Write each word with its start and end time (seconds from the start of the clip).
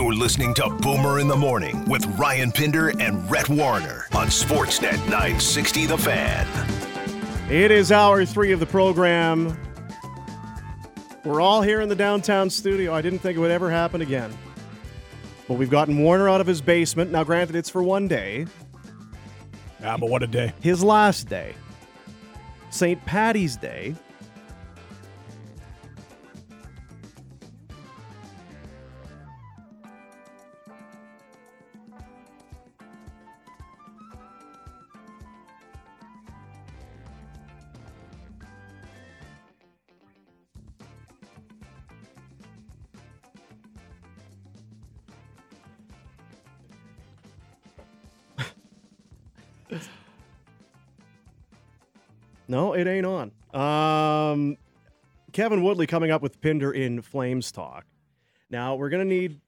You're 0.00 0.14
listening 0.14 0.54
to 0.54 0.66
Boomer 0.70 1.18
in 1.18 1.28
the 1.28 1.36
Morning 1.36 1.84
with 1.84 2.06
Ryan 2.18 2.50
Pinder 2.50 2.88
and 2.98 3.30
Rhett 3.30 3.50
Warner 3.50 4.06
on 4.14 4.28
Sportsnet 4.28 4.96
960 5.10 5.84
The 5.84 5.98
Fan. 5.98 7.52
It 7.52 7.70
is 7.70 7.92
hour 7.92 8.24
three 8.24 8.50
of 8.52 8.60
the 8.60 8.66
program. 8.66 9.54
We're 11.22 11.42
all 11.42 11.60
here 11.60 11.82
in 11.82 11.90
the 11.90 11.94
downtown 11.94 12.48
studio. 12.48 12.94
I 12.94 13.02
didn't 13.02 13.18
think 13.18 13.36
it 13.36 13.40
would 13.40 13.50
ever 13.50 13.70
happen 13.70 14.00
again. 14.00 14.32
But 15.46 15.58
we've 15.58 15.68
gotten 15.68 15.98
Warner 15.98 16.30
out 16.30 16.40
of 16.40 16.46
his 16.46 16.62
basement. 16.62 17.12
Now, 17.12 17.22
granted, 17.22 17.54
it's 17.54 17.68
for 17.68 17.82
one 17.82 18.08
day. 18.08 18.46
Yeah, 19.82 19.98
but 19.98 20.08
what 20.08 20.22
a 20.22 20.26
day. 20.26 20.54
His 20.62 20.82
last 20.82 21.28
day. 21.28 21.54
St. 22.70 23.04
Patty's 23.04 23.54
Day. 23.54 23.94
No, 52.50 52.72
it 52.72 52.88
ain't 52.88 53.06
on. 53.06 53.30
Um, 53.54 54.56
Kevin 55.32 55.62
Woodley 55.62 55.86
coming 55.86 56.10
up 56.10 56.20
with 56.20 56.40
Pinder 56.40 56.72
in 56.72 57.00
Flames 57.00 57.52
talk. 57.52 57.86
Now 58.50 58.74
we're 58.74 58.88
gonna 58.88 59.04
need. 59.04 59.40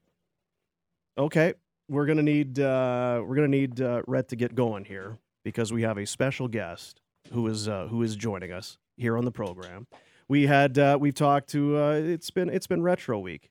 Okay, 1.19 1.55
we're 1.89 2.07
gonna 2.07 2.23
need 2.23 2.61
uh, 2.61 3.21
we're 3.27 3.35
gonna 3.35 3.49
need 3.49 3.81
uh, 3.81 4.03
Rhett 4.07 4.29
to 4.29 4.37
get 4.37 4.55
going 4.55 4.85
here 4.85 5.19
because 5.45 5.73
we 5.73 5.83
have 5.83 5.99
a 5.99 6.07
special 6.07 6.47
guest 6.47 7.01
who 7.33 7.49
is 7.49 7.67
uh, 7.69 7.89
who 7.89 8.03
is 8.05 8.15
joining 8.15 8.53
us 8.53 8.79
here 8.97 9.17
on 9.19 9.25
the 9.25 9.33
program. 9.33 9.89
We 10.29 10.47
had 10.47 10.79
uh, 10.79 10.97
we've 11.01 11.13
talked 11.15 11.49
to 11.51 11.77
uh, 11.77 11.93
it's 11.95 12.31
been 12.31 12.49
it's 12.49 12.69
been 12.69 12.83
retro 12.83 13.19
week. 13.19 13.51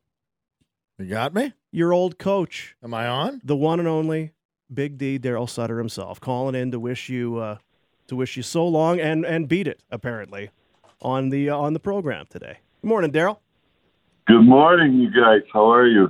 You 0.98 1.08
got 1.08 1.34
me? 1.34 1.52
Your 1.74 1.92
old 1.92 2.18
coach, 2.18 2.78
Am 2.82 2.94
I 2.94 3.06
on? 3.08 3.42
the 3.44 3.56
one 3.58 3.80
and 3.80 3.88
only 3.88 4.32
Big 4.74 4.98
D 4.98 5.20
Darryl 5.20 5.50
Sutter 5.50 5.78
himself, 5.78 6.22
calling 6.22 6.56
in 6.56 6.72
to 6.72 6.80
wish 6.80 7.10
you 7.10 7.38
uh, 7.38 7.58
to 8.12 8.16
wish 8.18 8.36
you 8.36 8.44
so 8.44 8.68
long 8.68 9.00
and 9.00 9.26
and 9.26 9.48
beat 9.48 9.68
it 9.68 9.80
apparently 9.90 10.50
on 11.02 11.30
the 11.30 11.50
uh, 11.50 11.58
on 11.58 11.72
the 11.74 11.80
program 11.80 12.26
today. 12.30 12.58
Good 12.82 12.88
morning, 12.90 13.12
Darryl. 13.12 13.38
Good 14.28 14.42
morning, 14.44 14.96
you 14.96 15.10
guys. 15.10 15.42
How 15.52 15.72
are 15.72 15.88
you? 15.88 16.10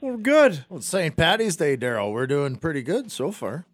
We're 0.00 0.16
good. 0.16 0.64
Well, 0.70 0.78
it's 0.78 0.86
St. 0.86 1.14
Patty's 1.16 1.56
Day, 1.56 1.76
Darryl. 1.76 2.10
We're 2.12 2.26
doing 2.26 2.56
pretty 2.56 2.82
good 2.82 3.12
so 3.12 3.30
far. 3.30 3.66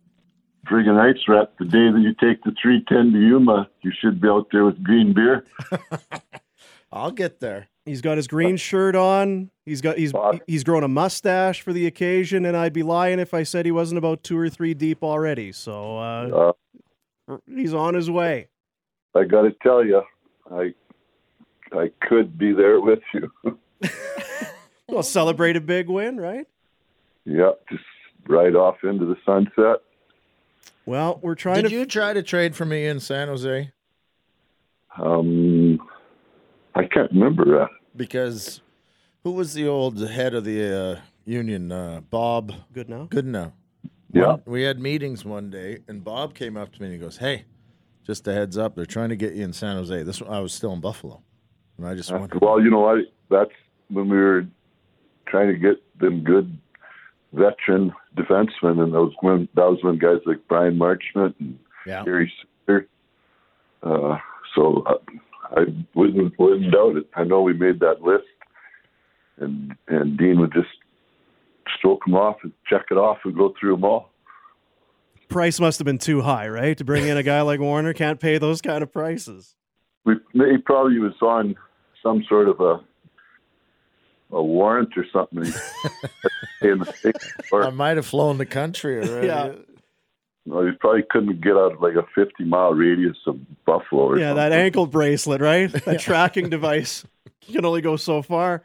Friggin' 0.67 0.95
nice, 0.97 1.23
Rat. 1.29 1.53
The 1.59 1.65
day 1.65 1.91
that 1.91 2.01
you 2.01 2.15
take 2.15 2.43
the 2.45 2.53
310 2.61 3.13
to 3.13 3.19
Yuma, 3.27 3.69
you 3.83 3.93
should 4.01 4.21
be 4.21 4.29
out 4.29 4.47
there 4.53 4.65
with 4.65 4.83
green 4.83 5.13
beer. 5.13 5.45
I'll 6.93 7.11
get 7.11 7.41
there. 7.41 7.69
He's 7.85 8.01
got 8.01 8.17
his 8.17 8.27
green 8.29 8.57
shirt 8.57 8.95
on. 8.95 9.51
He's 9.67 9.81
got 9.81 9.99
he's 9.99 10.13
he's 10.47 10.63
grown 10.65 10.85
a 10.85 10.89
mustache 10.89 11.61
for 11.63 11.73
the 11.73 11.87
occasion, 11.87 12.45
and 12.45 12.57
I'd 12.57 12.73
be 12.73 12.83
lying 12.83 13.19
if 13.19 13.35
I 13.35 13.43
said 13.45 13.65
he 13.67 13.73
wasn't 13.73 13.99
about 13.99 14.23
two 14.25 14.37
or 14.39 14.49
three 14.49 14.75
deep 14.75 15.03
already. 15.03 15.53
So 15.53 15.99
uh, 15.99 16.29
Uh, 16.33 16.53
he's 17.47 17.75
on 17.75 17.95
his 17.95 18.11
way. 18.11 18.49
I 19.15 19.25
got 19.25 19.43
to 19.43 19.53
tell 19.63 19.85
you, 19.85 20.03
I 20.51 20.75
I 21.73 21.91
could 22.01 22.37
be 22.39 22.53
there 22.53 22.81
with 22.81 23.01
you. 23.15 23.31
Well, 24.89 25.03
celebrate 25.03 25.57
a 25.57 25.61
big 25.61 25.89
win, 25.89 26.19
right? 26.19 26.47
yeah, 27.25 27.53
just 27.71 27.83
right 28.29 28.55
off 28.55 28.77
into 28.85 29.07
the 29.07 29.17
sunset. 29.25 29.81
Well, 30.85 31.19
we're 31.23 31.35
trying 31.35 31.63
Did 31.63 31.71
to. 31.71 31.75
you 31.77 31.87
try 31.87 32.13
to 32.13 32.23
trade 32.23 32.55
for 32.55 32.67
me 32.67 32.87
in 32.87 33.01
San 33.01 33.29
Jose? 33.29 33.71
Um, 34.99 35.81
I 36.75 36.85
can't 36.85 37.11
remember. 37.13 37.45
that. 37.59 37.69
Because 37.97 38.61
who 39.25 39.33
was 39.33 39.55
the 39.55 39.67
old 39.67 39.99
head 40.07 40.35
of 40.35 40.45
the 40.45 40.97
uh, 40.99 41.01
union? 41.25 41.73
Uh, 41.73 42.03
Bob 42.11 42.53
Goodenow. 42.75 43.09
Yeah, 44.13 44.37
We 44.45 44.63
had 44.63 44.79
meetings 44.79 45.25
one 45.25 45.51
day, 45.51 45.79
and 45.89 46.05
Bob 46.05 46.35
came 46.35 46.57
up 46.57 46.73
to 46.73 46.81
me 46.81 46.89
and 46.89 46.95
he 46.95 47.01
goes, 47.01 47.17
"Hey, 47.17 47.45
just 48.07 48.27
a 48.29 48.33
heads 48.33 48.59
up, 48.59 48.75
they're 48.75 48.85
trying 48.85 49.09
to 49.09 49.17
get 49.17 49.35
you 49.35 49.45
in 49.45 49.53
San 49.53 49.77
Jose." 49.77 50.03
This 50.03 50.21
I 50.23 50.41
was 50.41 50.53
still 50.53 50.73
in 50.73 50.81
Buffalo, 50.81 51.23
and 51.79 51.87
I 51.87 51.95
just 51.95 52.13
Uh, 52.13 52.19
went, 52.19 52.41
well, 52.41 52.61
you 52.61 52.71
know 52.71 52.81
what? 52.81 52.99
That's 53.31 53.51
when 53.89 54.09
we 54.09 54.17
were 54.19 54.47
trying 55.27 55.49
to 55.49 55.59
get 55.59 55.83
them 55.99 56.23
good 56.23 56.59
veteran 57.33 57.93
defensemen, 58.17 58.83
and 58.83 58.93
those 58.93 59.13
when 59.21 59.49
that 59.55 59.65
was 59.65 59.79
when 59.83 59.99
guys 59.99 60.21
like 60.27 60.47
Bryan 60.49 60.77
Marchment 60.77 61.35
and 61.41 61.59
"Yeah, 61.87 62.05
Gary 62.05 62.33
Suter. 62.67 62.87
Uh, 63.83 64.19
so 64.55 64.85
I, 64.87 65.61
I 65.61 65.65
wouldn't 65.95 66.39
wouldn't 66.39 66.71
doubt 66.71 66.97
it. 66.97 67.09
I 67.15 67.25
know 67.25 67.41
we 67.41 67.55
made 67.55 67.81
that 67.81 68.03
list, 68.03 68.29
and 69.39 69.75
and 69.89 70.19
Dean 70.19 70.39
would 70.41 70.53
just 70.53 70.69
stroke 71.79 72.05
them 72.05 72.15
off 72.15 72.37
and 72.43 72.53
check 72.69 72.87
it 72.91 72.97
off 72.97 73.19
and 73.25 73.37
go 73.37 73.55
through 73.59 73.73
them 73.73 73.85
all. 73.85 74.11
Price 75.29 75.59
must 75.61 75.79
have 75.79 75.87
been 75.87 75.99
too 75.99 76.21
high, 76.21 76.49
right? 76.49 76.77
To 76.77 76.85
bring 76.85 77.07
in 77.07 77.17
a 77.17 77.23
guy 77.23 77.41
like 77.41 77.61
Warner, 77.61 77.95
can't 77.95 78.21
pay 78.21 78.39
those 78.39 78.61
kind 78.61 78.83
of 78.83 78.93
prices. 78.93 79.55
We 80.05 80.15
he 80.33 80.59
probably 80.59 80.99
was 80.99 81.15
on 81.23 81.55
some 82.03 82.25
sort 82.29 82.49
of 82.49 82.61
a 82.61 82.81
a 84.35 84.43
warrant 84.43 84.91
or 84.97 85.07
something. 85.13 85.45
in 86.63 86.79
the 86.79 86.93
state, 86.99 87.17
I 87.53 87.71
might 87.71 87.97
have 87.97 88.07
flown 88.07 88.39
the 88.39 88.47
country 88.47 88.99
already." 88.99 89.27
Yeah. 89.29 89.53
no, 90.45 90.67
he 90.67 90.73
probably 90.73 91.05
couldn't 91.09 91.41
get 91.41 91.53
out 91.53 91.73
of 91.75 91.81
like 91.81 91.95
a 91.95 92.05
fifty 92.15 92.45
mile 92.45 92.75
radius 92.75 93.17
of 93.27 93.39
Buffalo. 93.65 94.11
Or 94.11 94.19
Yeah, 94.19 94.35
that 94.35 94.53
ankle 94.53 94.87
bracelet, 94.87 95.41
right? 95.41 95.73
That 95.85 96.01
tracking 96.01 96.51
device 96.51 97.07
can 97.41 97.65
only 97.65 97.81
go 97.81 97.97
so 97.97 98.21
far. 98.23 98.65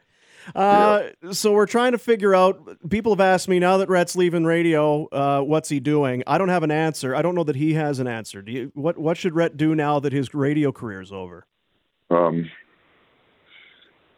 Uh, 0.55 1.09
So 1.31 1.51
we're 1.53 1.65
trying 1.65 1.91
to 1.91 1.97
figure 1.97 2.33
out. 2.33 2.59
People 2.89 3.11
have 3.11 3.21
asked 3.21 3.47
me 3.47 3.59
now 3.59 3.77
that 3.77 3.89
Rhett's 3.89 4.15
leaving 4.15 4.45
radio, 4.45 5.07
uh, 5.07 5.41
what's 5.41 5.69
he 5.69 5.79
doing? 5.79 6.23
I 6.27 6.37
don't 6.37 6.49
have 6.49 6.63
an 6.63 6.71
answer. 6.71 7.15
I 7.15 7.21
don't 7.21 7.35
know 7.35 7.43
that 7.43 7.55
he 7.55 7.73
has 7.73 7.99
an 7.99 8.07
answer. 8.07 8.41
Do 8.41 8.51
you? 8.51 8.71
What 8.73 8.97
What 8.97 9.17
should 9.17 9.35
Rhett 9.35 9.57
do 9.57 9.75
now 9.75 9.99
that 9.99 10.13
his 10.13 10.33
radio 10.33 10.71
career 10.71 11.01
is 11.01 11.11
over? 11.11 11.45
Um, 12.09 12.49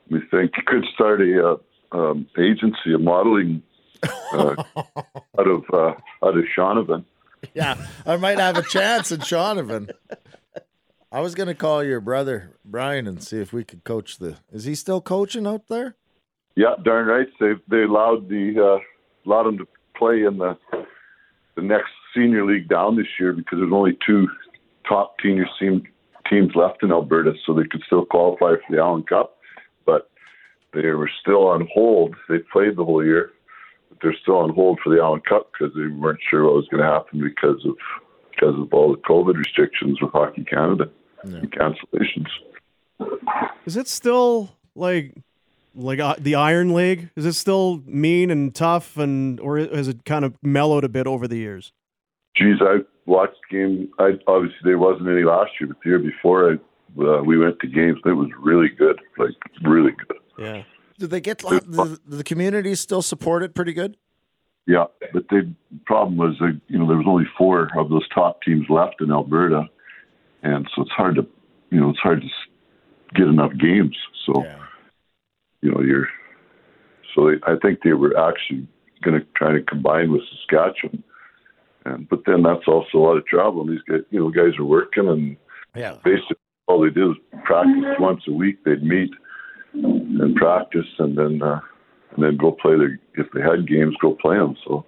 we 0.09 0.19
think 0.31 0.51
he 0.55 0.61
could 0.65 0.85
start 0.93 1.21
a 1.21 1.57
uh, 1.93 1.97
um, 1.97 2.27
agency, 2.37 2.93
a 2.93 2.97
modeling 2.99 3.63
uh, 4.33 4.55
out 5.39 5.47
of 5.47 5.63
uh, 5.73 5.93
out 6.25 6.37
of 6.37 6.45
Shaunavon. 6.57 7.05
Yeah, 7.53 7.75
I 8.05 8.17
might 8.17 8.37
have 8.37 8.57
a 8.57 8.63
chance 8.63 9.11
in 9.11 9.21
Shaunavon. 9.21 9.91
I 11.11 11.21
was 11.21 11.33
gonna 11.33 11.55
call 11.55 11.83
your 11.83 12.01
brother 12.01 12.57
Brian 12.63 13.07
and 13.07 13.23
see 13.23 13.37
if 13.37 13.51
we 13.51 13.63
could 13.63 13.83
coach 13.83 14.17
the. 14.19 14.37
Is 14.51 14.65
he 14.65 14.75
still 14.75 15.01
coaching 15.01 15.47
out 15.47 15.67
there? 15.67 15.95
Yeah, 16.59 16.75
darn 16.83 17.07
right. 17.07 17.27
They 17.39 17.53
they 17.69 17.83
allowed 17.83 18.27
the 18.27 18.53
uh, 18.59 18.79
allowed 19.25 19.47
him 19.47 19.57
to 19.59 19.67
play 19.97 20.25
in 20.25 20.39
the 20.39 20.57
the 21.55 21.61
next 21.61 21.91
senior 22.13 22.45
league 22.45 22.67
down 22.67 22.97
this 22.97 23.07
year 23.17 23.31
because 23.31 23.59
there's 23.59 23.71
only 23.71 23.97
two 24.05 24.27
top 24.85 25.15
senior 25.23 25.45
team, 25.57 25.83
teams 26.29 26.51
left 26.55 26.83
in 26.83 26.91
Alberta, 26.91 27.31
so 27.45 27.53
they 27.53 27.63
could 27.63 27.81
still 27.85 28.03
qualify 28.03 28.55
for 28.55 28.75
the 28.75 28.77
Allen 28.77 29.03
Cup. 29.03 29.37
But 29.85 30.09
they 30.73 30.89
were 30.89 31.09
still 31.21 31.47
on 31.47 31.65
hold. 31.73 32.13
They 32.27 32.39
played 32.51 32.75
the 32.75 32.83
whole 32.83 33.05
year, 33.05 33.31
but 33.87 33.99
they're 34.01 34.17
still 34.21 34.39
on 34.39 34.53
hold 34.53 34.81
for 34.83 34.93
the 34.93 35.01
Allen 35.01 35.21
Cup 35.21 35.51
because 35.53 35.73
they 35.75 35.87
weren't 35.87 36.19
sure 36.29 36.43
what 36.43 36.55
was 36.55 36.67
going 36.67 36.83
to 36.83 36.89
happen 36.89 37.21
because 37.21 37.63
of 37.63 37.77
because 38.31 38.59
of 38.59 38.73
all 38.73 38.91
the 38.91 39.01
COVID 39.03 39.37
restrictions 39.37 40.01
with 40.01 40.11
Hockey 40.11 40.43
Canada 40.43 40.91
and 41.23 41.49
cancellations. 41.53 42.27
Is 43.65 43.77
it 43.77 43.87
still 43.87 44.57
like 44.75 45.15
like 45.75 45.99
uh, 45.99 46.15
the 46.17 46.35
Iron 46.35 46.73
League? 46.73 47.09
Is 47.15 47.25
it 47.25 47.33
still 47.33 47.81
mean 47.85 48.31
and 48.31 48.53
tough, 48.53 48.97
and 48.97 49.39
or 49.39 49.57
has 49.57 49.87
it 49.87 50.05
kind 50.05 50.25
of 50.25 50.35
mellowed 50.41 50.83
a 50.83 50.89
bit 50.89 51.07
over 51.07 51.27
the 51.27 51.37
years? 51.37 51.71
Geez, 52.35 52.57
I 52.61 52.77
watched 53.05 53.37
the 53.49 53.57
game. 53.57 53.89
I 53.99 54.11
obviously 54.27 54.59
there 54.63 54.77
wasn't 54.77 55.09
any 55.09 55.23
last 55.23 55.51
year, 55.59 55.67
but 55.67 55.77
the 55.83 55.89
year 55.89 55.99
before, 55.99 56.51
I 56.51 56.55
uh, 57.01 57.21
we 57.21 57.37
went 57.37 57.59
to 57.59 57.67
games. 57.67 57.99
It 58.05 58.11
was 58.11 58.29
really 58.39 58.69
good, 58.69 58.99
like 59.17 59.31
really 59.63 59.91
good. 59.91 60.17
Yeah. 60.37 60.63
Do 60.97 61.07
they 61.07 61.21
get 61.21 61.39
the, 61.39 61.99
the 62.05 62.25
community 62.25 62.75
still 62.75 63.01
support 63.01 63.41
it 63.41 63.55
pretty 63.55 63.71
good? 63.71 63.95
Yeah, 64.67 64.85
but 65.13 65.27
the 65.29 65.51
problem 65.85 66.17
was 66.17 66.35
that 66.39 66.59
you 66.67 66.77
know 66.77 66.87
there 66.87 66.97
was 66.97 67.07
only 67.07 67.25
four 67.37 67.69
of 67.77 67.89
those 67.89 68.07
top 68.09 68.41
teams 68.43 68.65
left 68.69 69.01
in 69.01 69.11
Alberta, 69.11 69.63
and 70.43 70.69
so 70.75 70.81
it's 70.81 70.91
hard 70.91 71.15
to 71.15 71.25
you 71.71 71.79
know 71.79 71.89
it's 71.89 71.99
hard 71.99 72.21
to 72.21 72.27
get 73.15 73.27
enough 73.27 73.51
games. 73.57 73.97
So 74.25 74.43
you 75.61 75.71
know 75.71 75.81
you're 75.81 76.07
so 77.15 77.27
they, 77.27 77.37
I 77.51 77.55
think 77.61 77.79
they 77.83 77.93
were 77.93 78.17
actually 78.17 78.67
going 79.01 79.19
to 79.19 79.25
try 79.35 79.53
to 79.53 79.61
combine 79.63 80.11
with 80.11 80.21
Saskatchewan, 80.31 81.03
and 81.85 82.07
but 82.09 82.21
then 82.25 82.43
that's 82.43 82.67
also 82.67 82.97
a 82.97 82.99
lot 82.99 83.17
of 83.17 83.25
travel. 83.25 83.61
And 83.61 83.71
these 83.71 83.83
guys, 83.87 84.01
you 84.11 84.19
know, 84.19 84.29
guys 84.29 84.57
are 84.59 84.65
working, 84.65 85.07
and 85.07 85.37
Yeah. 85.75 85.97
basically 86.03 86.37
all 86.67 86.81
they 86.81 86.89
did 86.89 87.05
was 87.05 87.17
practice 87.45 87.95
once 87.99 88.21
a 88.27 88.31
week. 88.31 88.63
They'd 88.63 88.83
meet 88.83 89.11
and 89.73 90.35
practice, 90.35 90.85
and 90.99 91.17
then 91.17 91.41
uh, 91.41 91.59
and 92.15 92.23
then 92.23 92.37
go 92.37 92.51
play 92.51 92.75
the 92.75 92.97
if 93.15 93.27
they 93.33 93.41
had 93.41 93.67
games, 93.67 93.95
go 94.01 94.15
play 94.21 94.37
them. 94.37 94.55
So 94.67 94.85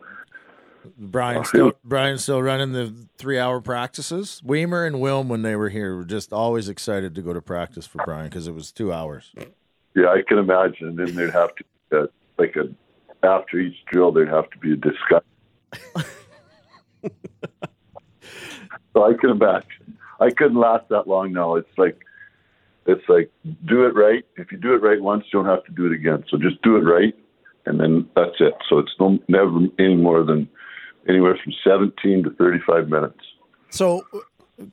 Brian 0.97 1.44
still 1.45 1.73
Brian 1.83 2.18
still 2.18 2.41
running 2.41 2.73
the 2.73 2.94
three 3.18 3.39
hour 3.39 3.62
practices. 3.62 4.41
Wiemer 4.45 4.85
and 4.85 4.97
Wilm 4.97 5.27
when 5.27 5.41
they 5.41 5.56
were 5.56 5.69
here 5.69 5.95
were 5.95 6.06
just 6.06 6.33
always 6.33 6.69
excited 6.69 7.15
to 7.15 7.21
go 7.21 7.33
to 7.33 7.41
practice 7.41 7.85
for 7.88 8.03
Brian 8.06 8.25
because 8.29 8.47
it 8.47 8.53
was 8.53 8.71
two 8.71 8.91
hours. 8.91 9.33
Yeah, 9.96 10.08
I 10.08 10.22
can 10.28 10.38
imagine. 10.38 10.88
And 10.90 11.00
then 11.00 11.16
there'd 11.16 11.34
have 11.34 11.52
to 11.56 11.64
uh, 11.98 12.08
like 12.38 12.56
a 12.56 12.70
after 13.24 13.60
each 13.60 13.76
drill, 13.92 14.12
there'd 14.12 14.30
have 14.30 14.50
to 14.50 14.58
be 14.58 14.74
a 14.74 14.76
discussion. 14.76 15.22
so 18.94 19.04
I 19.04 19.14
can 19.20 19.30
imagine. 19.30 19.98
I 20.20 20.30
couldn't 20.32 20.58
last 20.58 20.90
that 20.90 21.08
long 21.08 21.34
now. 21.34 21.56
It's 21.56 21.78
like 21.78 22.02
it's 22.86 23.08
like 23.08 23.32
do 23.66 23.86
it 23.86 23.96
right. 23.96 24.26
If 24.38 24.52
you 24.52 24.58
do 24.58 24.74
it 24.74 24.82
right 24.82 25.02
once, 25.02 25.26
you 25.32 25.40
don't 25.40 25.50
have 25.50 25.64
to 25.66 25.72
do 25.72 25.86
it 25.86 25.94
again. 25.94 26.24
So 26.30 26.38
just 26.38 26.62
do 26.62 26.78
it 26.78 26.82
right, 26.82 27.14
and 27.66 27.80
then 27.80 28.10
that's 28.16 28.40
it. 28.40 28.54
So 28.70 28.80
it's 28.80 28.92
no 29.00 29.20
never 29.28 29.52
any 29.80 29.96
more 29.96 30.24
than 30.24 30.50
anywhere 31.08 31.38
from 31.44 31.54
17 31.64 32.24
to 32.24 32.30
35 32.32 32.90
minutes. 32.90 33.20
So 33.70 34.06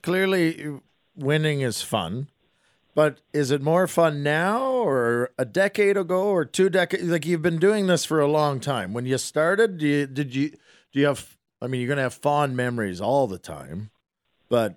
clearly, 0.02 0.80
winning 1.16 1.60
is 1.60 1.82
fun. 1.82 2.28
But 2.98 3.20
is 3.32 3.52
it 3.52 3.62
more 3.62 3.86
fun 3.86 4.24
now 4.24 4.60
or 4.60 5.30
a 5.38 5.44
decade 5.44 5.96
ago 5.96 6.30
or 6.30 6.44
two 6.44 6.68
decades? 6.68 7.04
Like 7.04 7.24
you've 7.24 7.42
been 7.42 7.60
doing 7.60 7.86
this 7.86 8.04
for 8.04 8.18
a 8.18 8.26
long 8.26 8.58
time. 8.58 8.92
When 8.92 9.06
you 9.06 9.18
started, 9.18 9.78
do 9.78 9.86
you, 9.86 10.04
did 10.08 10.34
you 10.34 10.48
do 10.50 10.98
you 10.98 11.06
have? 11.06 11.36
I 11.62 11.68
mean, 11.68 11.80
you're 11.80 11.86
going 11.86 11.98
to 11.98 12.02
have 12.02 12.14
fond 12.14 12.56
memories 12.56 13.00
all 13.00 13.28
the 13.28 13.38
time. 13.38 13.90
But 14.48 14.74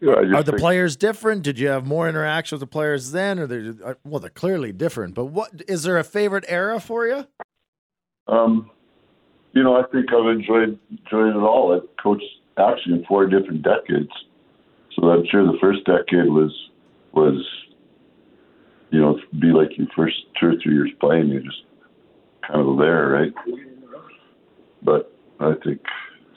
Yeah, 0.00 0.12
are 0.12 0.42
the 0.42 0.52
think- 0.52 0.60
players 0.60 0.96
different? 0.96 1.42
Did 1.42 1.58
you 1.58 1.68
have 1.68 1.86
more 1.86 2.08
interaction 2.08 2.56
with 2.56 2.60
the 2.60 2.66
players 2.72 3.12
then, 3.12 3.38
or 3.38 3.46
they? 3.46 3.70
Well, 4.02 4.20
they're 4.20 4.30
clearly 4.30 4.72
different. 4.72 5.14
But 5.14 5.26
what 5.26 5.50
is 5.68 5.82
there 5.82 5.98
a 5.98 6.04
favorite 6.04 6.46
era 6.48 6.80
for 6.80 7.06
you? 7.06 7.26
Um, 8.28 8.70
you 9.52 9.62
know, 9.62 9.76
I 9.76 9.82
think 9.92 10.06
I've 10.10 10.26
enjoyed 10.26 10.78
enjoyed 10.90 11.36
it 11.36 11.42
all. 11.42 11.74
I 11.76 12.02
coached 12.02 12.24
actually 12.56 13.00
in 13.00 13.04
four 13.04 13.26
different 13.26 13.60
decades, 13.60 14.08
so 14.96 15.10
I'm 15.10 15.26
sure 15.30 15.44
the 15.44 15.58
first 15.60 15.84
decade 15.84 16.30
was 16.30 16.50
was 17.12 17.44
you 18.90 19.00
know 19.00 19.18
be 19.40 19.48
like 19.48 19.76
your 19.76 19.86
first 19.96 20.16
two 20.38 20.48
or 20.48 20.54
three 20.62 20.74
years 20.74 20.90
playing. 21.00 21.28
You're 21.28 21.42
just 21.42 21.62
kind 22.46 22.60
of 22.60 22.78
there, 22.78 23.08
right? 23.08 23.32
But 24.82 25.12
I 25.40 25.54
think 25.64 25.80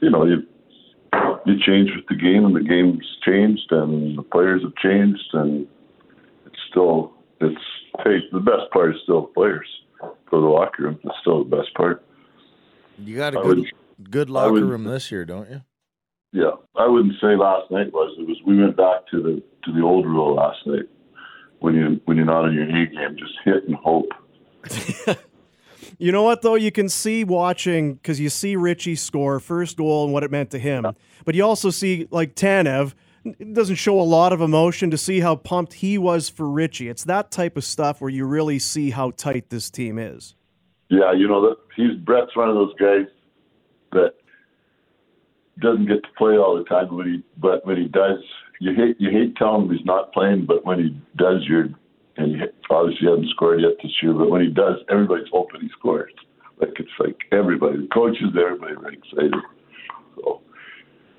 you 0.01 0.09
know 0.09 0.25
you 0.25 0.43
you 1.45 1.55
change 1.65 1.89
with 1.95 2.05
the 2.09 2.15
game, 2.15 2.45
and 2.45 2.55
the 2.55 2.61
game's 2.61 3.05
changed, 3.25 3.71
and 3.71 4.17
the 4.17 4.23
players 4.23 4.61
have 4.63 4.75
changed, 4.75 5.23
and 5.33 5.67
it's 6.45 6.59
still 6.69 7.13
it's 7.41 7.55
hey, 8.03 8.19
the 8.31 8.39
best 8.39 8.71
part 8.71 8.95
is 8.95 9.01
still 9.03 9.21
the 9.21 9.27
players 9.27 9.67
for 10.29 10.39
the 10.41 10.47
locker 10.47 10.83
room. 10.83 10.99
It's 11.03 11.15
still 11.21 11.43
the 11.43 11.55
best 11.55 11.73
part. 11.75 12.03
You 12.99 13.15
got 13.15 13.35
a 13.35 13.39
I 13.39 13.43
good 13.43 13.57
would- 13.59 14.11
good 14.11 14.29
locker 14.29 14.53
would- 14.53 14.63
room 14.63 14.83
this 14.85 15.11
year, 15.11 15.25
don't 15.25 15.49
you? 15.49 15.61
Yeah, 16.31 16.51
I 16.75 16.87
wouldn't 16.87 17.13
say 17.21 17.35
last 17.35 17.69
night 17.69 17.93
was. 17.93 18.15
It 18.19 18.27
was 18.27 18.37
we 18.45 18.57
went 18.59 18.75
back 18.75 19.05
to 19.11 19.21
the 19.21 19.43
to 19.65 19.71
the 19.71 19.81
old 19.81 20.05
rule 20.05 20.35
last 20.35 20.59
night. 20.65 20.89
When 21.59 21.75
you 21.75 22.01
when 22.05 22.17
you're 22.17 22.25
not 22.25 22.45
on 22.45 22.53
your 22.53 22.63
A 22.63 22.85
game, 22.87 23.15
just 23.17 23.33
hit 23.45 23.63
and 23.67 23.75
hope. 23.75 24.09
You 25.97 26.11
know 26.11 26.23
what 26.23 26.41
though? 26.41 26.55
You 26.55 26.71
can 26.71 26.89
see 26.89 27.23
watching 27.23 27.95
because 27.95 28.19
you 28.19 28.29
see 28.29 28.55
Ritchie 28.55 28.95
score 28.95 29.39
first 29.39 29.77
goal 29.77 30.05
and 30.05 30.13
what 30.13 30.23
it 30.23 30.31
meant 30.31 30.51
to 30.51 30.59
him, 30.59 30.85
but 31.25 31.35
you 31.35 31.43
also 31.43 31.69
see 31.69 32.07
like 32.11 32.35
Tanev. 32.35 32.93
Doesn't 33.53 33.75
show 33.75 34.01
a 34.01 34.03
lot 34.03 34.33
of 34.33 34.41
emotion 34.41 34.91
to 34.91 34.97
see 34.97 35.21
how 35.21 35.37
pumped 35.37 35.73
he 35.75 35.97
was 35.97 36.27
for 36.27 36.49
Ritchie. 36.49 36.89
It's 36.89 37.05
that 37.05 37.31
type 37.31 37.55
of 37.55 37.63
stuff 37.63 38.01
where 38.01 38.09
you 38.09 38.25
really 38.25 38.59
see 38.59 38.89
how 38.89 39.11
tight 39.11 39.49
this 39.49 39.69
team 39.69 39.97
is. 39.97 40.35
Yeah, 40.89 41.13
you 41.13 41.29
know 41.29 41.41
that 41.43 41.55
he's 41.73 41.95
Brett's 41.99 42.35
one 42.35 42.49
of 42.49 42.55
those 42.55 42.73
guys 42.77 43.05
that 43.93 44.15
doesn't 45.61 45.87
get 45.87 46.03
to 46.03 46.09
play 46.17 46.35
all 46.35 46.57
the 46.57 46.65
time. 46.65 46.93
When 46.93 47.07
he 47.07 47.23
but 47.37 47.65
when 47.65 47.77
he 47.77 47.87
does, 47.87 48.19
you 48.63 48.73
hate 48.73 48.95
you 48.99 49.11
hate 49.11 49.35
telling 49.35 49.67
him 49.67 49.75
he's 49.75 49.85
not 49.85 50.13
playing. 50.13 50.45
But 50.45 50.65
when 50.65 50.79
he 50.79 50.89
does, 51.17 51.43
you're 51.47 51.67
and 52.15 52.35
he 52.35 52.41
obviously 52.69 53.07
hasn't 53.07 53.29
scored 53.31 53.61
yet 53.61 53.73
this 53.81 53.91
year. 54.01 54.13
But 54.13 54.29
when 54.29 54.41
he 54.41 54.49
does, 54.49 54.77
everybody's 54.89 55.27
hoping 55.31 55.61
he 55.61 55.69
scores. 55.77 56.13
Like 56.61 56.73
it's 56.79 56.89
like 56.99 57.17
everybody, 57.31 57.77
the 57.77 57.87
coaches, 57.93 58.31
everybody, 58.39 58.73
are 58.73 58.91
excited. 58.91 59.33
So 60.15 60.41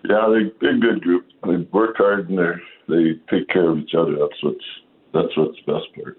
yeah, 0.08 0.32
they 0.32 0.52
they're 0.61 0.76
a 0.76 0.81
good 0.81 1.02
group. 1.02 1.26
They 1.44 1.56
work 1.73 1.96
hard 1.99 2.31
and 2.31 2.38
they 2.38 2.52
they 2.88 3.20
take 3.31 3.49
care 3.49 3.70
of 3.70 3.79
each 3.79 3.94
other. 3.99 4.12
That's 4.12 4.43
what's 4.43 4.64
that's 5.12 5.37
what's 5.37 5.58
the 5.67 5.73
best 5.73 5.94
part. 5.94 6.19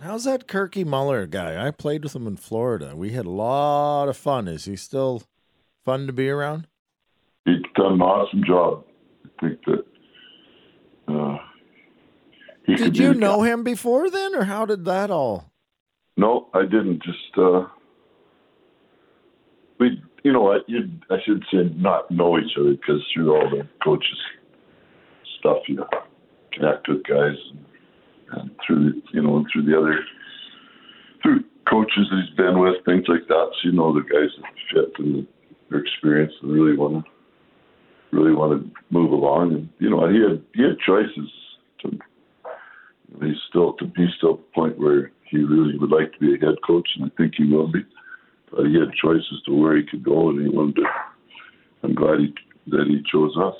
How's 0.00 0.24
that 0.24 0.46
Kirky 0.46 0.86
Muller 0.86 1.26
guy? 1.26 1.66
I 1.66 1.72
played 1.72 2.04
with 2.04 2.14
him 2.14 2.28
in 2.28 2.36
Florida. 2.36 2.94
We 2.94 3.10
had 3.10 3.26
a 3.26 3.30
lot 3.30 4.08
of 4.08 4.16
fun. 4.16 4.46
Is 4.46 4.66
he 4.66 4.76
still 4.76 5.24
fun 5.84 6.06
to 6.06 6.12
be 6.12 6.28
around? 6.30 6.68
he's 7.44 7.62
done 7.74 7.94
an 7.94 8.02
awesome 8.02 8.44
job. 8.46 8.84
I 9.24 9.28
think 9.40 9.64
that. 9.66 9.84
Uh, 11.08 11.38
Did 12.66 12.98
you 12.98 13.14
know 13.14 13.42
him 13.42 13.62
before 13.64 14.10
then, 14.10 14.34
or 14.34 14.44
how 14.44 14.66
did 14.66 14.84
that 14.84 15.10
all? 15.10 15.50
No, 16.16 16.48
I 16.52 16.62
didn't. 16.62 17.02
Just 17.02 17.38
uh, 17.38 17.66
we, 19.80 20.02
you 20.22 20.32
know? 20.32 20.58
You, 20.66 20.90
I 21.10 21.16
should 21.24 21.44
say 21.50 21.70
not 21.76 22.10
know 22.10 22.38
each 22.38 22.56
other 22.58 22.72
because 22.72 23.00
through 23.14 23.34
all 23.34 23.48
the 23.48 23.66
coaches 23.82 24.18
stuff, 25.38 25.58
you 25.68 25.84
connect 26.52 26.88
with 26.88 27.04
guys, 27.04 27.36
and, 27.50 27.64
and 28.32 28.50
through 28.66 28.92
the, 28.92 29.02
you 29.12 29.22
know 29.22 29.36
and 29.36 29.46
through 29.52 29.64
the 29.64 29.78
other 29.78 30.00
through 31.22 31.44
coaches 31.70 32.06
that 32.10 32.24
he's 32.26 32.36
been 32.36 32.58
with, 32.58 32.84
things 32.84 33.04
like 33.08 33.26
that. 33.28 33.50
So 33.62 33.68
you 33.68 33.72
know 33.72 33.94
the 33.94 34.00
guys 34.00 34.30
that 34.40 34.52
fit 34.72 35.04
and 35.04 35.26
their 35.70 35.80
experience 35.80 36.32
and 36.42 36.52
really 36.52 36.76
want 36.76 37.04
to 37.04 37.10
really 38.12 38.32
want 38.32 38.62
to 38.62 38.70
move 38.90 39.12
along. 39.12 39.54
And 39.54 39.68
you 39.78 39.90
know 39.90 40.08
he 40.08 40.20
had 40.20 40.42
he 40.54 40.62
had 40.62 40.78
choices 40.84 41.30
to 41.82 41.98
he's 43.20 43.36
still 43.48 43.74
to 43.74 43.90
he's 43.96 44.14
still 44.16 44.34
at 44.34 44.38
the 44.38 44.52
point 44.54 44.78
where 44.78 45.10
he 45.24 45.38
really 45.38 45.76
would 45.78 45.90
like 45.90 46.12
to 46.12 46.18
be 46.18 46.34
a 46.34 46.46
head 46.46 46.56
coach, 46.66 46.88
and 46.96 47.10
I 47.10 47.16
think 47.16 47.34
he 47.36 47.44
will 47.44 47.70
be. 47.70 47.80
But 48.50 48.66
he 48.66 48.74
had 48.74 48.92
choices 48.94 49.42
to 49.46 49.54
where 49.54 49.76
he 49.76 49.82
could 49.82 50.02
go, 50.02 50.30
and 50.30 50.40
he 50.40 50.48
wanted 50.48 50.76
to. 50.76 50.84
I'm 51.82 51.94
glad 51.94 52.20
he 52.20 52.34
that 52.68 52.86
he 52.86 53.02
chose 53.10 53.36
us. 53.36 53.54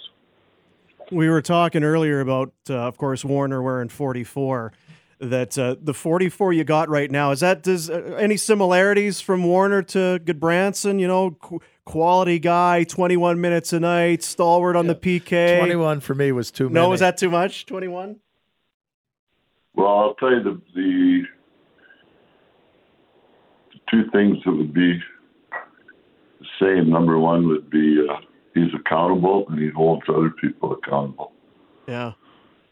We 1.11 1.29
were 1.31 1.41
talking 1.41 1.85
earlier 1.85 2.21
about, 2.21 2.53
uh, 2.69 2.75
of 2.75 2.99
course, 2.99 3.25
Warner 3.25 3.63
wearing 3.63 3.89
44. 3.89 4.73
That 5.21 5.59
uh, 5.59 5.75
the 5.81 5.95
44 5.95 6.53
you 6.53 6.63
got 6.63 6.89
right 6.89 7.11
now 7.11 7.33
is 7.33 7.41
that 7.41 7.65
does 7.65 7.91
uh, 7.91 8.17
any 8.21 8.37
similarities 8.37 9.21
from 9.21 9.43
Warner 9.43 9.83
to 9.83 10.21
Gudbranson? 10.25 11.01
You 11.01 11.09
know, 11.09 11.61
quality 11.89 12.39
guy, 12.39 12.85
21 12.85 13.41
minutes 13.41 13.73
a 13.73 13.81
night, 13.81 14.23
stalwart 14.23 14.77
on 14.77 14.87
the 14.89 14.95
PK. 14.95 15.57
Twenty-one 15.59 16.01
for 16.01 16.15
me 16.15 16.33
was 16.33 16.51
too 16.51 16.65
many. 16.69 16.75
No, 16.75 16.91
was 16.91 17.01
that 17.01 17.17
too 17.17 17.31
much? 17.31 17.65
21. 17.67 18.17
Well, 19.75 19.87
I'll 19.89 20.15
tell 20.15 20.31
you 20.31 20.43
the 20.43 20.61
the, 20.75 21.23
the 23.73 23.79
two 23.91 24.11
things 24.11 24.37
that 24.45 24.53
would 24.53 24.75
be 24.75 24.99
the 26.41 26.47
same. 26.61 26.91
Number 26.91 27.19
one 27.19 27.49
would 27.49 27.71
be 27.71 28.07
uh, 28.09 28.17
he's 28.55 28.73
accountable 28.75 29.47
and 29.49 29.59
he 29.59 29.71
holds 29.71 30.03
other 30.09 30.31
people 30.31 30.73
accountable, 30.73 31.33
Yeah. 31.87 32.13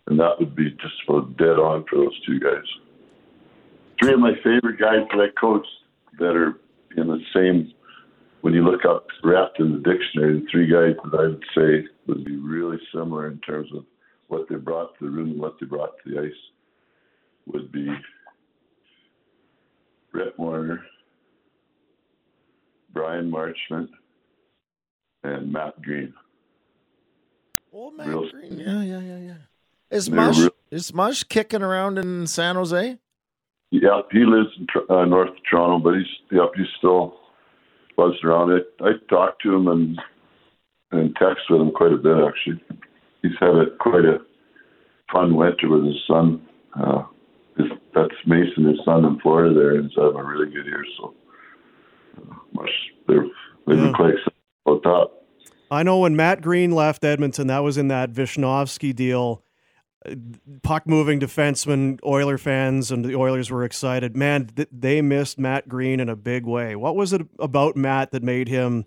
and 0.09 0.19
that 0.21 0.35
would 0.39 0.55
be 0.55 0.71
just 0.73 0.95
about 1.09 1.37
dead 1.39 1.59
on 1.59 1.85
for 1.89 1.97
those 1.97 2.21
two 2.27 2.39
guys. 2.39 2.65
Three 4.03 4.13
of 4.13 4.21
my 4.21 4.35
favorite 4.45 4.79
guys 4.79 5.07
that 5.11 5.21
I 5.21 5.29
coached 5.41 5.69
that 6.19 6.37
are 6.37 6.59
in 6.99 7.07
the 7.09 7.21
same. 7.35 7.73
When 8.47 8.55
you 8.55 8.63
look 8.63 8.85
up 8.85 9.09
rep 9.25 9.55
in 9.59 9.73
the 9.73 9.79
dictionary, 9.79 10.39
the 10.39 10.47
three 10.53 10.69
guys 10.69 10.95
that 11.11 11.19
I 11.19 11.23
would 11.25 11.45
say 11.53 11.85
would 12.07 12.25
be 12.25 12.37
really 12.37 12.79
similar 12.95 13.27
in 13.27 13.41
terms 13.41 13.69
of 13.75 13.85
what 14.29 14.49
they 14.49 14.55
brought 14.55 14.97
to 15.01 15.05
the 15.05 15.11
room 15.11 15.33
and 15.33 15.41
what 15.41 15.57
they 15.59 15.67
brought 15.67 15.95
to 16.05 16.11
the 16.15 16.21
ice 16.21 16.31
would 17.47 17.73
be 17.73 17.89
Brett 20.13 20.39
Warner, 20.39 20.81
Bryan 22.95 23.29
Marchment, 23.33 23.89
and 25.25 25.53
Matt 25.53 25.83
Greene. 25.83 26.15
Old 27.73 27.97
man 27.97 28.09
Real- 28.09 28.31
Greene. 28.31 28.61
Yeah, 28.61 28.83
yeah, 28.83 29.01
yeah, 29.01 29.19
yeah. 29.19 29.35
Is 29.91 30.09
Mush 30.09 30.39
real- 30.39 30.51
is 30.71 30.95
Mush 30.95 31.25
kicking 31.25 31.63
around 31.63 31.99
in 31.99 32.29
San 32.29 32.55
Jose? 32.55 32.97
Yeah, 33.73 34.03
he 34.13 34.21
lives 34.25 34.51
in 34.57 34.69
uh, 34.89 35.05
North 35.05 35.31
Toronto, 35.51 35.81
but 35.81 35.99
he's 35.99 36.07
yep, 36.31 36.53
he's 36.55 36.69
still 36.79 37.19
buzzed 37.97 38.25
around. 38.25 38.53
I 38.53 38.85
I 38.87 38.93
talked 39.09 39.43
to 39.43 39.55
him 39.55 39.69
and 39.69 40.01
and 40.93 41.17
text 41.17 41.45
with 41.51 41.61
him 41.61 41.71
quite 41.73 41.93
a 41.93 41.97
bit 41.97 42.17
actually. 42.27 42.61
He's 43.23 43.33
had 43.41 43.51
a 43.57 43.67
quite 43.81 44.05
a 44.05 44.19
fun 45.13 45.37
winter 45.37 45.69
with 45.69 45.85
his 45.85 46.01
son. 46.07 46.43
Uh, 46.79 47.03
his, 47.57 47.67
that's 47.95 48.15
Mason, 48.27 48.65
his 48.67 48.79
son 48.85 49.05
in 49.05 49.19
Florida 49.21 49.55
there, 49.55 49.75
and 49.77 49.87
he's 49.89 49.97
having 49.97 50.17
a 50.17 50.25
really 50.25 50.47
good 50.53 50.67
year. 50.67 50.85
So 50.99 51.15
uh, 52.19 52.35
much 52.53 52.71
they're 53.09 53.25
they've 53.67 53.77
Yeah. 53.79 53.85
been 53.87 53.95
quite 53.95 54.11
excited 54.15 54.33
about 54.67 54.83
that. 54.83 55.11
I 55.71 55.83
know 55.83 55.99
when 55.99 56.15
Matt 56.15 56.43
Greene 56.43 56.71
left 56.71 57.05
Edmonton, 57.05 57.49
that 57.49 57.59
was 57.61 57.77
in 57.77 57.89
that 57.89 58.13
Visnovsky 58.13 58.95
deal. 58.95 59.43
Puck 60.63 60.87
moving 60.87 61.21
defenseman, 61.21 61.99
Oiler 62.05 62.39
fans, 62.39 62.91
and 62.91 63.05
the 63.05 63.15
Oilers 63.15 63.51
were 63.51 63.65
excited. 63.65 64.17
Man, 64.17 64.47
th- 64.47 64.69
they 64.73 65.03
missed 65.03 65.39
Matt 65.39 65.69
Greene 65.69 66.01
in 66.01 66.09
a 66.09 66.17
big 66.17 66.45
way. 66.45 66.77
What 66.77 66.97
was 66.97 67.13
it 67.13 67.23
about 67.39 67.77
Matt 67.77 68.13
that 68.13 68.23
made 68.23 68.49
him 68.49 68.87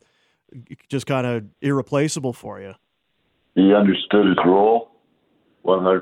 just 0.90 1.06
kind 1.06 1.26
of 1.26 1.46
irreplaceable 1.62 2.34
for 2.34 2.60
you? 2.60 2.74
He 3.56 3.74
understood 3.74 4.28
his 4.28 4.38
role 4.46 4.92
100%. 5.66 6.02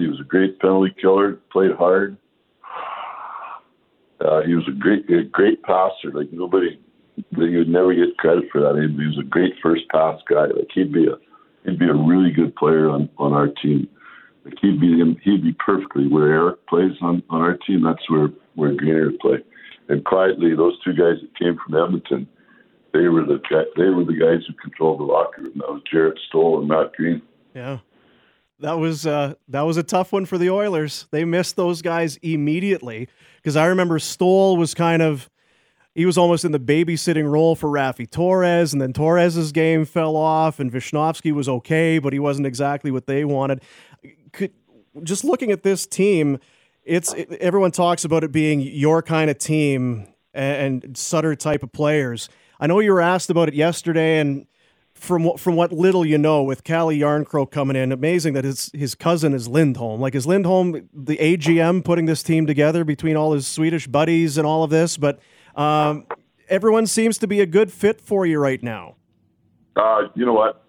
He 0.00 0.08
was 0.08 0.20
a 0.20 0.24
great 0.24 0.58
penalty 0.58 0.94
killer, 1.00 1.38
played 1.50 1.72
hard. 1.72 2.16
Uh, 4.20 4.42
he 4.42 4.54
was 4.54 4.66
a 4.68 4.72
great, 4.72 5.08
a 5.10 5.24
great 5.24 5.62
passer. 5.62 6.10
Like 6.12 6.32
nobody, 6.32 6.78
you 7.16 7.58
would 7.58 7.68
never 7.68 7.94
get 7.94 8.16
credit 8.16 8.44
for 8.50 8.60
that. 8.60 8.76
He 8.76 9.06
was 9.06 9.18
a 9.18 9.28
great 9.28 9.52
first 9.62 9.82
pass 9.90 10.18
guy. 10.28 10.46
Like 10.46 10.68
he'd 10.74 10.92
be 10.92 11.06
a, 11.06 11.16
he'd 11.64 11.78
be 11.78 11.88
a 11.88 11.94
really 11.94 12.30
good 12.30 12.54
player 12.56 12.88
on 12.88 13.10
on 13.18 13.32
our 13.32 13.48
team. 13.62 13.88
Like 14.46 14.58
he'd 14.62 14.80
be 14.80 15.02
he'd 15.24 15.42
be 15.42 15.52
perfectly 15.54 16.06
where 16.06 16.32
Eric 16.32 16.66
plays 16.68 16.92
on 17.02 17.22
on 17.30 17.42
our 17.42 17.56
team. 17.56 17.82
That's 17.82 18.08
where 18.08 18.28
where 18.54 18.70
would 18.70 19.18
play. 19.18 19.38
And 19.88 20.04
quietly, 20.04 20.54
those 20.54 20.78
two 20.84 20.92
guys 20.92 21.16
that 21.20 21.36
came 21.36 21.58
from 21.64 21.74
Edmonton, 21.74 22.28
they 22.92 23.08
were 23.08 23.24
the 23.24 23.40
they 23.76 23.88
were 23.88 24.04
the 24.04 24.14
guys 24.14 24.46
who 24.46 24.54
controlled 24.54 25.00
the 25.00 25.04
locker 25.04 25.42
room. 25.42 25.54
That 25.56 25.72
was 25.72 25.82
Jarrett 25.90 26.18
Stoll 26.28 26.60
and 26.60 26.68
Matt 26.68 26.92
Greene. 26.94 27.22
Yeah. 27.54 27.78
That 28.60 28.78
was 28.78 29.04
uh, 29.04 29.34
that 29.48 29.62
was 29.62 29.76
a 29.76 29.82
tough 29.82 30.12
one 30.12 30.26
for 30.26 30.38
the 30.38 30.50
Oilers. 30.50 31.08
They 31.10 31.24
missed 31.24 31.56
those 31.56 31.82
guys 31.82 32.16
immediately 32.22 33.08
because 33.36 33.56
I 33.56 33.66
remember 33.66 33.98
Stoll 33.98 34.56
was 34.56 34.74
kind 34.74 35.02
of 35.02 35.28
he 35.96 36.06
was 36.06 36.16
almost 36.16 36.44
in 36.44 36.52
the 36.52 36.60
babysitting 36.60 37.30
role 37.30 37.56
for 37.56 37.68
Raffi 37.68 38.08
Torres, 38.08 38.72
and 38.72 38.80
then 38.80 38.92
Torres's 38.92 39.50
game 39.50 39.86
fell 39.86 40.14
off, 40.14 40.60
and 40.60 40.70
Visnovsky 40.70 41.32
was 41.32 41.48
okay, 41.48 41.98
but 41.98 42.12
he 42.12 42.18
wasn't 42.18 42.46
exactly 42.46 42.90
what 42.90 43.06
they 43.06 43.24
wanted. 43.24 43.62
Could 44.36 44.52
just 45.02 45.24
looking 45.24 45.50
at 45.50 45.62
this 45.62 45.86
team, 45.86 46.38
it's 46.84 47.12
it, 47.14 47.32
everyone 47.32 47.70
talks 47.70 48.04
about 48.04 48.22
it 48.22 48.32
being 48.32 48.60
your 48.60 49.02
kind 49.02 49.30
of 49.30 49.38
team 49.38 50.06
and, 50.32 50.84
and 50.84 50.96
Sutter 50.96 51.34
type 51.34 51.62
of 51.62 51.72
players. 51.72 52.28
I 52.60 52.66
know 52.66 52.80
you 52.80 52.92
were 52.92 53.00
asked 53.00 53.30
about 53.30 53.48
it 53.48 53.54
yesterday, 53.54 54.20
and 54.20 54.46
from 54.94 55.24
what 55.24 55.40
from 55.40 55.56
what 55.56 55.72
little 55.72 56.06
you 56.06 56.18
know, 56.18 56.42
with 56.42 56.64
Calle 56.64 56.90
Jarnkrok 56.90 57.50
coming 57.50 57.76
in, 57.76 57.92
amazing 57.92 58.34
that 58.34 58.44
his 58.44 58.70
his 58.72 58.94
cousin 58.94 59.34
is 59.34 59.48
Lindholm. 59.48 60.00
Like 60.00 60.14
is 60.14 60.26
Lindholm 60.26 60.88
the 60.92 61.16
AGM 61.16 61.84
putting 61.84 62.06
this 62.06 62.22
team 62.22 62.46
together 62.46 62.84
between 62.84 63.16
all 63.16 63.32
his 63.32 63.46
Swedish 63.46 63.86
buddies 63.86 64.38
and 64.38 64.46
all 64.46 64.62
of 64.62 64.70
this? 64.70 64.96
But 64.96 65.18
um, 65.54 66.06
everyone 66.48 66.86
seems 66.86 67.18
to 67.18 67.26
be 67.26 67.40
a 67.40 67.46
good 67.46 67.72
fit 67.72 68.00
for 68.00 68.26
you 68.26 68.38
right 68.38 68.62
now. 68.62 68.96
Uh, 69.76 70.08
you 70.14 70.24
know 70.24 70.32
what? 70.32 70.65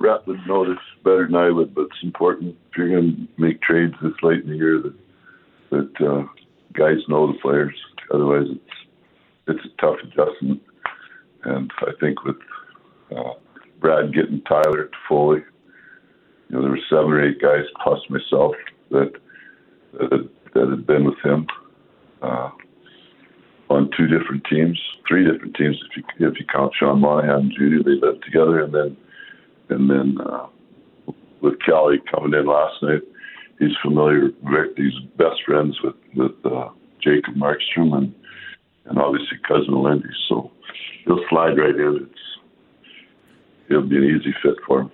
Rep 0.00 0.26
would 0.26 0.46
know 0.46 0.64
this 0.68 0.78
better 1.04 1.26
than 1.26 1.36
I 1.36 1.50
would, 1.50 1.74
but 1.74 1.82
it's 1.82 2.02
important 2.02 2.56
if 2.70 2.76
you're 2.76 2.88
going 2.88 3.28
to 3.36 3.42
make 3.42 3.60
trades 3.62 3.94
this 4.02 4.12
late 4.22 4.44
in 4.44 4.50
the 4.50 4.56
year 4.56 4.80
that 4.80 4.94
that 5.70 6.06
uh, 6.06 6.24
guys 6.72 6.96
know 7.08 7.26
the 7.26 7.38
players. 7.40 7.74
Otherwise, 8.12 8.46
it's 8.50 8.76
it's 9.48 9.64
a 9.64 9.80
tough 9.80 9.96
adjustment. 10.02 10.62
And 11.44 11.70
I 11.80 11.92
think 12.00 12.24
with 12.24 12.36
uh, 13.16 13.34
Brad 13.80 14.12
getting 14.14 14.42
Tyler 14.42 14.84
to 14.84 14.96
Foley. 15.08 15.42
You 16.48 16.56
know, 16.56 16.62
there 16.62 16.70
were 16.70 16.78
seven 16.88 17.12
or 17.12 17.24
eight 17.24 17.40
guys 17.40 17.64
plus 17.82 18.00
myself 18.08 18.54
that 18.90 19.12
that 19.94 20.12
had, 20.12 20.28
that 20.54 20.68
had 20.70 20.86
been 20.86 21.04
with 21.04 21.18
him 21.24 21.46
uh, 22.22 22.50
on 23.70 23.90
two 23.96 24.06
different 24.06 24.44
teams, 24.50 24.78
three 25.06 25.30
different 25.30 25.54
teams 25.56 25.76
if 25.90 25.96
you 25.96 26.28
if 26.28 26.38
you 26.38 26.46
count 26.46 26.72
Sean 26.78 27.00
Monahan 27.00 27.52
Jr. 27.56 27.82
They 27.84 27.96
lived 28.00 28.24
together, 28.24 28.62
and 28.62 28.74
then 28.74 28.96
and 29.70 29.90
then 29.90 30.16
uh, 30.24 30.46
with 31.40 31.54
Calle 31.64 31.98
coming 32.10 32.38
in 32.38 32.46
last 32.46 32.82
night, 32.82 33.02
he's 33.58 33.76
familiar. 33.82 34.28
He's 34.76 34.98
best 35.16 35.42
friends 35.46 35.78
with 35.82 35.96
with 36.14 36.32
uh, 36.44 36.70
Jacob 37.02 37.34
Markstrom 37.34 37.94
and 37.96 38.14
and 38.86 38.98
obviously 38.98 39.38
cousin 39.46 39.82
Lindy, 39.82 40.08
so 40.28 40.50
he'll 41.04 41.24
slide 41.28 41.58
right 41.58 41.74
in. 41.74 42.08
It's 42.08 42.20
it'll 43.68 43.82
be 43.82 43.96
an 43.96 44.04
easy 44.04 44.34
fit 44.42 44.54
for 44.66 44.82
him. 44.82 44.90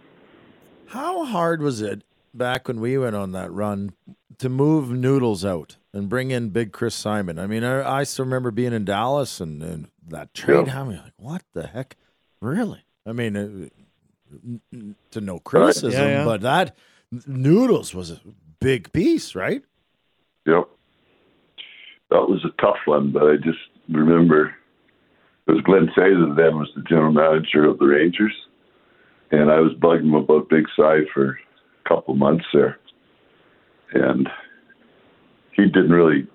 How 0.88 1.25
hard 1.25 1.62
was 1.62 1.81
it 1.81 2.02
back 2.33 2.69
when 2.69 2.81
we 2.81 2.99
went 2.99 3.16
on 3.16 3.33
that 3.33 3.50
run 3.52 3.93
to 4.38 4.49
move 4.49 4.90
Noodles 4.90 5.45
out 5.45 5.76
and 5.93 6.09
bring 6.09 6.31
in 6.31 6.50
Big 6.50 6.73
Chris 6.73 6.95
Simon? 6.95 7.38
I 7.38 7.47
mean, 7.47 7.64
I, 7.64 8.00
I 8.00 8.02
still 8.04 8.25
remember 8.25 8.50
being 8.50 8.73
in 8.73 8.85
Dallas 8.85 9.40
and, 9.40 9.62
and 9.62 9.88
that 10.09 10.35
trade. 10.35 10.66
Yeah. 10.66 10.81
I 10.81 10.85
mean, 10.85 10.99
like, 10.99 11.12
what 11.16 11.43
the 11.52 11.66
heck? 11.69 11.97
Really? 12.40 12.85
I 13.07 13.12
mean, 13.12 13.37
uh, 13.37 13.69
to 15.11 15.21
no 15.21 15.38
criticism, 15.38 16.00
right. 16.00 16.09
yeah, 16.09 16.19
yeah. 16.19 16.25
but 16.25 16.41
that 16.43 16.76
Noodles 17.26 17.95
was 17.95 18.11
a 18.11 18.21
big 18.61 18.93
piece, 18.93 19.35
right? 19.35 19.62
Yep. 20.47 20.69
That 22.11 22.29
was 22.29 22.45
a 22.45 22.61
tough 22.61 22.79
one, 22.85 23.12
but 23.12 23.25
I 23.25 23.37
just 23.37 23.59
remember 23.88 24.55
it 25.47 25.53
was 25.53 25.62
Glen 25.62 25.91
Sather 25.97 26.37
then 26.37 26.59
was 26.59 26.71
the 26.75 26.83
general 26.83 27.12
manager 27.12 27.64
of 27.64 27.79
the 27.79 27.87
Rangers 27.87 28.35
and 29.31 29.50
I 29.50 29.61
was 29.61 29.73
bugging 29.75 30.05
him 30.05 30.14
about 30.14 30.49
Big 30.49 30.67
Cy 30.76 31.00
for 31.12 31.31
a 31.31 31.88
couple 31.88 32.14
months 32.14 32.45
there, 32.53 32.79
and 33.93 34.29
he 35.53 35.67
didn't 35.67 35.93
really 35.93 36.26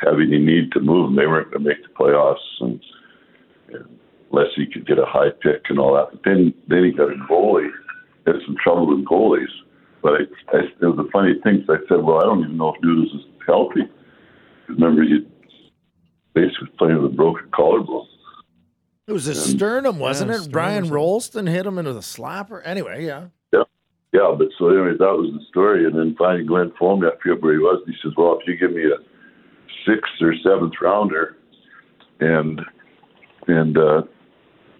have 0.00 0.14
any 0.14 0.38
need 0.38 0.72
to 0.72 0.80
move 0.80 1.08
them. 1.08 1.16
They 1.16 1.26
weren't 1.26 1.50
going 1.50 1.64
to 1.64 1.68
make 1.68 1.82
the 1.82 1.92
playoffs, 1.94 2.36
and, 2.60 2.80
and 3.68 3.98
unless 4.34 4.52
he 4.56 4.66
could 4.66 4.86
get 4.86 4.98
a 4.98 5.06
high 5.06 5.30
pick 5.42 5.64
and 5.68 5.78
all 5.78 5.94
that. 5.94 6.10
But 6.12 6.20
then 6.24 6.54
then 6.68 6.84
he 6.84 6.92
got 6.92 7.12
a 7.12 7.16
goalie. 7.30 7.70
Had 8.26 8.36
some 8.46 8.56
trouble 8.62 8.88
with 8.88 9.04
goalies. 9.04 9.52
But 10.02 10.12
I, 10.12 10.56
I, 10.56 10.60
it 10.80 10.86
was 10.86 10.98
a 10.98 11.10
funny 11.10 11.34
thing. 11.42 11.64
So 11.66 11.74
I 11.74 11.76
said, 11.88 12.02
well, 12.02 12.18
I 12.18 12.24
don't 12.24 12.40
even 12.44 12.56
know 12.56 12.74
if 12.74 12.82
Noodles 12.82 13.14
is 13.14 13.26
healthy. 13.46 13.82
Remember, 14.68 15.02
he 15.02 15.26
basically 16.34 16.68
was 16.68 16.74
playing 16.78 17.02
with 17.02 17.12
a 17.12 17.14
broken 17.14 17.48
collarbone. 17.54 18.06
It 19.06 19.12
was 19.12 19.26
a 19.28 19.34
sternum, 19.34 19.98
wasn't 19.98 20.30
yeah, 20.30 20.42
it? 20.42 20.50
Brian 20.50 20.88
Rolston 20.88 21.46
hit 21.46 21.66
him 21.66 21.78
into 21.78 21.92
the 21.92 22.00
slapper. 22.00 22.62
Anyway, 22.64 23.04
yeah. 23.04 23.28
Yeah. 23.52 23.64
Yeah, 24.14 24.34
but 24.36 24.48
so 24.58 24.68
anyway, 24.68 24.92
that 24.92 25.00
was 25.00 25.30
the 25.34 25.44
story. 25.50 25.84
And 25.84 25.94
then 25.94 26.14
finally 26.18 26.44
Glen 26.44 26.72
phoned 26.78 27.02
me, 27.02 27.08
I 27.08 27.22
forget 27.22 27.42
where 27.42 27.52
he 27.52 27.58
was. 27.58 27.82
And 27.84 27.94
he 27.94 28.00
says, 28.02 28.12
Well, 28.16 28.38
if 28.40 28.48
you 28.48 28.56
give 28.56 28.74
me 28.74 28.84
a 28.84 28.96
sixth 29.86 30.12
or 30.22 30.34
seventh 30.42 30.74
rounder 30.80 31.36
and 32.20 32.60
and 33.48 33.76
uh 33.76 34.02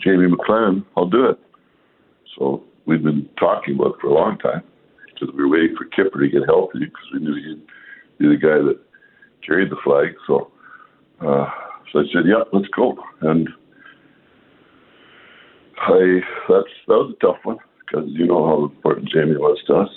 Jamie 0.05 0.29
McLennan, 0.29 0.85
I'll 0.97 1.09
do 1.09 1.27
it. 1.27 1.39
So 2.37 2.63
we've 2.85 3.03
been 3.03 3.29
talking 3.39 3.75
about 3.75 3.95
it 3.95 4.01
for 4.01 4.09
a 4.09 4.15
long 4.15 4.39
time 4.39 4.63
because 5.07 5.35
we 5.35 5.43
were 5.43 5.49
waiting 5.49 5.77
for 5.77 5.87
Kipper 5.87 6.21
to 6.21 6.29
get 6.29 6.43
healthy 6.47 6.81
because 6.81 7.07
we 7.13 7.21
knew 7.21 7.35
he'd 7.35 7.63
be 8.19 8.29
the 8.29 8.37
guy 8.37 8.59
that 8.59 8.79
carried 9.47 9.71
the 9.71 9.77
flag. 9.83 10.15
So 10.27 10.51
uh 11.21 11.51
so 11.93 12.01
I 12.01 12.05
said, 12.13 12.25
Yeah, 12.27 12.45
let's 12.53 12.69
go. 12.69 12.97
And 13.23 13.49
I 15.79 16.21
that's 16.49 16.75
that 16.89 16.99
was 16.99 17.15
a 17.17 17.25
tough 17.25 17.39
one 17.45 17.59
because 17.81 18.09
you 18.09 18.27
know 18.27 18.47
how 18.47 18.65
important 18.65 19.09
Jamie 19.09 19.37
was 19.37 19.59
to 19.69 19.75
us. 19.77 19.91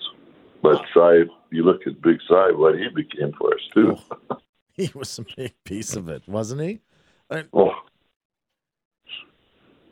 But 0.64 0.82
Cy, 0.94 1.24
you 1.52 1.64
look 1.64 1.86
at 1.86 2.02
Big 2.02 2.20
Cy, 2.28 2.52
what 2.52 2.76
he 2.76 2.88
became 2.90 3.34
for 3.38 3.54
us 3.54 3.62
too. 3.74 3.98
He 4.78 4.92
was 4.94 5.18
a 5.18 5.26
big 5.36 5.56
piece 5.64 5.96
of 5.96 6.08
it, 6.08 6.28
wasn't 6.28 6.62
he? 6.62 6.82
And, 7.32 7.48
oh. 7.52 7.72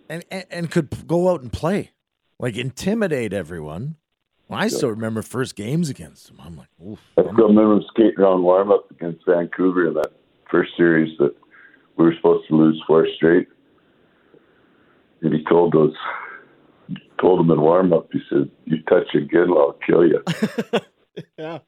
And, 0.09 0.23
and 0.31 0.45
and 0.49 0.71
could 0.71 1.07
go 1.07 1.29
out 1.29 1.41
and 1.41 1.51
play, 1.51 1.91
like 2.39 2.57
intimidate 2.57 3.33
everyone. 3.33 3.95
Well, 4.47 4.59
I 4.59 4.67
still 4.67 4.89
remember 4.89 5.23
first 5.23 5.55
games 5.55 5.89
against 5.89 6.29
him. 6.29 6.39
I'm 6.39 6.55
like, 6.55 6.69
Oof, 6.85 6.99
I 7.17 7.23
still 7.23 7.47
remember 7.47 7.81
skating 7.89 8.19
around 8.19 8.43
warm 8.43 8.71
up 8.71 8.91
against 8.91 9.25
Vancouver 9.25 9.87
in 9.87 9.95
that 9.95 10.11
first 10.51 10.71
series 10.77 11.17
that 11.17 11.35
we 11.97 12.05
were 12.05 12.13
supposed 12.17 12.47
to 12.49 12.55
lose 12.55 12.81
four 12.85 13.07
straight 13.15 13.47
and 15.25 15.33
he 15.33 15.43
told 15.45 15.73
those 15.73 15.93
told 17.19 17.39
him 17.39 17.51
in 17.51 17.59
warm 17.59 17.93
up. 17.93 18.07
He 18.11 18.19
said, 18.29 18.49
"You 18.65 18.81
touch 18.83 19.13
again, 19.15 19.47
I'll 19.49 19.77
kill 19.85 20.05
you." 20.05 20.23
yeah. 21.37 21.59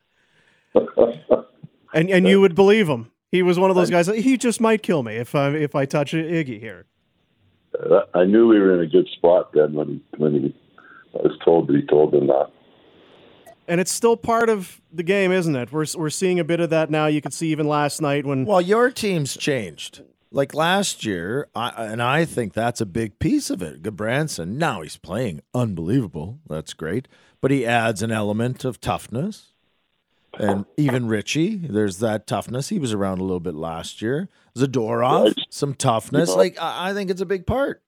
and 1.93 2.09
and 2.09 2.27
you 2.27 2.41
would 2.41 2.55
believe 2.55 2.87
him. 2.87 3.11
He 3.31 3.41
was 3.41 3.59
one 3.59 3.69
of 3.69 3.75
those 3.75 3.89
guys. 3.89 4.07
He 4.07 4.37
just 4.37 4.61
might 4.61 4.83
kill 4.83 5.03
me 5.03 5.15
if 5.15 5.35
I 5.35 5.49
if 5.49 5.75
I 5.75 5.85
touch 5.85 6.13
Iggy 6.13 6.59
here. 6.59 6.85
I 8.13 8.25
knew 8.25 8.47
we 8.47 8.59
were 8.59 8.73
in 8.73 8.79
a 8.79 8.87
good 8.87 9.07
spot 9.09 9.51
then 9.53 9.73
when 9.73 9.87
he, 9.87 10.03
when 10.17 10.33
he 10.33 10.55
I 11.13 11.23
was 11.23 11.37
told 11.43 11.67
that 11.67 11.75
he 11.75 11.81
told 11.83 12.11
them 12.11 12.27
that. 12.27 12.47
And 13.67 13.81
it's 13.81 13.91
still 13.91 14.17
part 14.17 14.49
of 14.49 14.81
the 14.93 15.03
game, 15.03 15.31
isn't 15.31 15.55
it? 15.55 15.71
We're 15.71 15.85
we're 15.95 16.09
seeing 16.09 16.39
a 16.39 16.43
bit 16.43 16.59
of 16.59 16.69
that 16.69 16.89
now. 16.89 17.07
You 17.07 17.21
could 17.21 17.33
see 17.33 17.49
even 17.49 17.67
last 17.67 18.01
night 18.01 18.25
when 18.25 18.45
well, 18.45 18.61
your 18.61 18.91
team's 18.91 19.35
changed 19.35 20.01
like 20.31 20.53
last 20.53 21.05
year, 21.05 21.47
I, 21.55 21.85
and 21.85 22.01
I 22.01 22.25
think 22.25 22.53
that's 22.53 22.81
a 22.81 22.85
big 22.85 23.19
piece 23.19 23.49
of 23.49 23.61
it. 23.61 23.81
Gudbranson, 23.81 24.57
now 24.57 24.81
he's 24.81 24.97
playing 24.97 25.41
unbelievable. 25.53 26.39
That's 26.47 26.73
great. 26.73 27.07
But 27.41 27.51
he 27.51 27.65
adds 27.65 28.01
an 28.01 28.11
element 28.11 28.65
of 28.65 28.81
toughness. 28.81 29.53
And 30.39 30.65
even 30.75 31.07
Ritchie, 31.07 31.55
there's 31.55 31.99
that 31.99 32.27
toughness. 32.27 32.69
He 32.69 32.79
was 32.79 32.93
around 32.93 33.19
a 33.19 33.23
little 33.23 33.39
bit 33.39 33.55
last 33.55 34.01
year. 34.01 34.29
Zadorov, 34.55 35.33
some 35.49 35.73
toughness. 35.73 36.29
You 36.29 36.35
know, 36.35 36.37
like, 36.37 36.57
I 36.59 36.93
think 36.93 37.09
it's 37.09 37.21
a 37.21 37.25
big 37.25 37.47
part. 37.47 37.81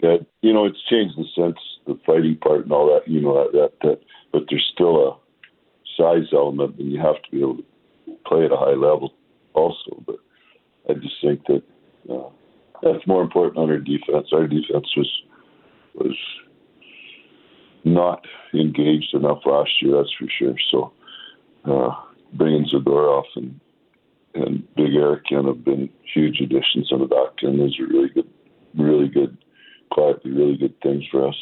Yeah, 0.00 0.18
you 0.42 0.52
know, 0.52 0.66
it's 0.66 0.82
changed 0.88 1.16
the 1.16 1.24
sense, 1.34 1.58
the 1.86 1.98
fighting 2.04 2.36
part 2.36 2.64
and 2.64 2.72
all 2.72 2.86
that, 2.94 3.10
you 3.10 3.20
know, 3.20 3.44
that, 3.44 3.52
that, 3.52 3.72
that 3.88 4.00
but 4.32 4.42
there's 4.50 4.68
still 4.74 5.08
a 5.08 5.16
size 5.96 6.28
element, 6.32 6.76
and 6.78 6.92
you 6.92 7.00
have 7.00 7.22
to 7.22 7.30
be 7.30 7.40
able 7.40 7.56
to 7.56 7.64
play 8.26 8.44
at 8.44 8.52
a 8.52 8.56
high 8.56 8.74
level 8.74 9.14
also. 9.54 10.02
But 10.04 10.16
I 10.88 10.94
just 10.94 11.14
think 11.22 11.46
that 11.46 11.62
uh, 12.12 12.28
that's 12.82 13.06
more 13.06 13.22
important 13.22 13.58
on 13.58 13.70
our 13.70 13.78
defense. 13.78 14.28
Our 14.32 14.46
defense 14.46 14.88
was 14.96 15.22
was 15.94 16.16
not 17.84 18.24
engaged 18.52 19.14
enough 19.14 19.42
last 19.46 19.70
year, 19.80 19.96
that's 19.96 20.12
for 20.18 20.26
sure. 20.38 20.56
So 20.70 20.92
uh, 21.64 21.90
bringing 22.34 22.66
Zadorov 22.72 23.24
and 23.36 23.60
and 24.34 24.66
Big 24.74 24.94
Eric 24.94 25.24
in 25.30 25.46
have 25.46 25.64
been 25.64 25.88
huge 26.12 26.40
additions 26.40 26.90
on 26.92 27.00
the 27.00 27.06
back 27.06 27.42
end. 27.44 27.60
Those 27.60 27.78
are 27.78 27.86
really 27.86 28.08
good, 28.08 28.28
really 28.76 29.08
good, 29.08 29.38
quietly 29.90 30.32
really 30.32 30.56
good 30.56 30.74
things 30.82 31.04
for 31.10 31.28
us. 31.28 31.36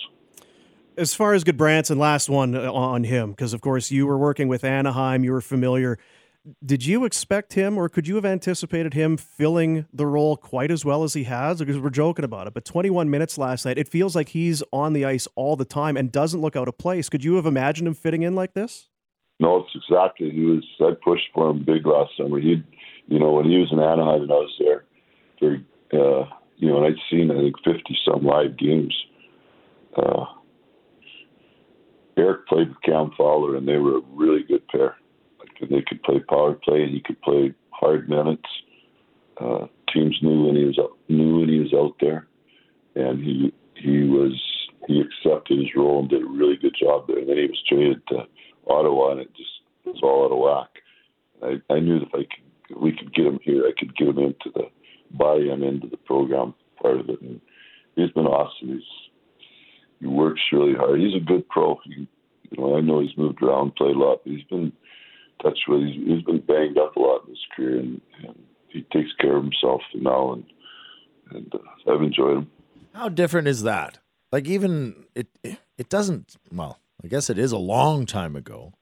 As 0.98 1.14
far 1.14 1.32
as 1.32 1.42
Gudbranson, 1.42 1.96
last 1.96 2.28
one 2.28 2.54
on 2.54 3.04
him, 3.04 3.30
because 3.30 3.54
of 3.54 3.62
course 3.62 3.90
you 3.90 4.06
were 4.06 4.18
working 4.18 4.46
with 4.46 4.62
Anaheim, 4.62 5.24
you 5.24 5.32
were 5.32 5.40
familiar. 5.40 5.98
Did 6.62 6.84
you 6.84 7.04
expect 7.04 7.54
him, 7.54 7.78
or 7.78 7.88
could 7.88 8.06
you 8.06 8.16
have 8.16 8.26
anticipated 8.26 8.92
him 8.92 9.16
filling 9.16 9.86
the 9.92 10.06
role 10.06 10.36
quite 10.36 10.70
as 10.70 10.84
well 10.84 11.04
as 11.04 11.14
he 11.14 11.24
has? 11.24 11.60
Because 11.60 11.78
we're 11.78 11.88
joking 11.88 12.24
about 12.24 12.46
it, 12.46 12.52
but 12.52 12.64
21 12.64 13.08
minutes 13.08 13.38
last 13.38 13.64
night, 13.64 13.78
it 13.78 13.88
feels 13.88 14.14
like 14.14 14.30
he's 14.30 14.62
on 14.72 14.92
the 14.92 15.04
ice 15.04 15.26
all 15.34 15.56
the 15.56 15.64
time 15.64 15.96
and 15.96 16.12
doesn't 16.12 16.40
look 16.40 16.56
out 16.56 16.68
of 16.68 16.76
place. 16.76 17.08
Could 17.08 17.24
you 17.24 17.36
have 17.36 17.46
imagined 17.46 17.88
him 17.88 17.94
fitting 17.94 18.22
in 18.22 18.34
like 18.34 18.52
this? 18.54 18.88
No, 19.42 19.56
it's 19.56 19.74
exactly. 19.74 20.30
He 20.30 20.44
was. 20.44 20.64
I 20.80 20.92
pushed 21.02 21.26
for 21.34 21.50
him 21.50 21.64
big 21.64 21.84
last 21.84 22.12
summer. 22.16 22.38
He, 22.38 22.62
you 23.08 23.18
know, 23.18 23.32
when 23.32 23.46
he 23.46 23.58
was 23.58 23.72
in 23.72 23.80
Anaheim 23.80 24.22
and 24.22 24.30
I 24.30 24.36
was 24.36 24.54
there, 24.60 24.84
for 25.40 25.54
uh, 25.98 26.28
you 26.58 26.68
know, 26.68 26.76
and 26.76 26.86
I'd 26.86 27.02
seen 27.10 27.28
I 27.28 27.40
think 27.40 27.56
50 27.64 27.98
some 28.04 28.24
live 28.24 28.56
games. 28.56 28.94
Uh, 29.96 30.26
Eric 32.16 32.46
played 32.46 32.68
with 32.68 32.82
Cam 32.84 33.10
Fowler, 33.18 33.56
and 33.56 33.66
they 33.66 33.78
were 33.78 33.98
a 33.98 34.02
really 34.12 34.44
good 34.44 34.66
pair. 34.68 34.94
Like 35.40 35.68
they 35.68 35.82
could 35.88 36.04
play 36.04 36.20
power 36.20 36.54
play, 36.54 36.84
and 36.84 36.92
he 36.92 37.00
could 37.00 37.20
play 37.22 37.52
hard 37.70 38.08
minutes. 38.08 38.46
Uh, 39.40 39.66
teams 39.92 40.16
knew 40.22 40.46
when 40.46 40.54
he 40.54 40.66
was 40.66 40.78
out, 40.78 40.96
knew 41.08 41.40
when 41.40 41.48
he 41.48 41.58
was 41.58 41.74
out 41.74 41.96
there, 42.00 42.28
and 42.94 43.24
he 43.24 43.52
he 43.74 44.04
was 44.04 44.40
he 44.86 45.00
accepted 45.00 45.58
his 45.58 45.74
role 45.74 45.98
and 45.98 46.10
did 46.10 46.22
a 46.22 46.26
really 46.26 46.56
good 46.56 46.76
job 46.80 47.08
there. 47.08 47.18
And 47.18 47.28
then 47.28 47.38
he 47.38 47.46
was 47.46 47.62
traded 47.68 48.06
to 48.08 48.26
Ottawa, 48.68 49.12
and 49.12 49.20
it 49.20 49.34
just 49.34 49.50
was 49.84 50.00
all 50.02 50.24
out 50.24 50.32
of 50.32 50.38
whack. 50.38 51.60
I, 51.70 51.74
I 51.74 51.80
knew 51.80 51.98
that 51.98 52.08
if 52.08 52.14
I 52.14 52.18
could, 52.18 52.80
we 52.80 52.92
could 52.92 53.14
get 53.14 53.26
him 53.26 53.38
here, 53.42 53.64
I 53.64 53.72
could 53.78 53.96
get 53.96 54.08
him 54.08 54.18
into 54.18 54.50
the 54.54 54.64
buy-in 55.16 55.62
into 55.62 55.88
the 55.88 55.96
program 55.96 56.54
part 56.80 57.00
of 57.00 57.08
it, 57.08 57.20
and 57.20 57.40
he's 57.96 58.10
been 58.12 58.26
awesome. 58.26 58.68
He's 58.68 58.82
he 60.00 60.06
works 60.06 60.40
really 60.52 60.74
hard. 60.74 61.00
He's 61.00 61.14
a 61.14 61.24
good 61.24 61.48
pro. 61.48 61.78
He, 61.84 62.08
you 62.50 62.56
know, 62.58 62.76
I 62.76 62.80
know 62.80 63.00
he's 63.00 63.16
moved 63.16 63.42
around, 63.42 63.76
played 63.76 63.94
a 63.94 63.98
lot, 63.98 64.20
but 64.24 64.32
he's 64.32 64.44
been 64.44 64.72
touched 65.42 65.64
with. 65.68 65.82
He's, 65.82 65.96
he's 66.06 66.22
been 66.24 66.40
banged 66.40 66.78
up 66.78 66.96
a 66.96 67.00
lot 67.00 67.22
in 67.24 67.30
his 67.30 67.46
career, 67.54 67.78
and, 67.78 68.00
and 68.26 68.42
he 68.68 68.82
takes 68.92 69.10
care 69.20 69.36
of 69.36 69.44
himself 69.44 69.80
now, 69.94 70.32
and 70.32 70.44
and 71.30 71.54
uh, 71.54 71.92
I've 71.92 72.02
enjoyed 72.02 72.38
him. 72.38 72.50
How 72.94 73.08
different 73.08 73.48
is 73.48 73.62
that? 73.62 73.98
Like 74.30 74.46
even 74.46 75.04
it, 75.14 75.28
it 75.42 75.88
doesn't. 75.88 76.36
Well, 76.52 76.78
I 77.04 77.08
guess 77.08 77.30
it 77.30 77.38
is 77.38 77.52
a 77.52 77.58
long 77.58 78.06
time 78.06 78.36
ago, 78.36 78.74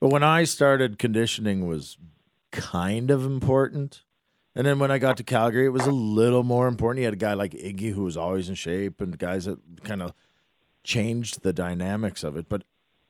but 0.00 0.10
when 0.10 0.22
I 0.22 0.44
started, 0.44 0.98
conditioning 0.98 1.66
was 1.66 1.96
kind 2.50 3.10
of 3.10 3.24
important. 3.24 4.02
And 4.54 4.66
then 4.66 4.78
when 4.78 4.90
I 4.90 4.98
got 4.98 5.16
to 5.16 5.24
Calgary, 5.24 5.64
it 5.64 5.70
was 5.70 5.86
a 5.86 5.92
little 5.92 6.42
more 6.42 6.68
important. 6.68 7.00
You 7.00 7.06
had 7.06 7.14
a 7.14 7.16
guy 7.16 7.32
like 7.32 7.52
Iggy 7.52 7.94
who 7.94 8.04
was 8.04 8.16
always 8.16 8.48
in 8.48 8.54
shape, 8.54 9.00
and 9.00 9.18
guys 9.18 9.46
that 9.46 9.58
kind 9.84 10.02
of 10.02 10.12
changed 10.84 11.42
the 11.42 11.52
dynamics 11.52 12.22
of 12.22 12.36
it. 12.36 12.48
But 12.48 12.64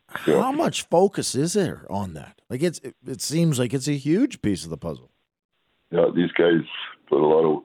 how 0.09 0.53
much 0.53 0.83
focus 0.83 1.35
is 1.35 1.55
there 1.55 1.87
on 1.91 2.15
that? 2.15 2.41
Like 2.49 2.63
it's 2.63 2.79
it, 2.81 2.95
it 3.07 3.21
seems 3.21 3.59
like 3.59 3.75
it's 3.75 3.89
a 3.89 3.97
huge 3.97 4.43
piece 4.43 4.65
of 4.65 4.71
the 4.71 4.77
puzzle. 4.77 5.11
Yeah, 5.91 6.07
these 6.15 6.31
guys 6.33 6.63
put 7.09 7.21
a 7.21 7.27
lot 7.27 7.45
of 7.45 7.63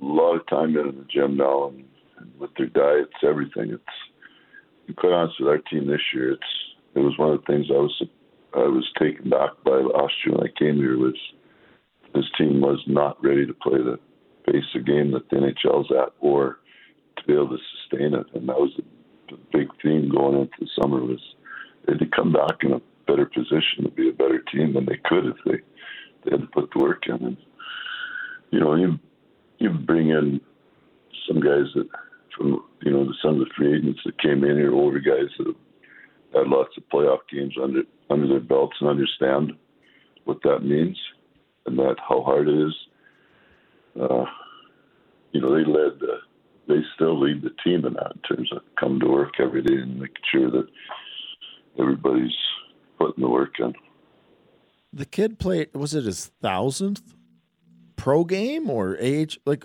a 0.00 0.04
lot 0.04 0.36
of 0.36 0.46
time 0.46 0.76
in, 0.76 0.88
in 0.88 0.98
the 0.98 1.06
gym 1.10 1.36
now, 1.36 1.68
and, 1.68 1.84
and 2.18 2.30
with 2.38 2.50
their 2.56 2.66
diets, 2.66 3.14
everything. 3.22 3.70
It's 3.70 3.82
quite 4.94 5.12
honest 5.12 5.40
with 5.40 5.48
our 5.48 5.58
team 5.58 5.86
this 5.86 6.00
year. 6.14 6.32
It's 6.32 6.42
it 6.94 7.00
was 7.00 7.18
one 7.18 7.32
of 7.32 7.40
the 7.40 7.46
things 7.46 7.66
I 7.70 7.74
was 7.74 8.02
I 8.54 8.68
was 8.68 8.90
taken 8.98 9.30
back 9.30 9.50
by 9.64 9.72
last 9.72 10.14
year 10.24 10.36
when 10.36 10.46
I 10.46 10.58
came 10.58 10.76
here 10.76 10.96
was 10.98 11.16
this 12.14 12.24
team 12.38 12.60
was 12.60 12.82
not 12.86 13.22
ready 13.22 13.46
to 13.46 13.52
play 13.52 13.78
the 13.78 13.98
pace 14.46 14.64
of 14.74 14.86
game 14.86 15.10
that 15.12 15.28
the 15.28 15.36
NHL's 15.36 15.90
at, 15.90 16.14
or 16.20 16.58
to 17.18 17.24
be 17.26 17.34
able 17.34 17.48
to 17.48 17.58
sustain 17.82 18.14
it, 18.14 18.26
and 18.34 18.48
that 18.48 18.58
was 18.58 18.70
the, 18.76 18.84
big 19.52 19.66
theme 19.82 20.08
going 20.08 20.40
into 20.40 20.52
the 20.60 20.68
summer 20.80 21.00
was 21.04 21.18
they 21.84 21.94
had 21.94 21.98
to 21.98 22.06
come 22.06 22.32
back 22.32 22.62
in 22.62 22.72
a 22.72 22.80
better 23.08 23.26
position 23.26 23.82
to 23.82 23.90
be 23.90 24.08
a 24.08 24.12
better 24.12 24.40
team 24.52 24.72
than 24.72 24.86
they 24.86 25.00
could 25.04 25.26
if 25.26 25.36
they 25.44 25.58
they 26.24 26.30
had 26.30 26.40
to 26.40 26.46
put 26.46 26.70
the 26.72 26.82
work 26.82 27.02
in. 27.08 27.16
And 27.16 27.36
you 28.52 28.60
know, 28.60 28.76
you 28.76 28.98
you 29.58 29.70
bring 29.70 30.10
in 30.10 30.40
some 31.26 31.40
guys 31.40 31.66
that 31.74 31.88
from 32.36 32.62
you 32.82 32.90
know 32.90 33.06
some 33.22 33.34
of 33.34 33.38
the 33.40 33.50
free 33.56 33.76
agents 33.76 34.00
that 34.04 34.20
came 34.20 34.44
in 34.44 34.56
here, 34.56 34.72
older 34.72 35.00
guys 35.00 35.30
that 35.38 35.46
have 35.46 35.56
had 36.34 36.48
lots 36.48 36.76
of 36.76 36.82
playoff 36.92 37.20
games 37.30 37.54
under 37.62 37.82
under 38.10 38.28
their 38.28 38.40
belts 38.40 38.76
and 38.80 38.88
understand 38.88 39.52
what 40.24 40.38
that 40.42 40.60
means 40.60 40.98
and 41.66 41.78
that 41.78 41.96
how 42.08 42.22
hard 42.22 42.48
it 42.48 42.66
is. 42.66 42.74
Uh, 44.00 44.24
you 45.32 45.40
know, 45.40 45.54
they 45.54 45.64
led 45.64 45.98
the 46.00 46.18
they 46.68 46.80
still 46.94 47.18
lead 47.20 47.42
the 47.42 47.54
team 47.64 47.84
in 47.84 47.94
that 47.94 48.12
in 48.14 48.36
terms 48.36 48.50
of 48.52 48.62
coming 48.78 49.00
to 49.00 49.06
work 49.06 49.34
every 49.38 49.62
day 49.62 49.74
and 49.74 50.00
making 50.00 50.16
sure 50.32 50.50
that 50.50 50.66
everybody's 51.78 52.34
putting 52.98 53.22
the 53.22 53.28
work 53.28 53.54
in. 53.60 53.72
The 54.92 55.06
kid 55.06 55.38
played 55.38 55.74
was 55.74 55.94
it 55.94 56.04
his 56.04 56.32
thousandth 56.42 57.14
pro 57.96 58.24
game 58.24 58.68
or 58.70 58.96
age 58.98 59.38
like 59.46 59.64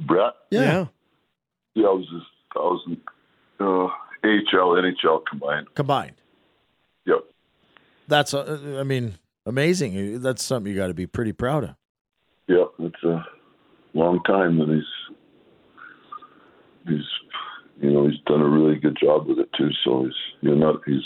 Brett, 0.00 0.34
yeah, 0.50 0.86
yeah, 1.74 1.86
I 1.86 1.92
was 1.92 2.06
his 2.12 2.22
thousand 2.54 3.00
uh, 3.60 3.88
AHL, 4.24 4.76
NHL 4.76 5.24
combined. 5.28 5.66
combined. 5.74 6.14
Yep. 7.06 7.24
That's 8.08 8.34
uh, 8.34 8.76
I 8.78 8.82
mean 8.82 9.14
amazing. 9.46 10.20
That's 10.20 10.42
something 10.42 10.70
you 10.70 10.78
got 10.78 10.88
to 10.88 10.94
be 10.94 11.06
pretty 11.06 11.32
proud 11.32 11.64
of. 11.64 11.74
Yep, 12.48 12.68
it's 12.80 13.02
a 13.04 13.24
long 13.94 14.22
time, 14.24 14.60
and 14.60 14.74
he's 14.74 14.84
he's 16.86 17.04
you 17.80 17.90
know 17.92 18.06
he's 18.08 18.20
done 18.26 18.40
a 18.42 18.48
really 18.48 18.76
good 18.76 18.96
job 19.00 19.26
with 19.26 19.38
it 19.38 19.48
too. 19.56 19.70
So 19.84 20.04
he's 20.04 20.12
you 20.40 20.54
know 20.54 20.72
not 20.72 20.82
he's 20.86 21.02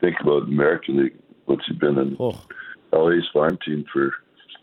think 0.00 0.16
about 0.20 0.44
American 0.44 1.02
League. 1.02 1.18
What's 1.46 1.66
he 1.66 1.74
been 1.74 1.98
in 1.98 2.16
Oh, 2.18 2.40
LA's 2.92 3.28
farm 3.32 3.58
team 3.64 3.84
for 3.92 4.12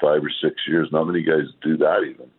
five 0.01 0.23
or 0.23 0.31
six 0.41 0.55
years? 0.67 0.87
Not 0.91 1.05
many 1.05 1.21
guys 1.23 1.45
do 1.61 1.77
that 1.77 2.03
even 2.09 2.29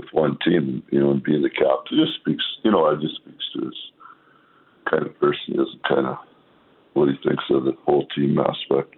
with 0.00 0.12
one 0.12 0.38
team. 0.44 0.82
You 0.90 1.00
know, 1.00 1.10
and 1.10 1.22
being 1.22 1.42
the 1.42 1.50
captain 1.50 1.98
it 1.98 2.06
just 2.06 2.20
speaks. 2.20 2.44
You 2.64 2.70
know, 2.70 2.88
it 2.90 3.00
just 3.00 3.16
speaks 3.16 3.44
to 3.54 3.66
his 3.66 3.74
kind 4.90 5.06
of 5.06 5.18
person 5.20 5.40
he 5.46 5.52
is, 5.54 5.68
kind 5.88 6.06
of 6.06 6.16
what 6.94 7.08
he 7.08 7.14
thinks 7.26 7.44
of 7.50 7.64
the 7.64 7.72
whole 7.84 8.06
team 8.16 8.38
aspect. 8.38 8.96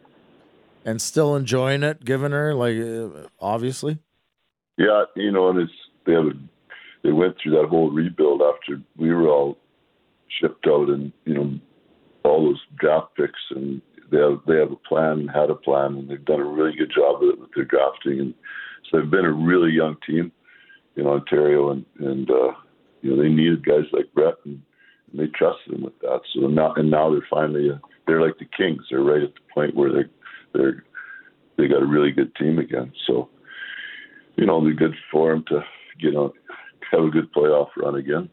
and 0.85 1.01
still 1.01 1.37
enjoying 1.37 1.83
it, 1.83 2.05
giving 2.05 2.33
her 2.33 2.55
like 2.55 2.77
uh, 2.77 3.29
obviously. 3.41 3.99
Yeah, 4.79 5.05
you 5.17 5.31
know, 5.31 5.51
and 5.51 5.61
it's 5.61 5.73
they 6.07 6.13
have 6.13 6.27
a, 6.27 6.33
they 7.03 7.13
went 7.13 7.37
through 7.43 7.53
that 7.53 7.69
whole 7.69 7.91
rebuild 7.91 8.43
after 8.43 8.81
we 8.97 9.13
were 9.13 9.29
all 9.29 9.59
shipped 10.41 10.67
out, 10.67 10.89
and 10.89 11.13
you 11.25 11.35
know, 11.35 11.59
all 12.25 12.47
those 12.47 12.61
draft 12.79 13.15
picks, 13.17 13.41
and 13.51 13.83
they 14.11 14.19
have 14.19 14.41
they 14.47 14.57
have 14.57 14.73
a 14.73 14.89
plan, 14.89 15.29
had 15.29 15.51
a 15.51 15.55
plan, 15.55 15.97
and 15.97 16.09
they've 16.09 16.25
done 16.25 16.41
a 16.41 16.45
really 16.45 16.77
good 16.77 16.93
job 16.95 17.21
with 17.21 17.35
it 17.35 17.41
with 17.41 17.51
their 17.55 17.65
drafting, 17.65 18.21
and 18.21 18.35
so 18.91 18.99
they've 18.99 19.11
been 19.11 19.25
a 19.25 19.33
really 19.33 19.71
young 19.71 19.97
team 20.07 20.33
in 20.97 21.07
Ontario, 21.07 21.71
and 21.71 21.85
and 21.99 22.31
uh, 22.31 22.53
you 23.01 23.11
know 23.11 23.23
they 23.23 23.29
needed 23.29 23.65
guys 23.65 23.85
like 23.93 24.13
Brett, 24.15 24.35
and, 24.45 24.61
and 25.11 25.21
they 25.21 25.27
trusted 25.27 25.75
him 25.75 25.83
with 25.83 25.99
that. 26.01 26.21
So 26.35 26.47
now 26.47 26.75
and 26.75 26.91
now 26.91 27.11
they're 27.11 27.27
finally 27.31 27.71
uh, 27.71 27.79
they're 28.07 28.23
like 28.23 28.39
the 28.39 28.49
Kings. 28.57 28.83
They're 28.91 29.01
right 29.01 29.23
at 29.23 29.35
the 29.35 29.55
point 29.55 29.75
where 29.75 29.93
they're 29.93 30.11
they're 30.55 30.85
they 31.57 31.69
got 31.69 31.83
a 31.83 31.87
really 31.87 32.11
good 32.11 32.35
team 32.37 32.59
again. 32.59 32.93
So 33.07 33.29
you 34.37 34.47
know, 34.47 34.59
it'll 34.59 34.71
be 34.71 34.77
good 34.77 34.95
for 35.11 35.33
him 35.33 35.45
to 35.49 35.61
get 36.01 36.15
on, 36.15 36.33
have 36.91 37.05
a 37.05 37.11
good 37.11 37.33
playoff 37.33 37.69
run 37.77 37.97
again. 37.97 38.29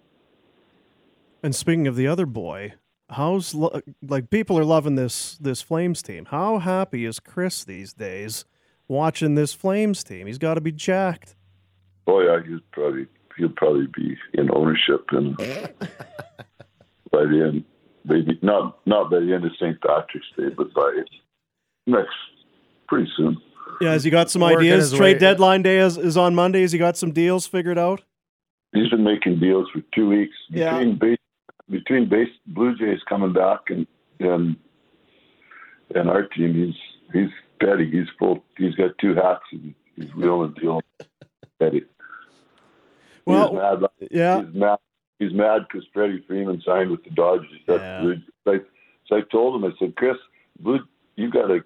And 1.43 1.55
speaking 1.55 1.87
of 1.87 1.95
the 1.95 2.07
other 2.07 2.25
boy, 2.25 2.73
how's 3.09 3.55
like 4.01 4.29
people 4.29 4.57
are 4.57 4.65
loving 4.65 4.95
this 4.95 5.37
this 5.37 5.61
Flames 5.61 6.01
team. 6.01 6.25
How 6.25 6.59
happy 6.59 7.05
is 7.05 7.19
Chris 7.19 7.63
these 7.63 7.93
days 7.93 8.45
watching 8.87 9.35
this 9.35 9.53
Flames 9.53 10.03
team? 10.03 10.27
He's 10.27 10.37
got 10.37 10.55
to 10.55 10.61
be 10.61 10.71
jacked. 10.71 11.35
Oh 12.07 12.21
yeah, 12.21 12.39
he'll 12.47 12.59
probably 12.71 13.07
he'll 13.37 13.49
probably 13.49 13.87
be 13.95 14.17
in 14.33 14.49
ownership 14.53 15.05
and 15.11 15.37
by 17.11 17.23
the 17.23 17.43
end, 17.51 17.63
maybe 18.05 18.37
not 18.41 18.79
not 18.85 19.09
by 19.11 19.19
the 19.19 19.33
end 19.33 19.45
of 19.45 19.51
St. 19.55 19.79
Patrick's 19.81 20.27
Day, 20.37 20.49
but 20.55 20.73
by 20.73 21.01
next 21.87 22.09
pretty 22.87 23.09
soon. 23.15 23.37
Yeah, 23.81 23.91
has 23.91 24.03
he 24.03 24.09
got 24.09 24.29
some 24.29 24.41
Working 24.41 24.57
ideas? 24.59 24.91
Trade 24.91 25.13
way- 25.15 25.19
deadline 25.19 25.61
day 25.61 25.77
is, 25.79 25.97
is 25.97 26.17
on 26.17 26.35
Monday. 26.35 26.61
Has 26.61 26.71
he 26.71 26.79
got 26.79 26.97
some 26.97 27.11
deals 27.11 27.45
figured 27.47 27.77
out? 27.77 28.01
He's 28.73 28.89
been 28.89 29.03
making 29.03 29.39
deals 29.39 29.67
for 29.73 29.81
two 29.95 30.09
weeks 30.09 30.35
Yeah. 30.49 30.73
between 30.77 30.97
base 30.99 31.17
between 31.69 32.09
base 32.09 32.29
Blue 32.47 32.75
Jays 32.75 32.99
coming 33.07 33.33
back 33.33 33.59
and 33.69 33.85
and 34.19 34.55
and 35.95 36.09
our 36.09 36.23
team, 36.23 36.53
he's 36.53 36.75
he's 37.13 37.29
petty. 37.59 37.89
He's 37.89 38.07
full. 38.19 38.43
He's 38.57 38.75
got 38.75 38.91
two 38.99 39.15
hats. 39.15 39.41
And 39.51 39.73
he's 39.95 40.13
wheeling 40.15 40.53
dealing. 40.59 40.81
Petty. 41.59 41.83
Well, 43.25 43.49
he's 43.51 43.59
mad. 43.59 43.89
yeah. 44.11 44.41
He's 44.43 44.55
mad. 44.55 44.77
He's 45.19 45.33
mad 45.33 45.65
because 45.69 45.85
Freddie 45.93 46.23
Freeman 46.27 46.61
signed 46.65 46.89
with 46.91 47.03
the 47.03 47.09
Dodgers. 47.11 47.49
That's 47.67 47.81
Yeah. 47.81 48.01
Blue- 48.01 48.21
so, 48.45 48.53
I, 48.53 48.59
so 49.07 49.15
I 49.17 49.21
told 49.31 49.55
him, 49.61 49.69
I 49.69 49.75
said, 49.77 49.95
Chris, 49.95 50.17
Blue, 50.59 50.79
you 51.15 51.29
got 51.29 51.51
a 51.51 51.63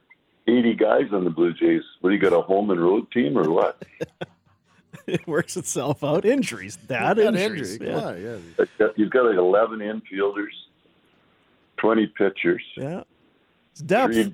80 0.48 0.74
guys 0.74 1.06
on 1.14 1.24
the 1.24 1.30
Blue 1.30 1.54
Jays. 1.54 1.84
What 2.02 2.10
do 2.10 2.16
you 2.16 2.22
got 2.22 2.34
a 2.34 2.42
home 2.42 2.72
and 2.72 2.82
road 2.82 3.12
team 3.12 3.38
or 3.38 3.50
what? 3.50 3.84
It 5.06 5.28
works 5.28 5.58
itself 5.58 6.02
out. 6.02 6.24
Injuries, 6.24 6.78
that 6.88 7.18
Got 7.18 7.36
Injuries. 7.36 7.74
injury. 7.74 7.90
Yeah. 7.90 8.16
Yeah. 8.16 8.38
He's 8.58 8.68
got- 8.78 8.96
He's 8.96 9.10
got 9.10 9.26
like 9.26 9.36
11 9.38 9.80
infielders, 9.80 10.54
20 11.78 12.08
pitchers, 12.08 12.62
yeah. 12.78 13.04
It's 13.72 13.82
depth. 13.82 14.14
three, 14.14 14.34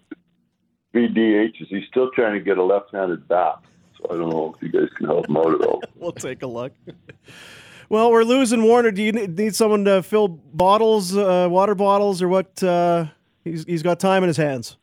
three 0.91 1.07
DHs. 1.07 1.67
He's 1.69 1.87
still 1.87 2.11
trying 2.11 2.33
to 2.33 2.39
get 2.39 2.59
a 2.59 2.63
left-handed 2.63 3.27
bat. 3.27 3.59
So 3.99 4.07
I 4.13 4.17
don't 4.17 4.29
know 4.29 4.55
if 4.55 4.61
you 4.61 4.69
guys 4.71 4.89
can 4.97 5.05
help 5.07 5.27
him 5.29 5.37
out 5.37 5.53
at 5.53 5.67
all. 5.67 5.81
we'll 5.95 6.11
take 6.11 6.41
a 6.43 6.47
look. 6.47 6.73
Well, 7.91 8.11
we're 8.11 8.23
losing 8.23 8.61
Warner. 8.61 8.91
Do 8.91 9.01
you 9.01 9.11
need 9.11 9.35
need 9.35 9.55
someone 9.55 9.83
to 9.85 10.03
fill 10.03 10.27
bottles, 10.27 11.17
uh, 11.17 11.47
water 11.49 11.73
bottles, 11.73 12.21
or 12.21 12.27
what? 12.27 12.61
Uh, 12.61 13.05
he's 13.43 13.63
he's 13.65 13.81
got 13.81 13.99
time 13.99 14.21
in 14.21 14.27
his 14.27 14.37
hands. 14.37 14.77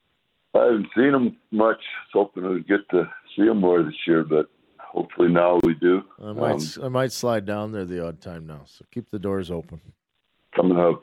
I 0.57 0.65
haven't 0.65 0.89
seen 0.97 1.15
him 1.15 1.37
much. 1.53 1.79
Hoping 2.13 2.49
we'd 2.49 2.67
get 2.67 2.81
to 2.91 3.09
see 3.37 3.43
him 3.45 3.61
more 3.61 3.81
this 3.85 3.95
year, 4.09 4.25
but 4.25 4.51
hopefully 4.81 5.29
now 5.29 5.61
we 5.63 5.75
do. 5.75 6.03
I 6.21 6.33
might 6.33 6.79
Um, 6.79 6.85
I 6.85 6.89
might 6.89 7.13
slide 7.13 7.45
down 7.47 7.71
there 7.71 7.85
the 7.85 8.05
odd 8.05 8.21
time 8.21 8.45
now. 8.45 8.63
So 8.65 8.85
keep 8.91 9.09
the 9.13 9.21
doors 9.21 9.53
open. 9.53 9.81
come 10.57 10.73
and 10.73 10.81
have 10.81 10.97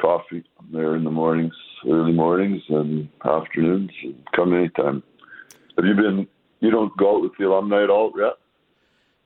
coffee 0.00 0.44
there 0.72 0.94
in 0.94 1.02
the 1.02 1.10
mornings, 1.10 1.54
early 1.84 2.12
mornings 2.12 2.62
and 2.68 3.08
afternoons. 3.24 3.90
And 4.04 4.14
come 4.36 4.54
anytime. 4.54 5.02
Have 5.76 5.84
you 5.84 5.94
been? 5.94 6.28
You 6.60 6.70
don't 6.70 6.94
go 6.96 7.16
out 7.16 7.22
with 7.22 7.32
the 7.38 7.46
alumni 7.46 7.82
at 7.82 7.90
all, 7.90 8.12
yet? 8.16 8.34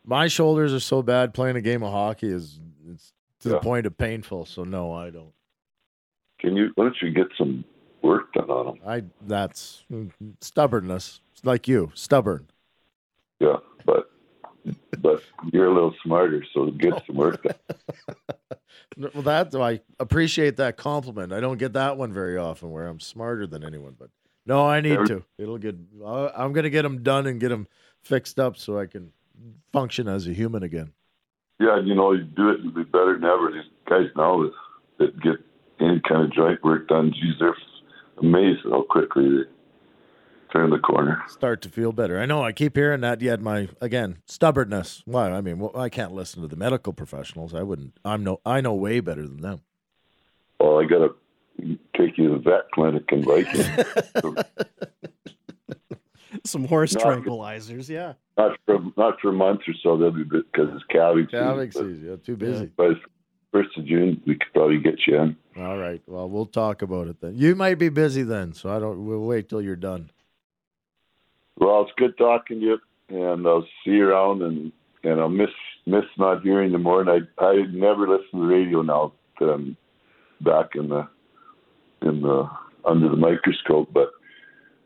My 0.05 0.29
shoulders 0.29 0.73
are 0.73 0.81
so 0.81 1.03
bad 1.03 1.35
playing 1.35 1.57
a 1.57 1.61
game 1.61 1.83
of 1.83 1.93
hockey 1.93 2.29
is 2.29 2.61
it's 2.89 3.13
to 3.41 3.49
the 3.51 3.59
point 3.59 3.87
of 3.87 3.97
painful. 3.97 4.47
So 4.47 4.65
no, 4.65 4.93
I 4.93 5.11
don't. 5.11 5.33
Can 6.39 6.57
you? 6.57 6.71
Why 6.75 6.85
don't 6.85 6.97
you 7.01 7.11
get 7.11 7.29
some 7.39 7.65
work 8.03 8.33
done 8.35 8.51
on 8.51 8.67
them? 8.67 8.79
I 8.87 9.05
that's 9.27 9.85
stubbornness. 10.41 11.21
It's 11.33 11.45
like 11.45 11.67
you, 11.67 11.91
stubborn. 11.95 12.49
Yeah, 13.41 13.57
but 13.85 14.11
but 14.99 15.23
you're 15.53 15.67
a 15.67 15.75
little 15.75 15.95
smarter, 16.03 16.45
so 16.53 16.71
get 16.71 17.03
some 17.07 17.17
work 17.17 17.43
done. 17.43 17.55
Well, 18.97 19.23
that 19.25 19.53
I 19.57 19.81
appreciate 19.99 20.57
that 20.59 20.77
compliment. 20.77 21.33
I 21.33 21.41
don't 21.41 21.59
get 21.59 21.73
that 21.73 21.97
one 21.97 22.13
very 22.13 22.37
often, 22.37 22.71
where 22.71 22.87
I'm 22.87 23.01
smarter 23.01 23.45
than 23.45 23.65
anyone. 23.65 23.97
But 23.99 24.11
no, 24.47 24.67
I 24.67 24.81
need 24.81 25.07
to. 25.07 25.25
It'll 25.39 25.59
get. 25.59 25.77
I'm 26.05 26.53
gonna 26.53 26.71
get 26.71 26.83
them 26.83 27.03
done 27.03 27.27
and 27.27 27.41
get 27.41 27.49
them 27.49 27.69
fixed 28.03 28.39
up 28.39 28.57
so 28.57 28.79
I 28.79 28.87
can 28.87 29.13
function 29.73 30.09
as 30.09 30.27
a 30.27 30.33
human 30.33 30.63
again. 30.63 30.93
Yeah, 31.61 31.81
you 31.83 31.95
know, 31.95 32.13
you 32.13 32.25
do 32.25 32.51
it, 32.51 32.61
you'll 32.63 32.73
be 32.73 32.83
better 32.83 33.15
than 33.15 33.25
ever. 33.25 33.51
These 33.53 33.71
guys 33.89 34.07
now 34.17 34.43
that, 34.43 34.53
that 34.99 35.23
get 35.23 35.37
any 35.81 36.01
kind 36.01 36.25
of 36.25 36.33
joint 36.33 36.63
work 36.65 36.89
done, 36.89 37.13
geez, 37.13 37.35
they're 37.39 37.57
amazed 38.19 38.61
how 38.65 38.83
quickly 38.83 39.25
they 39.25 39.45
turn 40.53 40.71
the 40.71 40.79
corner. 40.79 41.23
Start 41.29 41.63
to 41.63 41.69
feel 41.69 41.93
better. 41.93 42.19
I 42.21 42.27
know. 42.27 42.43
I 42.43 42.53
keep 42.53 42.77
hearing 42.77 43.01
that. 43.03 43.21
Yet 43.21 43.41
my 43.41 43.69
again 43.81 44.19
stubbornness. 44.27 45.03
Why? 45.05 45.31
I 45.31 45.41
mean, 45.41 45.59
well, 45.59 45.77
I 45.77 45.89
can't 45.89 46.13
listen 46.13 46.43
to 46.43 46.49
the 46.49 46.57
medical 46.57 46.93
professionals. 46.93 47.55
I 47.55 47.63
wouldn't. 47.63 47.99
I'm 48.05 48.25
no. 48.25 48.41
I 48.45 48.61
know 48.61 48.75
way 48.75 49.01
better 49.01 49.23
than 49.23 49.41
them. 49.41 49.61
Well, 50.61 50.81
I 50.81 50.85
got 50.85 50.99
to 50.99 51.15
take 51.97 52.19
you 52.19 52.29
to 52.29 52.35
the 52.35 52.39
vet 52.43 52.71
clinic 52.73 53.05
in 53.13 53.23
Viking. 53.25 53.65
Some 56.45 56.65
horse 56.67 56.95
No, 56.95 57.01
tranquilizers. 57.01 57.89
Yeah. 57.89 58.15
not 58.37 58.59
for 58.67 58.79
not 58.97 59.21
for 59.21 59.31
a 59.31 59.33
month 59.33 59.61
or 59.69 59.75
so. 59.83 59.97
They'll 59.97 60.11
be 60.11 60.25
because 60.25 60.69
it's 60.75 60.85
calving 60.91 61.27
season. 61.27 61.41
Calving 61.41 61.71
season. 61.71 61.95
season. 61.95 62.09
Yeah, 62.11 62.17
too 62.25 62.37
busy. 62.37 62.71
But 62.77 62.89
by 62.95 63.01
first 63.53 63.79
of 63.79 63.87
June, 63.87 64.21
we 64.27 64.35
could 64.35 64.53
probably 64.53 64.79
get 64.79 64.99
you 65.07 65.17
in. 65.21 65.37
All 65.57 65.79
right. 65.79 66.03
Well, 66.07 66.29
we'll 66.29 66.47
talk 66.47 66.83
about 66.83 67.07
it 67.07 67.21
then. 67.21 67.35
You 67.37 67.55
might 67.55 67.77
be 67.79 67.89
busy 67.89 68.25
then, 68.25 68.53
so 68.53 68.69
I 68.75 68.79
don't. 68.81 69.07
We'll 69.07 69.21
wait 69.25 69.49
till 69.49 69.63
you're 69.63 69.77
done. 69.77 70.11
Well, 71.59 71.83
it's 71.83 71.93
good 71.97 72.19
talking 72.19 72.59
to 72.61 72.67
you, 72.67 72.79
and 73.09 73.47
I'll 73.47 73.67
see 73.85 73.93
you 73.93 74.09
around. 74.09 74.43
And 74.43 74.73
and 75.05 75.21
I'll 75.21 75.29
miss 75.29 75.51
miss 75.87 76.05
not 76.19 76.43
hearing 76.43 76.73
you 76.73 76.79
more. 76.79 77.01
And 77.01 77.09
I 77.11 77.19
I 77.43 77.63
never 77.71 78.09
listen 78.09 78.27
to 78.33 78.39
the 78.41 78.47
radio 78.55 78.83
now 78.83 79.13
that 79.39 79.47
I'm 79.47 79.77
back 80.41 80.71
in 80.75 80.89
the 80.89 81.09
in 82.05 82.23
the 82.23 82.49
under 82.85 83.09
the 83.09 83.17
microscope. 83.17 83.89
But 83.93 84.11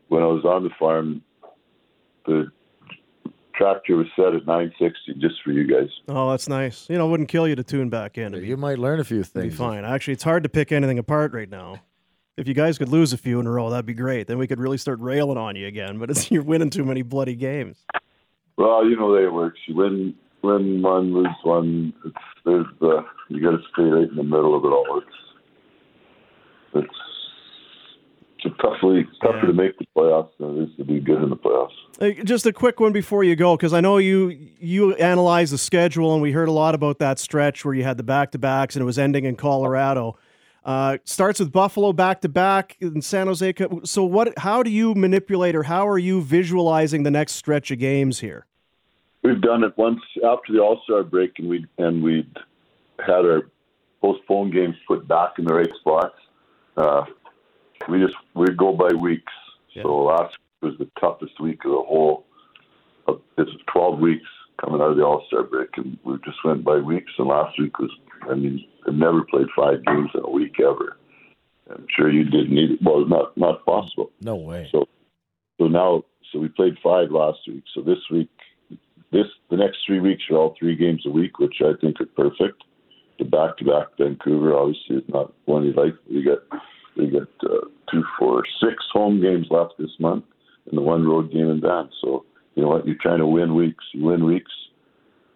when 0.07 0.23
I 0.23 0.27
was 0.27 0.43
on 0.45 0.63
the 0.63 0.69
farm, 0.79 1.21
the 2.25 2.51
tractor 3.55 3.97
was 3.97 4.07
set 4.15 4.33
at 4.33 4.45
960 4.47 5.15
just 5.19 5.35
for 5.43 5.51
you 5.51 5.67
guys. 5.67 5.89
Oh, 6.07 6.31
that's 6.31 6.47
nice. 6.47 6.89
You 6.89 6.97
know, 6.97 7.07
it 7.07 7.11
wouldn't 7.11 7.29
kill 7.29 7.47
you 7.47 7.55
to 7.55 7.63
tune 7.63 7.89
back 7.89 8.17
in. 8.17 8.27
It'd 8.33 8.41
be, 8.41 8.47
You 8.47 8.57
might 8.57 8.79
learn 8.79 8.99
a 8.99 9.03
few 9.03 9.19
it'd 9.19 9.33
be 9.33 9.41
things. 9.41 9.55
fine. 9.55 9.83
Actually, 9.83 10.13
it's 10.13 10.23
hard 10.23 10.43
to 10.43 10.49
pick 10.49 10.71
anything 10.71 10.97
apart 10.97 11.33
right 11.33 11.49
now. 11.49 11.81
If 12.37 12.47
you 12.47 12.53
guys 12.53 12.77
could 12.77 12.87
lose 12.87 13.11
a 13.11 13.17
few 13.17 13.41
in 13.41 13.47
a 13.47 13.51
row, 13.51 13.69
that'd 13.69 13.85
be 13.85 13.93
great. 13.93 14.27
Then 14.27 14.37
we 14.37 14.47
could 14.47 14.59
really 14.61 14.77
start 14.77 14.99
railing 15.01 15.37
on 15.37 15.57
you 15.57 15.67
again. 15.67 15.99
But 15.99 16.09
it's 16.09 16.31
you're 16.31 16.41
winning 16.43 16.69
too 16.69 16.85
many 16.85 17.01
bloody 17.01 17.35
games. 17.35 17.77
Well, 18.57 18.89
you 18.89 18.95
know 18.95 19.09
the 19.11 19.17
way 19.17 19.23
it 19.25 19.33
works. 19.33 19.59
You 19.67 19.75
win, 19.75 20.15
win 20.41 20.81
one, 20.81 21.13
lose 21.13 21.27
one. 21.43 21.93
It's 22.05 22.15
there's 22.45 22.65
the 22.79 23.05
you 23.27 23.41
got 23.43 23.51
to 23.57 23.63
stay 23.73 23.83
right 23.83 24.09
in 24.09 24.15
the 24.15 24.23
middle 24.23 24.55
of 24.55 24.63
it 24.63 24.67
all. 24.69 25.01
It's 25.01 25.15
it's 26.75 26.99
it's 28.43 28.53
a 28.53 28.61
tough 28.61 28.77
league. 28.83 29.07
It's 29.09 29.19
tougher 29.19 29.37
Yeah. 29.37 29.45
to 29.47 29.53
make 29.53 29.77
the 29.77 29.85
playoffs 29.95 30.29
than 30.39 30.57
it 30.57 30.69
is 30.69 30.75
to 30.77 30.83
be 30.85 30.99
good 30.99 31.21
in 31.21 31.29
the 31.29 31.35
playoffs. 31.35 32.23
Just 32.25 32.45
a 32.45 32.53
quick 32.53 32.79
one 32.79 32.91
before 32.91 33.23
you 33.23 33.35
go, 33.35 33.55
because 33.55 33.73
I 33.73 33.81
know 33.81 33.97
you 33.97 34.29
you 34.59 34.93
analyzed 34.95 35.53
the 35.53 35.57
schedule, 35.57 36.13
and 36.13 36.21
we 36.21 36.31
heard 36.31 36.47
a 36.47 36.51
lot 36.53 36.75
about 36.75 36.99
that 36.99 37.19
stretch 37.19 37.65
where 37.65 37.73
you 37.73 37.83
had 37.83 37.97
the 37.97 38.03
back 38.03 38.31
to 38.31 38.37
backs, 38.39 38.75
and 38.75 38.81
it 38.81 38.85
was 38.85 38.97
ending 38.97 39.25
in 39.25 39.35
Colorado. 39.35 40.17
Uh, 40.65 40.97
starts 41.03 41.39
with 41.39 41.51
Buffalo 41.51 41.93
back 41.93 42.21
to 42.21 42.29
back 42.29 42.77
in 42.79 43.01
San 43.01 43.27
Jose. 43.27 43.53
So 43.83 44.03
what? 44.03 44.37
How 44.39 44.63
do 44.63 44.69
you 44.69 44.93
manipulate, 44.93 45.55
or 45.55 45.63
how 45.63 45.87
are 45.87 45.97
you 45.97 46.21
visualizing 46.21 47.03
the 47.03 47.11
next 47.11 47.33
stretch 47.33 47.71
of 47.71 47.79
games 47.79 48.19
here? 48.19 48.45
We've 49.23 49.41
done 49.41 49.63
it 49.63 49.77
once 49.77 49.99
after 50.23 50.53
the 50.53 50.59
All 50.59 50.81
Star 50.83 51.03
break, 51.03 51.39
and 51.39 51.49
we 51.49 51.65
and 51.77 52.01
we'd 52.03 52.37
had 52.99 53.25
our 53.25 53.49
postponed 54.01 54.53
games 54.53 54.75
put 54.87 55.07
back 55.07 55.31
in 55.39 55.45
the 55.45 55.53
right 55.53 55.69
spots. 55.79 56.15
Uh, 56.77 57.03
we 57.87 57.99
just 57.99 58.15
we 58.35 58.47
go 58.57 58.73
by 58.73 58.93
weeks. 58.93 59.33
Yeah. 59.73 59.83
So 59.83 59.95
last 60.03 60.37
week 60.61 60.71
was 60.71 60.79
the 60.79 60.89
toughest 60.99 61.39
week 61.39 61.63
of 61.65 61.71
the 61.71 61.83
whole. 61.87 62.25
Of, 63.07 63.21
it's 63.37 63.51
12 63.71 63.99
weeks 63.99 64.27
coming 64.59 64.81
out 64.81 64.91
of 64.91 64.97
the 64.97 65.03
All 65.03 65.23
Star 65.27 65.43
break, 65.43 65.69
and 65.77 65.97
we 66.03 66.15
just 66.25 66.43
went 66.43 66.63
by 66.63 66.77
weeks. 66.77 67.11
And 67.17 67.27
last 67.27 67.59
week 67.59 67.79
was, 67.79 67.91
I 68.29 68.35
mean, 68.35 68.65
I've 68.87 68.93
never 68.93 69.23
played 69.23 69.47
five 69.55 69.85
games 69.85 70.09
in 70.13 70.21
a 70.23 70.29
week 70.29 70.59
ever. 70.59 70.97
I'm 71.71 71.85
sure 71.95 72.11
you 72.11 72.23
didn't 72.23 72.53
need 72.53 72.71
it. 72.71 72.79
Well, 72.83 73.05
not 73.05 73.37
not 73.37 73.65
possible. 73.65 74.11
No 74.21 74.35
way. 74.35 74.67
So, 74.71 74.87
so 75.59 75.67
now, 75.67 76.03
so 76.31 76.39
we 76.39 76.49
played 76.49 76.77
five 76.83 77.11
last 77.11 77.39
week. 77.47 77.63
So 77.73 77.81
this 77.81 77.99
week, 78.11 78.29
this 79.11 79.27
the 79.49 79.57
next 79.57 79.79
three 79.85 79.99
weeks 79.99 80.23
are 80.31 80.37
all 80.37 80.55
three 80.57 80.75
games 80.75 81.03
a 81.05 81.11
week, 81.11 81.39
which 81.39 81.57
I 81.61 81.73
think 81.79 82.01
are 82.01 82.05
perfect. 82.05 82.63
The 83.19 83.25
back-to-back 83.25 83.97
Vancouver 83.97 84.55
obviously 84.55 84.95
is 84.97 85.03
not 85.09 85.33
one 85.45 85.65
you 85.65 85.73
like. 85.73 85.93
We 86.09 86.23
got 86.23 86.39
we 86.99 87.07
got 87.07 87.49
uh, 87.49 87.65
two, 87.91 88.03
four, 88.17 88.43
six 88.61 88.83
home 88.91 89.21
games 89.21 89.47
left 89.49 89.73
this 89.79 89.91
month, 89.99 90.25
and 90.67 90.77
the 90.77 90.81
one 90.81 91.05
road 91.05 91.31
game 91.31 91.49
in 91.49 91.61
Van. 91.61 91.89
So 92.01 92.25
you 92.55 92.63
know 92.63 92.69
what? 92.69 92.85
You're 92.85 92.97
trying 93.01 93.19
to 93.19 93.27
win 93.27 93.55
weeks. 93.55 93.83
You 93.93 94.05
win 94.05 94.25
weeks, 94.25 94.51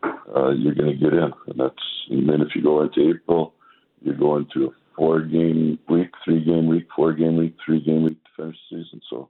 uh, 0.03 0.51
you're 0.51 0.75
going 0.75 0.91
to 0.91 0.97
get 0.97 1.13
in, 1.13 1.31
and 1.47 1.59
that's. 1.59 1.75
And 2.09 2.27
then 2.27 2.41
if 2.41 2.49
you 2.53 2.61
go 2.61 2.81
into 2.83 3.15
April, 3.15 3.53
you're 4.01 4.15
going 4.15 4.45
to 4.53 4.65
a 4.65 4.69
four-game 4.97 5.79
week, 5.89 6.09
three-game 6.25 6.67
week, 6.67 6.87
four-game 6.93 7.37
week, 7.37 7.55
three-game 7.65 8.03
week 8.03 8.17
to 8.23 8.29
finish 8.43 8.57
the 8.69 8.83
season. 8.83 9.01
So 9.09 9.29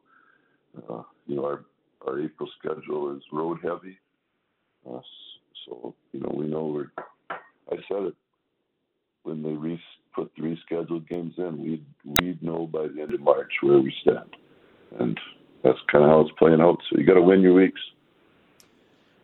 uh, 0.89 1.03
you 1.27 1.35
know, 1.35 1.45
our 1.45 1.65
our 2.07 2.19
April 2.21 2.49
schedule 2.59 3.15
is 3.15 3.23
road 3.31 3.59
heavy. 3.63 3.97
Uh, 4.89 4.99
so 5.65 5.93
you 6.11 6.19
know, 6.19 6.33
we 6.35 6.47
know 6.47 6.65
we're. 6.65 6.91
I 7.71 7.75
said 7.87 8.07
it 8.07 8.15
when 9.23 9.41
they 9.41 9.51
re- 9.51 9.79
put 10.13 10.31
three 10.35 10.59
scheduled 10.65 11.07
games 11.07 11.33
in. 11.37 11.61
We'd 11.61 11.85
we'd 12.05 12.41
know 12.43 12.67
by 12.67 12.87
the 12.87 13.01
end 13.01 13.13
of 13.13 13.21
March 13.21 13.51
where 13.61 13.79
we 13.79 13.93
stand, 14.01 14.35
and 14.99 15.19
that's 15.63 15.79
kind 15.91 16.03
of 16.03 16.09
how 16.09 16.21
it's 16.21 16.31
playing 16.37 16.61
out. 16.61 16.77
So 16.89 16.97
you 16.99 17.05
got 17.05 17.15
to 17.15 17.21
win 17.21 17.41
your 17.41 17.53
weeks. 17.53 17.79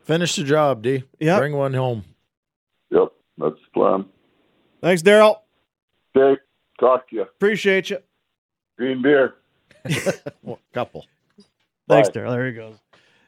Finish 0.03 0.35
the 0.35 0.43
job, 0.43 0.81
D. 0.81 1.03
Yep. 1.19 1.39
Bring 1.39 1.53
one 1.55 1.73
home. 1.73 2.03
Yep, 2.89 3.09
that's 3.37 3.55
the 3.55 3.71
plan. 3.73 4.05
Thanks, 4.81 5.01
Darryl. 5.03 5.37
Okay, 6.15 6.39
talk 6.79 7.07
to 7.09 7.15
you. 7.17 7.21
Appreciate 7.23 7.89
you. 7.89 7.99
Green 8.77 9.01
beer. 9.01 9.35
Well, 10.41 10.59
couple. 10.73 11.05
Thanks, 11.87 12.09
Bye. 12.09 12.13
Darryl. 12.21 12.31
There 12.31 12.47
he 12.47 12.53
goes. 12.53 12.75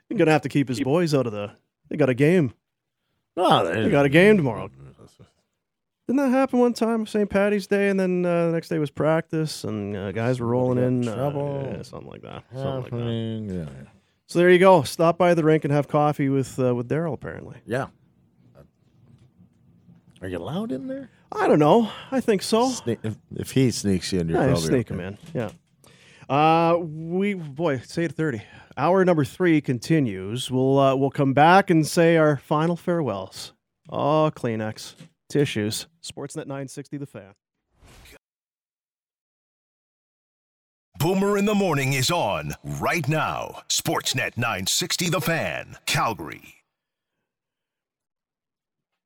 He's 0.10 0.18
gonna 0.18 0.32
have 0.32 0.42
to 0.42 0.50
keep 0.50 0.68
his 0.68 0.80
boys 0.80 1.14
out 1.14 1.26
of 1.28 1.32
the. 1.34 1.52
They 1.90 1.98
got 1.98 2.10
a 2.10 2.14
game. 2.14 2.54
No, 3.38 3.66
They 3.66 3.90
got 3.90 4.06
a 4.06 4.10
game 4.10 4.38
tomorrow. 4.38 4.70
Didn't 6.08 6.18
that 6.18 6.30
happen 6.30 6.60
one 6.60 6.74
time, 6.74 7.06
St. 7.06 7.30
Patty's 7.30 7.68
Day, 7.68 7.90
and 7.90 8.00
then 8.00 8.26
uh, 8.26 8.48
the 8.48 8.52
next 8.54 8.70
day 8.70 8.80
was 8.80 8.90
practice, 8.90 9.64
and 9.64 9.96
uh, 9.96 10.12
guys 10.12 10.40
were 10.40 10.48
rolling 10.48 10.84
in 10.84 11.08
uh, 11.08 11.16
trouble. 11.16 11.64
yeah, 11.72 11.82
something 11.84 12.10
like 12.10 12.22
that. 12.24 12.44
Something 12.54 12.64
like 12.76 12.84
that. 12.86 12.92
Happening, 12.98 13.50
yeah, 13.50 13.66
So 14.28 14.40
there 14.40 14.50
you 14.50 14.60
go. 14.60 14.82
Stop 14.84 15.18
by 15.18 15.34
the 15.34 15.44
rink 15.44 15.64
and 15.64 15.72
have 15.72 15.88
coffee 15.88 16.28
with 16.30 16.60
uh, 16.60 16.76
with 16.76 16.90
Darryl. 16.90 17.14
Apparently, 17.14 17.58
yeah. 17.66 17.88
Are 20.22 20.28
you 20.28 20.38
allowed 20.38 20.72
in 20.72 20.88
there? 20.88 21.10
I 21.32 21.48
don't 21.48 21.60
know. 21.60 21.90
I 22.12 22.20
think 22.20 22.42
so. 22.44 22.66
Sne- 22.70 22.98
if, 23.04 23.16
if 23.36 23.52
he 23.52 23.72
sneaks 23.72 24.12
you 24.14 24.20
in, 24.20 24.30
you're 24.30 24.38
Yeah, 24.40 24.48
probably 24.48 24.64
sneak 24.68 24.92
okay. 24.92 25.02
him 25.02 25.08
in. 25.08 25.18
Yeah. 25.34 25.50
Uh, 26.30 26.78
we 26.80 27.34
boy, 27.34 27.76
it's 27.76 27.98
eight 27.98 28.12
thirty. 28.14 28.42
Hour 28.78 29.04
number 29.06 29.26
three 29.26 29.62
continues. 29.62 30.50
We'll 30.52 30.78
uh, 30.80 30.96
we'll 30.96 31.10
come 31.10 31.34
back 31.34 31.70
and 31.70 31.86
say 31.88 32.18
our 32.18 32.38
final 32.38 32.76
farewells. 32.76 33.54
Oh, 33.90 34.32
Kleenex, 34.34 34.96
tissues. 35.32 35.88
Sportsnet 36.04 36.46
nine 36.46 36.68
sixty, 36.68 36.98
the 36.98 37.06
fan. 37.06 37.34
Boomer 41.00 41.36
in 41.36 41.46
the 41.46 41.56
Morning 41.56 41.94
is 41.94 42.12
on 42.12 42.54
right 42.64 43.08
now. 43.10 43.64
Sportsnet 43.70 44.38
960 44.38 45.10
The 45.10 45.20
Fan, 45.20 45.78
Calgary. 45.88 46.58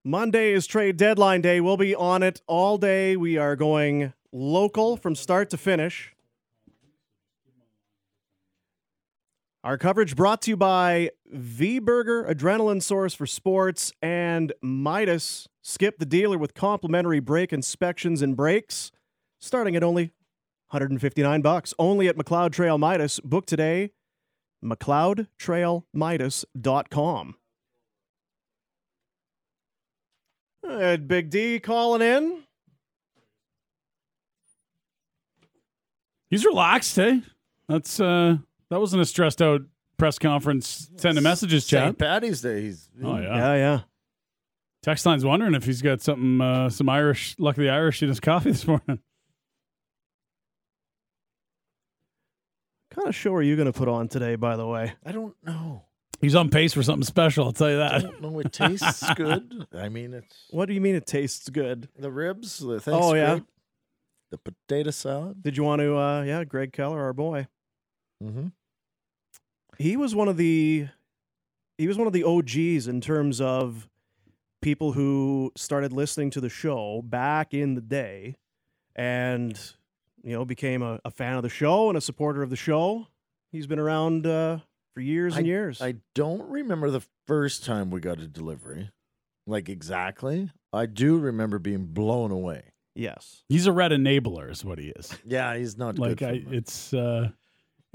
Monday 0.04 0.52
is 0.52 0.68
trade 0.68 0.98
deadline 0.98 1.40
day. 1.40 1.62
We'll 1.62 1.78
be 1.78 1.96
on 1.96 2.22
it 2.22 2.42
all 2.48 2.78
day. 2.78 3.16
We 3.16 3.38
are 3.38 3.56
going 3.56 4.12
local 4.34 4.98
from 4.98 5.16
start 5.16 5.50
to 5.52 5.58
finish. 5.58 6.15
Our 9.66 9.78
coverage 9.80 10.16
brought 10.16 10.44
to 10.44 10.52
you 10.52 10.58
by 10.58 11.10
V 11.26 11.80
Burger, 11.80 12.24
adrenaline 12.24 12.84
source 12.84 13.16
for 13.16 13.26
sports, 13.26 13.92
and 14.00 14.54
Midas. 14.62 15.48
Skip 15.64 15.98
the 15.98 16.06
dealer 16.06 16.38
with 16.38 16.54
complimentary 16.54 17.20
brake 17.20 17.52
inspections 17.52 18.22
and 18.22 18.38
brakes, 18.38 18.92
starting 19.40 19.76
at 19.76 19.82
only 19.82 20.12
159 20.70 21.42
bucks. 21.42 21.74
Only 21.80 22.08
at 22.08 22.16
McLeod 22.16 22.52
Trail 22.52 22.78
Midas. 22.78 23.20
Book 23.22 23.48
today, 23.48 23.90
McLeodTrailMidas.com. 24.64 27.36
Uh, 30.70 30.98
Big 30.98 31.32
D 31.32 31.60
calling 31.60 32.04
in. 32.04 32.44
He's 36.30 36.46
relaxed, 36.46 36.98
hey? 36.98 37.24
That's 37.68 38.00
uh 38.00 38.38
that 38.70 38.80
wasn't 38.80 39.02
a 39.02 39.06
stressed 39.06 39.42
out 39.42 39.62
press 39.98 40.20
conference 40.20 40.90
sending 40.98 41.24
messages 41.24 41.66
chat. 41.66 41.84
St. 41.88 41.98
Patty's 41.98 42.42
Day. 42.42 42.62
He's 42.64 42.90
Oh 43.04 43.18
yeah. 43.18 43.36
Yeah, 43.36 43.54
yeah. 43.56 43.80
Text 44.84 45.06
line's 45.06 45.26
wondering 45.26 45.56
if 45.56 45.66
he's 45.66 45.82
got 45.82 46.02
something 46.02 46.42
uh 46.42 46.70
some 46.70 46.90
Irish 46.90 47.36
luck 47.40 47.58
of 47.58 47.64
the 47.64 47.70
Irish 47.70 48.02
in 48.04 48.10
his 48.10 48.20
coffee 48.20 48.52
this 48.52 48.68
morning. 48.68 49.00
kind 52.92 53.08
of 53.10 53.16
show 53.16 53.34
are 53.34 53.42
you 53.42 53.56
going 53.58 53.72
to 53.72 53.78
put 53.78 53.88
on 53.90 54.08
today, 54.08 54.36
by 54.36 54.56
the 54.56 54.66
way? 54.66 54.94
I 55.06 55.12
don't 55.12 55.36
know. 55.44 55.84
He's 56.22 56.34
on 56.36 56.50
pace 56.50 56.74
for 56.74 56.82
something 56.82 57.04
special, 57.04 57.46
I'll 57.46 57.52
tell 57.52 57.70
you 57.70 57.82
I 57.82 57.90
that. 58.00 58.02
don't 58.04 58.22
know. 58.22 58.40
It 58.40 58.54
tastes 58.54 59.14
good. 59.16 59.68
I 59.74 59.90
mean, 59.90 60.14
it's 60.14 60.46
What 60.50 60.68
do 60.68 60.74
you 60.74 60.80
mean 60.80 60.96
it 60.96 61.06
tastes 61.06 61.50
good? 61.50 61.90
the 62.00 62.10
ribs. 62.10 62.60
The 62.60 62.80
things 62.80 62.98
Oh, 63.00 63.14
yeah? 63.14 63.32
great. 63.34 63.44
The 64.32 64.38
potato 64.38 64.92
salad. 64.92 65.44
Did 65.44 65.58
you 65.58 65.64
want 65.64 65.82
to, 65.82 65.98
uh, 65.98 66.22
yeah, 66.22 66.46
Greg 66.46 66.72
Keller, 66.72 67.02
our 67.04 67.12
boy. 67.14 67.48
Mm-hmm. 68.24 68.48
He 69.78 69.98
was 69.98 70.16
one 70.16 70.28
of 70.28 70.38
the, 70.38 70.88
he 71.78 71.88
was 71.88 71.98
one 71.98 72.08
of 72.08 72.14
the 72.14 72.24
OGs 72.24 72.88
in 72.88 73.02
terms 73.02 73.42
of 73.42 73.90
people 74.62 74.94
who 74.94 75.52
started 75.56 75.92
listening 75.94 76.30
to 76.32 76.42
the 76.42 76.50
show 76.50 77.02
back 77.04 77.54
in 77.54 77.76
the 77.76 77.82
day 77.82 78.36
and, 78.96 79.60
you 80.24 80.32
know, 80.32 80.46
became 80.46 80.82
a, 80.82 81.00
a 81.04 81.12
fan 81.12 81.36
of 81.36 81.44
the 81.44 81.50
show 81.50 81.90
and 81.90 81.98
a 81.98 82.02
supporter 82.02 82.42
of 82.42 82.50
the 82.50 82.56
show. 82.56 83.08
He's 83.52 83.68
been 83.68 83.80
around 83.80 84.26
uh, 84.26 84.60
for 84.94 85.02
years 85.02 85.36
and 85.36 85.46
years. 85.46 85.82
I 85.82 85.96
don't 86.14 86.50
remember 86.50 86.90
the 86.90 87.04
first 87.28 87.66
time 87.66 87.90
we 87.90 88.00
got 88.00 88.20
a 88.20 88.28
delivery, 88.28 88.90
like 89.46 89.68
exactly. 89.70 90.50
I 90.74 90.86
do 90.88 91.18
remember 91.18 91.60
being 91.60 91.86
blown 91.86 92.32
away. 92.32 92.72
yes. 92.96 93.44
He's 93.50 93.68
a 93.68 93.72
red 93.72 93.92
enabler, 93.92 94.50
is 94.52 94.64
what 94.66 94.80
he 94.80 94.88
is. 94.96 95.14
Yeah, 95.26 95.56
he's 95.58 95.78
not 95.78 96.00
Like 96.00 96.18
good. 96.18 96.28
I, 96.30 96.40
for 96.42 96.50
me. 96.50 96.58
it's 96.58 96.94
uh 96.94 97.30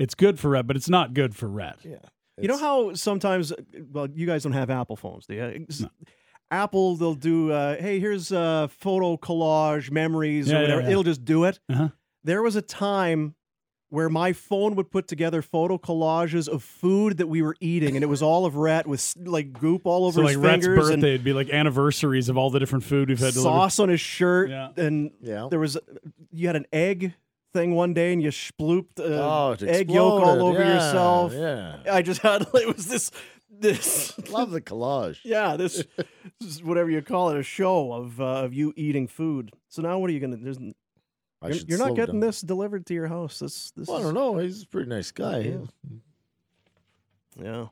it's 0.01 0.15
good 0.17 0.41
for 0.41 0.51
red, 0.51 0.67
but 0.67 0.75
it's 0.77 0.89
not 0.89 1.15
good 1.15 1.37
for 1.37 1.49
red. 1.49 1.75
yeah. 1.85 1.97
You 2.41 2.49
know 2.49 2.57
how 2.59 2.95
sometimes, 2.95 3.53
well, 3.93 4.09
you 4.13 4.27
guys 4.27 4.43
don't 4.43 4.53
have 4.53 4.71
Apple 4.71 4.97
phones, 4.97 5.27
do 5.27 5.35
you? 5.35 5.67
S- 5.69 5.85
Apple, 6.51 6.97
they'll 6.97 7.15
do, 7.15 7.53
uh, 7.53 7.77
hey, 7.77 8.01
here's 8.01 8.33
a 8.33 8.69
photo 8.79 9.17
collage 9.17 9.91
memories 9.91 10.49
Yeah, 10.49 10.59
or 10.59 10.61
whatever. 10.63 10.81
yeah. 10.83 10.91
It'll 10.91 11.03
just 11.03 11.25
do 11.25 11.45
it. 11.45 11.61
Uh-huh. 11.69 11.89
There 12.25 12.43
was 12.43 12.57
a 12.57 12.63
time 12.63 13.35
where 13.91 14.09
my 14.09 14.33
phone 14.33 14.75
would 14.77 14.91
put 14.91 15.07
together 15.09 15.43
photo 15.43 15.77
collages 15.77 16.49
of 16.49 16.63
food 16.63 17.19
that 17.19 17.27
we 17.27 17.43
were 17.43 17.57
eating, 17.61 17.95
and 17.97 18.03
it 18.03 18.07
was 18.09 18.23
all 18.23 18.47
of 18.47 18.57
Rhett 18.57 18.87
with 18.87 19.15
like 19.19 19.53
goop 19.53 19.83
all 19.85 20.07
over 20.07 20.15
So 20.23 20.27
his 20.27 20.37
like 20.37 20.45
Rhett's 20.45 20.65
fingers 20.67 20.89
birthday 20.91 21.13
would 21.13 21.25
be 21.25 21.33
like 21.33 21.51
anniversaries 21.51 22.29
of 22.29 22.37
all 22.39 22.51
the 22.51 22.59
different 22.61 22.85
food 22.85 23.09
we've 23.09 23.19
had 23.19 23.27
and 23.27 23.35
delivered. 23.35 23.51
sauce 23.51 23.79
on 23.81 23.89
his 23.89 24.01
shirt. 24.01 24.49
Yeah. 24.51 24.69
And 24.77 25.11
Yeah. 25.21 25.49
there 25.51 25.59
was, 25.61 25.77
you 26.33 26.47
had 26.47 26.57
an 26.57 26.67
egg 26.73 27.15
thing 27.53 27.75
one 27.75 27.95
day, 27.95 28.13
and 28.13 28.23
you 28.23 28.31
splooped 28.31 28.99
uh, 28.99 29.03
oh, 29.03 29.57
egg 29.67 29.91
yolk 29.91 30.23
all 30.23 30.43
over 30.43 30.61
Yeah, 30.61 30.75
yourself. 30.75 31.33
Yeah. 31.33 31.79
I 31.91 32.03
just 32.03 32.23
had, 32.23 32.43
it 32.55 32.77
was 32.77 32.87
this, 32.87 33.11
this 33.51 34.15
Love 34.31 34.51
the 34.51 34.61
collage. 34.61 35.19
Yeah, 35.25 35.57
this, 35.57 35.85
this 36.41 36.63
whatever 36.63 36.91
you 36.91 37.03
call 37.03 37.31
it, 37.31 37.39
a 37.39 37.43
show 37.43 37.93
of 37.93 38.21
uh, 38.21 38.45
of 38.45 38.55
you 38.55 38.73
eating 38.77 39.07
food. 39.07 39.53
So 39.69 39.83
now, 39.83 39.99
what 39.99 40.11
are 40.11 40.13
you 40.13 40.21
gonna? 40.21 40.37
There's, 40.37 40.59
you're, 40.59 41.53
should 41.53 41.69
you're 41.69 41.79
not 41.79 41.97
getting 41.97 42.17
down. 42.17 42.29
this 42.29 42.41
delivered 42.41 42.87
to 42.87 42.95
your 42.95 43.09
house. 43.09 43.39
This, 43.39 43.71
this. 43.73 43.89
Well, 43.89 43.99
I 43.99 44.03
don't 44.03 44.15
know. 44.15 44.39
He's 44.39 44.63
a 44.63 44.67
pretty 44.67 44.89
nice 44.89 45.11
guy. 45.11 45.39
Yeah. 45.41 45.57
Yeah. 47.43 47.67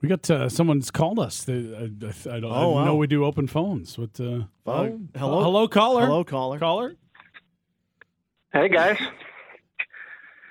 We 0.00 0.08
got 0.08 0.28
uh, 0.28 0.48
someone's 0.48 0.90
called 0.90 1.20
us. 1.20 1.44
They, 1.44 1.52
I, 1.54 1.82
I, 1.84 2.36
I 2.36 2.40
don't, 2.40 2.52
Oh, 2.52 2.72
didn't 2.74 2.84
know 2.86 2.96
we 2.96 3.06
do 3.06 3.24
open 3.24 3.46
phones. 3.46 3.96
What? 3.96 4.18
Uh, 4.18 4.42
Phone? 4.64 5.10
hello. 5.16 5.42
hello, 5.42 5.68
caller. 5.68 6.06
Hello, 6.06 6.24
caller. 6.24 6.58
caller. 6.58 6.96
Hey 8.52 8.68
guys, 8.68 8.98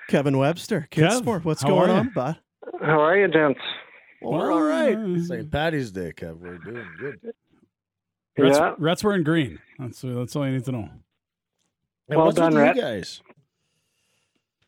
Kevin 0.08 0.36
Webster. 0.36 0.88
Kids 0.90 1.14
Kev, 1.14 1.18
Sport. 1.18 1.44
What's 1.44 1.62
going 1.62 1.90
on, 1.90 2.10
bud? 2.14 2.36
how 2.80 3.00
are 3.00 3.16
you, 3.16 3.28
gents? 3.28 3.60
Well, 4.20 4.38
we're 4.38 4.52
all 4.52 4.62
right. 4.62 4.96
St. 5.24 5.50
Patty's 5.50 5.90
Day, 5.92 6.12
Kev. 6.12 6.38
We're 6.38 6.58
doing 6.58 6.84
good. 6.98 7.20
Rhett's, 8.38 8.58
Yeah. 8.58 8.74
Rhett's 8.78 9.04
wearing 9.04 9.22
green. 9.22 9.58
That's 9.78 10.00
that's 10.00 10.34
all 10.36 10.46
you 10.46 10.52
need 10.54 10.64
to 10.64 10.72
know. 10.72 10.88
And 12.08 12.18
Well 12.18 12.32
done, 12.32 12.54
with 12.54 12.62
Rhett. 12.62 12.76
you 12.76 12.82
guys? 12.82 13.22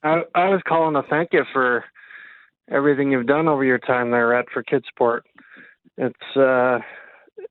I, 0.02 0.22
I 0.34 0.48
was 0.48 0.60
calling 0.68 0.94
to 0.94 1.02
thank 1.08 1.30
you 1.32 1.44
for 1.52 1.84
everything 2.70 3.10
you've 3.10 3.26
done 3.26 3.48
over 3.48 3.64
your 3.64 3.78
time 3.78 4.10
there 4.10 4.34
at 4.34 4.46
for 4.52 4.62
KidSport. 4.62 5.22
It's 5.98 6.36
uh, 6.36 6.78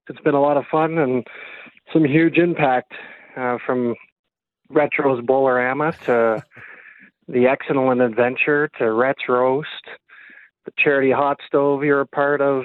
it's 0.07 0.19
been 0.21 0.35
a 0.35 0.41
lot 0.41 0.55
of 0.57 0.63
fun 0.71 0.97
and 0.97 1.25
some 1.91 2.05
huge 2.05 2.37
impact 2.37 2.93
uh, 3.37 3.57
from 3.65 3.95
Retro's 4.69 5.23
Bowlerama 5.23 5.97
to 6.05 6.43
the 7.27 7.47
Excellent 7.47 8.01
Adventure 8.01 8.69
to 8.77 8.91
Rhett's 8.91 9.27
Roast, 9.29 9.67
the 10.65 10.71
charity 10.77 11.11
hot 11.11 11.37
stove 11.45 11.83
you're 11.83 12.01
a 12.01 12.07
part 12.07 12.41
of, 12.41 12.63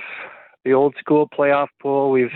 the 0.64 0.72
old 0.72 0.94
school 0.98 1.28
playoff 1.28 1.68
pool. 1.80 2.10
We've 2.10 2.32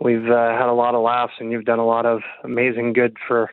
we've 0.00 0.30
uh, 0.30 0.52
had 0.52 0.68
a 0.68 0.72
lot 0.72 0.94
of 0.94 1.02
laughs 1.02 1.34
and 1.40 1.50
you've 1.50 1.64
done 1.64 1.80
a 1.80 1.86
lot 1.86 2.06
of 2.06 2.20
amazing 2.44 2.92
good 2.92 3.16
for 3.26 3.50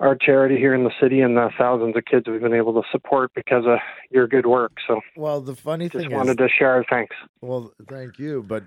our 0.00 0.16
charity 0.16 0.56
here 0.56 0.74
in 0.74 0.82
the 0.84 0.90
city 1.00 1.20
and 1.20 1.36
the 1.36 1.50
thousands 1.58 1.94
of 1.94 2.04
kids 2.06 2.26
we've 2.26 2.40
been 2.40 2.54
able 2.54 2.72
to 2.72 2.88
support 2.90 3.30
because 3.34 3.64
of 3.66 3.78
your 4.10 4.26
good 4.26 4.46
work. 4.46 4.72
So 4.88 5.00
Well, 5.14 5.40
the 5.40 5.54
funny 5.54 5.88
thing 5.88 6.00
just 6.00 6.08
thing 6.08 6.16
wanted 6.16 6.40
is, 6.40 6.48
to 6.48 6.48
share 6.48 6.70
our 6.72 6.84
thanks. 6.88 7.14
well, 7.42 7.72
thank 7.88 8.18
you, 8.18 8.42
but 8.42 8.64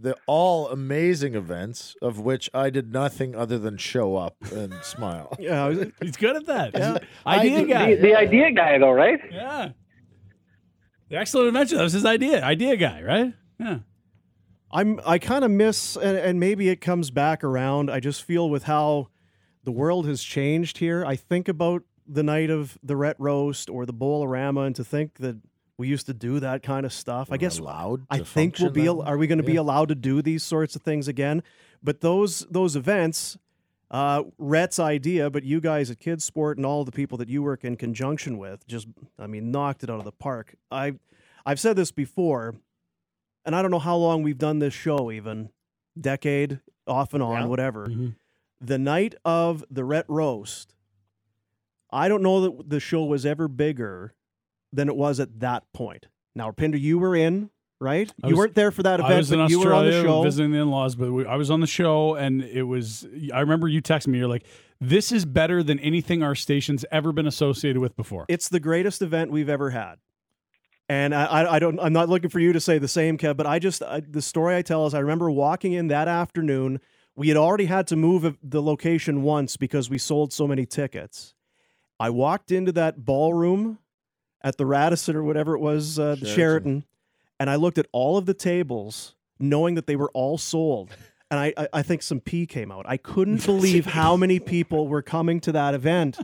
the 0.00 0.14
all 0.26 0.68
amazing 0.68 1.34
events 1.34 1.96
of 2.00 2.20
which 2.20 2.48
I 2.54 2.70
did 2.70 2.92
nothing 2.92 3.34
other 3.34 3.58
than 3.58 3.76
show 3.78 4.14
up 4.16 4.36
and 4.52 4.72
smile. 4.82 5.34
Yeah. 5.40 5.72
He's 6.00 6.16
good 6.16 6.36
at 6.36 6.46
that. 6.46 6.74
Yeah. 6.78 6.98
Idea 7.26 7.58
I- 7.58 7.64
guy. 7.64 7.94
The, 7.96 8.00
the 8.02 8.14
idea 8.16 8.52
guy, 8.52 8.78
though, 8.78 8.92
right? 8.92 9.20
Yeah. 9.30 9.70
The 11.08 11.16
excellent 11.16 11.48
adventure. 11.48 11.76
That 11.76 11.82
was 11.84 11.94
his 11.94 12.04
idea. 12.04 12.42
Idea 12.44 12.76
guy, 12.76 13.02
right? 13.02 13.34
Yeah. 13.58 13.78
I'm. 14.70 15.00
I 15.06 15.18
kind 15.18 15.44
of 15.44 15.50
miss, 15.50 15.96
and, 15.96 16.16
and 16.18 16.38
maybe 16.38 16.68
it 16.68 16.80
comes 16.82 17.10
back 17.10 17.42
around. 17.42 17.90
I 17.90 18.00
just 18.00 18.22
feel 18.22 18.50
with 18.50 18.64
how 18.64 19.08
the 19.64 19.72
world 19.72 20.06
has 20.06 20.22
changed 20.22 20.76
here. 20.78 21.04
I 21.06 21.16
think 21.16 21.48
about 21.48 21.82
the 22.06 22.22
night 22.22 22.50
of 22.50 22.78
the 22.82 22.94
Rhett 22.94 23.16
roast 23.18 23.70
or 23.70 23.86
the 23.86 23.94
Bowlerama, 23.94 24.66
and 24.66 24.76
to 24.76 24.84
think 24.84 25.14
that 25.20 25.40
we 25.78 25.88
used 25.88 26.06
to 26.06 26.14
do 26.14 26.40
that 26.40 26.62
kind 26.62 26.84
of 26.84 26.92
stuff. 26.92 27.28
I 27.30 27.34
We're 27.34 27.38
guess 27.38 27.58
allowed. 27.58 28.04
I 28.10 28.18
think 28.18 28.58
we'll 28.58 28.70
be. 28.70 28.88
way? 28.88 29.04
Are 29.06 29.16
we 29.16 29.26
going 29.26 29.38
to 29.38 29.44
be 29.44 29.56
allowed 29.56 29.88
to 29.88 29.94
do 29.94 30.20
these 30.20 30.42
sorts 30.42 30.76
of 30.76 30.82
things 30.82 31.08
again? 31.08 31.42
But 31.82 32.00
those 32.00 32.40
those 32.50 32.74
events, 32.76 33.38
uh, 33.90 34.24
Rhett's 34.38 34.78
idea, 34.80 35.30
but 35.30 35.44
you 35.44 35.60
guys 35.60 35.90
at 35.90 36.00
KidSport 36.00 36.56
and 36.56 36.66
all 36.66 36.84
the 36.84 36.92
people 36.92 37.16
that 37.18 37.28
you 37.28 37.42
work 37.42 37.64
in 37.64 37.76
conjunction 37.76 38.36
with, 38.36 38.66
just 38.66 38.88
I 39.18 39.26
mean, 39.28 39.50
knocked 39.52 39.84
it 39.84 39.88
out 39.90 39.98
of 40.00 40.04
the 40.04 40.12
park. 40.12 40.56
I, 40.70 40.94
I've 41.46 41.60
said 41.60 41.76
this 41.76 41.92
before, 41.92 42.56
and 43.44 43.54
I 43.54 43.62
don't 43.62 43.70
know 43.70 43.78
how 43.78 43.96
long 43.96 44.22
we've 44.24 44.36
done 44.36 44.58
this 44.58 44.74
show, 44.74 45.10
even 45.12 45.50
decade 45.98 46.58
off 46.88 47.14
and 47.14 47.22
on, 47.22 47.42
Yeah. 47.42 47.46
whatever. 47.46 47.86
Mhm. 47.86 48.16
the 48.60 48.78
night 48.78 49.14
of 49.24 49.64
the 49.70 49.84
Rhett 49.84 50.04
roast, 50.08 50.74
I 51.90 52.08
don't 52.08 52.22
know 52.24 52.40
that 52.40 52.68
the 52.70 52.80
show 52.80 53.04
was 53.04 53.24
ever 53.24 53.46
bigger 53.46 54.12
than 54.72 54.88
it 54.88 54.96
was 54.96 55.20
at 55.20 55.40
that 55.40 55.64
point. 55.72 56.08
Now, 56.34 56.50
Pinder, 56.52 56.78
you 56.78 56.98
were 56.98 57.16
in, 57.16 57.50
right? 57.80 58.12
You 58.24 58.36
weren't 58.36 58.54
there 58.54 58.70
for 58.70 58.82
that 58.82 59.00
event. 59.00 59.14
I 59.14 59.16
was 59.16 59.32
in 59.32 59.38
but 59.38 59.50
you 59.50 59.60
were 59.60 59.72
on 59.72 59.84
the 59.84 59.90
Australia 59.90 60.08
show. 60.08 60.22
visiting 60.22 60.52
the 60.52 60.58
in-laws, 60.58 60.94
but 60.94 61.12
we, 61.12 61.26
I 61.26 61.36
was 61.36 61.50
on 61.50 61.60
the 61.60 61.66
show, 61.66 62.14
and 62.14 62.42
it 62.42 62.64
was. 62.64 63.06
I 63.32 63.40
remember 63.40 63.68
you 63.68 63.82
texting 63.82 64.08
me. 64.08 64.18
You're 64.18 64.28
like, 64.28 64.46
"This 64.80 65.12
is 65.12 65.24
better 65.24 65.62
than 65.62 65.78
anything 65.80 66.22
our 66.22 66.34
station's 66.34 66.84
ever 66.90 67.12
been 67.12 67.26
associated 67.26 67.80
with 67.80 67.96
before." 67.96 68.26
It's 68.28 68.48
the 68.48 68.60
greatest 68.60 69.02
event 69.02 69.30
we've 69.30 69.48
ever 69.48 69.70
had. 69.70 69.96
And 70.88 71.14
I, 71.14 71.24
I, 71.24 71.54
I 71.56 71.58
don't. 71.58 71.78
I'm 71.80 71.92
not 71.92 72.08
looking 72.08 72.30
for 72.30 72.40
you 72.40 72.52
to 72.52 72.60
say 72.60 72.78
the 72.78 72.88
same, 72.88 73.18
Kev. 73.18 73.36
But 73.36 73.46
I 73.46 73.58
just 73.58 73.82
I, 73.82 74.00
the 74.00 74.22
story 74.22 74.56
I 74.56 74.62
tell 74.62 74.86
is 74.86 74.94
I 74.94 75.00
remember 75.00 75.30
walking 75.30 75.72
in 75.72 75.88
that 75.88 76.08
afternoon. 76.08 76.80
We 77.14 77.28
had 77.28 77.36
already 77.36 77.64
had 77.64 77.88
to 77.88 77.96
move 77.96 78.38
the 78.44 78.62
location 78.62 79.22
once 79.22 79.56
because 79.56 79.90
we 79.90 79.98
sold 79.98 80.32
so 80.32 80.46
many 80.46 80.64
tickets. 80.64 81.34
I 81.98 82.10
walked 82.10 82.52
into 82.52 82.70
that 82.72 83.04
ballroom 83.04 83.78
at 84.42 84.56
the 84.56 84.66
Radisson 84.66 85.16
or 85.16 85.22
whatever 85.22 85.54
it 85.54 85.60
was, 85.60 85.98
uh, 85.98 86.16
the 86.18 86.26
Sheraton. 86.26 86.34
Sheraton, 86.34 86.84
and 87.40 87.50
I 87.50 87.56
looked 87.56 87.78
at 87.78 87.86
all 87.92 88.16
of 88.16 88.26
the 88.26 88.34
tables, 88.34 89.14
knowing 89.38 89.74
that 89.74 89.86
they 89.86 89.96
were 89.96 90.10
all 90.14 90.38
sold. 90.38 90.90
And 91.30 91.38
I, 91.38 91.52
I, 91.56 91.68
I 91.74 91.82
think 91.82 92.02
some 92.02 92.20
pee 92.20 92.46
came 92.46 92.72
out. 92.72 92.86
I 92.88 92.96
couldn't 92.96 93.44
believe 93.46 93.84
how 93.86 94.16
many 94.16 94.40
people 94.40 94.88
were 94.88 95.02
coming 95.02 95.40
to 95.40 95.52
that 95.52 95.74
event. 95.74 96.18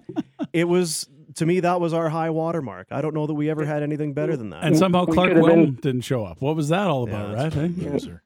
It 0.52 0.64
was 0.64 1.08
to 1.34 1.46
me 1.46 1.60
that 1.60 1.80
was 1.80 1.92
our 1.92 2.08
high 2.08 2.30
watermark. 2.30 2.86
I 2.90 3.00
don't 3.02 3.12
know 3.14 3.26
that 3.26 3.34
we 3.34 3.50
ever 3.50 3.64
had 3.66 3.82
anything 3.82 4.12
better 4.14 4.36
than 4.36 4.50
that. 4.50 4.62
and 4.64 4.76
somehow 4.76 5.04
Clark 5.04 5.30
could've 5.30 5.42
Wilm 5.44 5.64
been- 5.64 5.74
didn't 5.74 6.00
show 6.02 6.24
up. 6.24 6.40
What 6.40 6.56
was 6.56 6.68
that 6.68 6.86
all 6.86 7.02
about, 7.04 7.30
Yeah, 7.30 7.34
right? 7.42 7.52
that's 7.52 7.54
Hey? 7.76 7.90
Loser. 7.90 8.22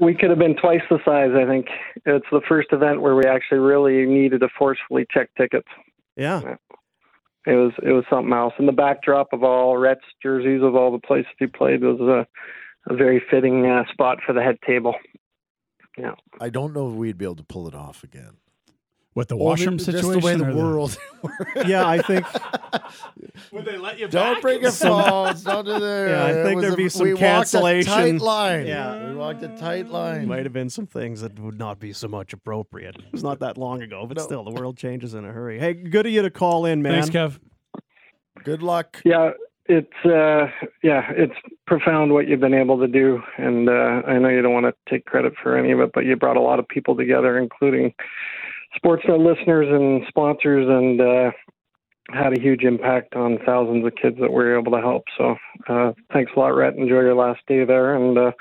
We 0.00 0.14
could 0.14 0.28
have 0.30 0.38
been 0.38 0.54
twice 0.56 0.82
the 0.90 0.98
size. 1.04 1.30
I 1.34 1.46
think 1.46 1.66
it's 2.04 2.26
the 2.30 2.42
first 2.48 2.68
event 2.72 3.00
where 3.00 3.14
we 3.16 3.24
actually 3.24 3.58
really 3.58 4.04
needed 4.06 4.40
to 4.42 4.48
forcefully 4.58 5.06
check 5.10 5.30
tickets. 5.36 5.66
yeah, 6.16 6.56
It 7.46 7.54
was 7.54 7.72
it 7.82 7.90
was 7.90 8.04
something 8.08 8.32
else, 8.32 8.54
and 8.58 8.68
the 8.68 8.72
backdrop 8.72 9.32
of 9.32 9.42
all 9.42 9.76
Rhett's 9.76 10.00
jerseys 10.22 10.62
of 10.62 10.76
all 10.76 10.92
the 10.92 11.04
places 11.04 11.32
he 11.38 11.46
played 11.46 11.82
was 11.82 12.00
a, 12.00 12.26
a 12.92 12.96
very 12.96 13.22
fitting 13.30 13.66
uh, 13.66 13.84
spot 13.90 14.18
for 14.24 14.32
the 14.32 14.42
head 14.42 14.58
table. 14.66 14.94
Yeah. 15.98 16.14
I 16.40 16.50
don't 16.50 16.72
know 16.72 16.88
if 16.90 16.94
we'd 16.94 17.18
be 17.18 17.24
able 17.24 17.36
to 17.36 17.44
pull 17.44 17.68
it 17.68 17.74
off 17.74 18.04
again. 18.04 18.36
What 19.14 19.28
the 19.28 19.34
Only 19.34 19.44
washroom 19.44 19.76
just 19.78 19.90
situation? 19.90 20.20
the 20.20 20.24
way 20.26 20.36
the 20.36 20.50
or 20.50 20.54
world. 20.56 20.96
yeah. 21.66 21.86
I 21.86 22.00
think 22.00 22.24
Would 23.52 23.64
they 23.66 23.76
let 23.76 23.98
you 23.98 24.06
back? 24.06 24.12
don't 24.12 24.40
bring 24.42 24.62
your 24.62 24.70
phones. 24.72 25.44
Don't 25.44 25.64
do 25.66 25.78
that. 25.78 26.08
Yeah, 26.08 26.24
I 26.24 26.44
think 26.44 26.60
there'd 26.62 26.72
a- 26.72 26.76
be 26.76 26.88
some 26.88 27.04
we 27.06 27.12
walked 27.12 27.20
cancellation. 27.20 27.92
A 27.92 27.94
tight 27.94 28.20
line. 28.22 28.66
Yeah. 28.66 29.08
we 29.10 29.14
walked 29.14 29.42
a 29.42 29.48
tight 29.48 29.88
line. 29.88 30.26
might 30.26 30.44
have 30.44 30.52
been 30.54 30.70
some 30.70 30.86
things 30.86 31.20
that 31.20 31.38
would 31.38 31.58
not 31.58 31.78
be 31.78 31.92
so 31.92 32.08
much 32.08 32.32
appropriate. 32.32 32.96
It 32.96 33.12
was 33.12 33.22
not 33.22 33.40
that 33.40 33.58
long 33.58 33.82
ago, 33.82 34.06
but 34.06 34.16
No. 34.16 34.22
still, 34.22 34.44
the 34.44 34.50
world 34.50 34.76
changes 34.78 35.12
in 35.14 35.24
a 35.26 35.32
hurry. 35.32 35.58
Hey, 35.58 35.74
good 35.74 36.06
of 36.06 36.12
you 36.12 36.22
to 36.22 36.30
call 36.30 36.64
in, 36.64 36.80
man. 36.82 37.02
Thanks, 37.02 37.10
Kev. 37.10 37.38
Good 38.44 38.62
luck. 38.62 39.00
Yeah, 39.04 39.32
it's 39.66 39.92
uh, 40.06 40.46
yeah, 40.82 41.10
it's 41.12 41.34
profound 41.66 42.12
what 42.12 42.26
you've 42.28 42.40
been 42.40 42.54
able 42.54 42.78
to 42.80 42.88
do, 42.88 43.22
and 43.36 43.68
uh, 43.68 44.02
I 44.06 44.18
know 44.18 44.28
you 44.30 44.40
don't 44.42 44.54
want 44.54 44.66
to 44.66 44.74
take 44.90 45.04
credit 45.04 45.34
for 45.40 45.56
any 45.56 45.70
of 45.70 45.80
it, 45.80 45.90
but 45.92 46.04
you 46.06 46.16
brought 46.16 46.36
a 46.38 46.40
lot 46.40 46.58
of 46.58 46.66
people 46.66 46.96
together, 46.96 47.38
including 47.38 47.94
Sportsnet 48.76 49.18
listeners 49.24 49.66
and 49.70 50.02
sponsors, 50.08 50.66
and 50.68 51.00
uh, 51.00 51.30
had 52.10 52.36
a 52.36 52.40
huge 52.40 52.62
impact 52.62 53.14
on 53.14 53.38
thousands 53.44 53.86
of 53.86 53.92
kids 54.00 54.16
that 54.20 54.30
we 54.30 54.36
were 54.36 54.58
able 54.58 54.72
to 54.72 54.80
help. 54.80 55.04
So 55.16 55.36
uh, 55.68 55.92
thanks 56.12 56.32
a 56.36 56.38
lot, 56.38 56.48
Rhett. 56.48 56.74
Enjoy 56.74 57.00
your 57.00 57.14
last 57.14 57.40
day 57.46 57.64
there, 57.64 57.94
and 57.94 58.18
uh, 58.18 58.32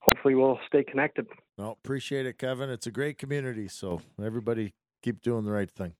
hopefully 0.00 0.34
we'll 0.34 0.58
stay 0.66 0.84
connected. 0.84 1.26
No, 1.56 1.72
appreciate 1.72 2.26
it, 2.26 2.38
Kevin. 2.38 2.70
It's 2.70 2.86
a 2.86 2.90
great 2.90 3.18
community, 3.18 3.68
so 3.68 4.00
everybody 4.22 4.74
keep 5.02 5.22
doing 5.22 5.44
the 5.44 5.52
right 5.52 5.70
thing. 5.70 5.94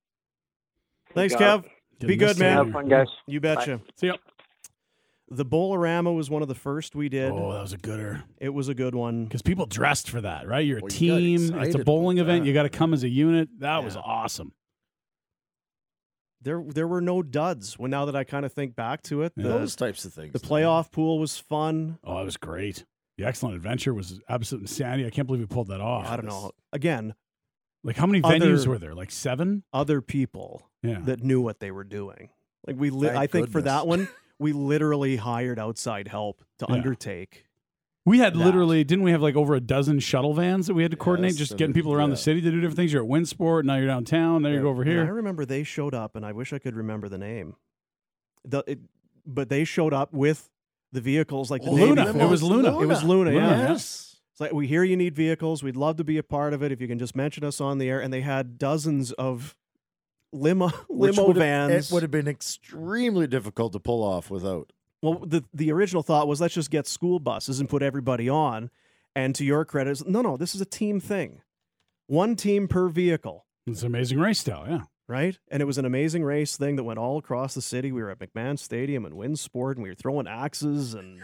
Thanks, 1.14 1.34
Kev. 1.34 1.64
it. 2.00 2.06
Be 2.06 2.16
good, 2.16 2.38
man. 2.38 2.56
Have 2.56 2.72
fun, 2.72 2.88
guys. 2.88 3.06
You 3.26 3.40
betcha. 3.40 3.80
See 3.96 4.08
ya. 4.08 4.16
The 5.30 5.44
Bolorama 5.46 6.14
was 6.14 6.28
one 6.28 6.42
of 6.42 6.48
the 6.48 6.54
first 6.54 6.94
we 6.94 7.08
did. 7.08 7.30
Oh, 7.32 7.52
that 7.52 7.62
was 7.62 7.72
a 7.72 7.78
gooder. 7.78 8.24
It 8.38 8.50
was 8.50 8.68
a 8.68 8.74
good 8.74 8.94
one. 8.94 9.24
Because 9.24 9.40
people 9.42 9.64
dressed 9.66 10.10
for 10.10 10.20
that, 10.20 10.46
right? 10.46 10.64
You're 10.66 10.78
a 10.78 10.82
Well, 10.82 10.92
you 10.92 11.08
got 11.12 11.18
team. 11.18 11.34
It's 11.40 11.50
excited 11.50 11.80
a 11.80 11.84
bowling 11.84 12.18
about 12.18 12.28
event. 12.30 12.44
that. 12.44 12.48
You 12.48 12.54
got 12.54 12.64
to 12.64 12.68
come 12.68 12.92
as 12.92 13.02
a 13.04 13.08
unit. 13.08 13.48
That 13.60 13.82
was 13.82 13.94
Yeah. 13.94 14.02
awesome. 14.04 14.52
There, 16.42 16.62
there 16.66 16.87
were 16.87 17.00
no 17.00 17.22
duds. 17.22 17.78
When 17.78 17.90
now 17.90 18.04
that 18.04 18.14
I 18.14 18.24
kind 18.24 18.44
of 18.44 18.52
think 18.52 18.76
back 18.76 19.02
to 19.04 19.22
it, 19.22 19.32
the, 19.34 19.44
Those 19.44 19.74
types 19.76 20.04
of 20.04 20.12
things. 20.12 20.32
the 20.32 20.38
playoff 20.40 20.92
pool 20.92 21.18
was 21.18 21.38
fun. 21.38 21.98
Oh, 22.04 22.18
it 22.20 22.24
was 22.26 22.37
great. 22.37 22.84
The 23.16 23.24
excellent 23.24 23.56
adventure 23.56 23.94
was 23.94 24.20
absolute 24.28 24.62
insanity. 24.62 25.06
I 25.06 25.10
can't 25.10 25.26
believe 25.26 25.40
we 25.40 25.46
pulled 25.46 25.68
that 25.68 25.80
off. 25.80 26.06
I 26.06 26.16
don't 26.16 26.26
know. 26.26 26.50
Again, 26.72 27.14
Like 27.82 27.96
how 27.96 28.06
many 28.06 28.22
Other- 28.22 28.38
venues 28.38 28.66
were 28.66 28.78
there? 28.78 28.94
Like 28.94 29.10
seven? 29.10 29.62
other 29.72 30.00
people 30.02 30.70
Yeah. 30.82 31.00
that 31.00 31.22
knew 31.22 31.40
what 31.40 31.60
they 31.60 31.70
were 31.70 31.84
doing. 31.84 32.30
Like 32.66 32.76
we, 32.78 32.88
li- 32.90 33.08
Thank 33.08 33.18
I 33.18 33.26
think 33.26 33.46
for 33.48 33.58
goodness. 33.60 33.72
that 33.74 33.87
one, 33.87 34.08
we 34.38 34.52
literally 34.52 35.16
hired 35.16 35.58
outside 35.58 36.08
help 36.08 36.44
to 36.58 36.66
Yeah. 36.68 36.74
undertake. 36.76 37.46
we 38.06 38.18
had 38.18 38.34
that. 38.34 38.38
literally 38.44 38.84
didn't 38.84 39.02
we 39.04 39.12
have 39.12 39.22
like 39.22 39.34
over 39.36 39.54
a 39.54 39.60
dozen 39.60 39.98
shuttle 39.98 40.34
vans 40.34 40.66
that 40.66 40.74
we 40.74 40.82
had 40.82 40.90
to 40.90 40.96
coordinate, 40.96 41.32
Yes, 41.32 41.38
just 41.38 41.56
getting 41.56 41.72
people 41.72 41.92
around 41.94 42.10
the 42.10 42.16
city 42.16 42.40
to 42.42 42.50
do 42.50 42.60
different 42.60 42.76
things. 42.76 42.92
You're 42.92 43.02
at 43.04 43.08
WinSport, 43.08 43.64
now 43.64 43.76
you're 43.76 43.86
downtown, 43.86 44.42
there 44.42 44.52
you 44.54 44.60
go 44.60 44.68
over 44.68 44.82
And 44.82 45.00
I 45.00 45.04
remember 45.04 45.46
they 45.46 45.62
showed 45.64 45.94
up, 45.94 46.14
and 46.16 46.24
I 46.26 46.32
wish 46.32 46.52
I 46.52 46.58
could 46.58 46.76
remember 46.76 47.08
the 47.08 47.16
name. 47.18 47.54
The, 48.44 48.62
it, 48.66 48.80
but 49.24 49.48
they 49.48 49.64
showed 49.64 49.94
up 49.94 50.12
with 50.12 50.50
the 50.92 51.00
vehicles 51.00 51.50
like 51.50 51.62
the 51.62 51.70
Oh, 51.70 51.74
Luna. 51.74 52.06
It 52.10 52.28
was 52.28 52.42
Luna. 52.42 52.78
It 52.80 52.86
was 52.86 53.02
Luna, 53.02 53.30
Luna, 53.30 53.32
yeah. 53.32 53.58
yeah. 53.58 53.68
Yes. 53.70 54.16
It's 54.32 54.40
like 54.40 54.52
we 54.52 54.66
hear 54.66 54.82
you 54.84 54.96
need 54.96 55.14
vehicles. 55.14 55.62
We'd 55.62 55.76
love 55.76 55.96
to 55.96 56.04
be 56.04 56.18
a 56.18 56.22
part 56.22 56.52
of 56.52 56.62
it. 56.62 56.72
If 56.72 56.80
you 56.80 56.88
can 56.88 56.98
just 56.98 57.16
mention 57.16 57.42
us 57.44 57.60
on 57.60 57.78
the 57.78 57.88
air, 57.88 58.00
and 58.00 58.12
they 58.12 58.20
had 58.20 58.58
dozens 58.58 59.12
of 59.12 59.56
limo 60.34 60.68
Which 60.88 61.16
limo 61.16 61.28
have- 61.28 61.36
vans. 61.36 61.90
It 61.90 61.94
would 61.94 62.02
have 62.02 62.10
been 62.10 62.28
extremely 62.28 63.26
difficult 63.26 63.72
to 63.72 63.80
pull 63.80 64.02
off 64.02 64.30
without. 64.30 64.72
Well, 65.02 65.20
the 65.24 65.44
the 65.52 65.70
original 65.72 66.02
thought 66.02 66.26
was 66.28 66.40
let's 66.40 66.54
just 66.54 66.70
get 66.70 66.86
school 66.86 67.18
buses 67.18 67.60
and 67.60 67.68
put 67.68 67.82
everybody 67.82 68.28
on. 68.28 68.70
And 69.16 69.34
to 69.36 69.44
your 69.44 69.64
credit, 69.64 70.06
no, 70.08 70.22
no, 70.22 70.36
this 70.36 70.54
is 70.54 70.60
a 70.60 70.64
team 70.66 70.98
thing. 71.00 71.40
One 72.08 72.34
team 72.36 72.66
per 72.68 72.88
vehicle, 72.88 73.46
It's 73.66 73.82
an 73.82 73.86
amazing 73.86 74.18
race 74.18 74.40
style, 74.40 74.64
yeah. 74.68 74.80
right? 75.06 75.38
And 75.50 75.62
it 75.62 75.66
was 75.66 75.78
an 75.78 75.84
amazing 75.84 76.24
race 76.24 76.56
thing 76.56 76.76
that 76.76 76.82
went 76.84 76.98
all 76.98 77.16
across 77.18 77.54
the 77.54 77.62
city. 77.62 77.92
We 77.92 78.02
were 78.02 78.10
at 78.10 78.18
McMahon 78.18 78.58
Stadium 78.58 79.04
and 79.04 79.14
Winsport, 79.14 79.74
and 79.74 79.82
we 79.84 79.88
were 79.88 79.94
throwing 79.94 80.26
axes 80.26 80.94
and 80.94 81.22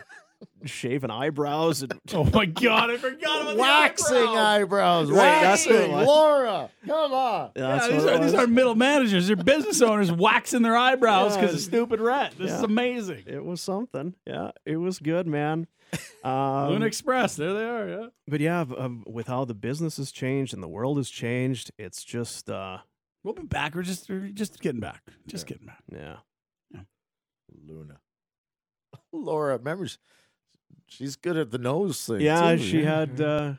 shaving 0.65 1.11
eyebrows 1.11 1.83
and 1.83 1.93
Oh 2.13 2.25
my 2.25 2.45
god, 2.47 2.91
I 2.91 2.97
forgot 2.97 3.43
about 3.43 3.57
Waxing 3.57 4.15
the 4.17 4.23
eyebrows. 4.29 5.09
eyebrows. 5.09 5.11
Right, 5.11 5.41
that's 5.41 5.67
what 5.67 5.75
it 5.75 5.79
Waxing. 5.91 5.93
was. 5.97 6.07
Laura, 6.07 6.71
come 6.87 7.13
on. 7.13 7.51
Yeah, 7.57 7.63
Yeah, 7.63 7.77
that's 7.77 7.89
these 7.89 8.05
what 8.05 8.13
are, 8.15 8.19
these 8.19 8.33
was. 8.33 8.45
are 8.45 8.47
middle 8.47 8.75
managers. 8.75 9.27
They're 9.27 9.37
business 9.37 9.81
owners 9.83 10.13
waxing 10.13 10.63
their 10.63 10.77
eyebrows 10.77 11.35
because 11.37 11.51
Yeah. 11.53 11.57
of 11.57 11.61
stupid 11.63 12.01
rat. 12.01 12.35
This 12.39 12.53
is 12.53 12.59
Yeah. 12.61 12.65
amazing. 12.67 13.25
It 13.27 13.45
was 13.45 13.61
something. 13.61 14.15
Yeah, 14.27 14.51
it 14.67 14.77
was 14.77 14.99
good, 14.99 15.27
man. 15.27 15.67
Um, 16.23 16.69
Luna 16.73 16.85
Express, 16.85 17.35
there 17.37 17.55
they 17.55 17.65
are. 17.65 17.89
Yeah. 17.89 18.07
but 18.29 18.41
yeah, 18.41 18.65
v- 18.65 18.77
um, 18.77 19.03
with 19.07 19.27
how 19.27 19.47
the 19.47 19.55
business 19.55 19.97
has 19.97 20.13
changed 20.13 20.53
and 20.53 20.63
the 20.63 20.69
world 20.69 20.99
has 20.99 21.09
changed, 21.09 21.71
it's 21.79 22.05
just 22.05 22.51
uh, 22.51 22.79
We'll 23.25 23.33
be 23.35 23.43
back. 23.45 23.75
We're 23.75 23.83
just 23.83 24.09
we're 24.11 24.29
just 24.29 24.61
getting 24.61 24.81
back. 24.83 25.03
Just 25.27 25.47
getting 25.47 25.67
back. 25.67 25.83
yeah. 25.91 26.17
Luna. 27.67 28.01
Laura, 29.13 29.57
remember, 29.57 29.87
sh- 29.89 29.97
she's 30.91 31.17
good 31.17 31.37
at 31.37 31.51
the 31.51 31.59
nose 31.59 32.05
thing. 32.07 32.21
Yeah, 32.21 32.57
too, 32.57 32.63
she 32.63 32.83
yeah. 32.83 32.99
had. 33.01 33.21
Uh, 33.21 33.53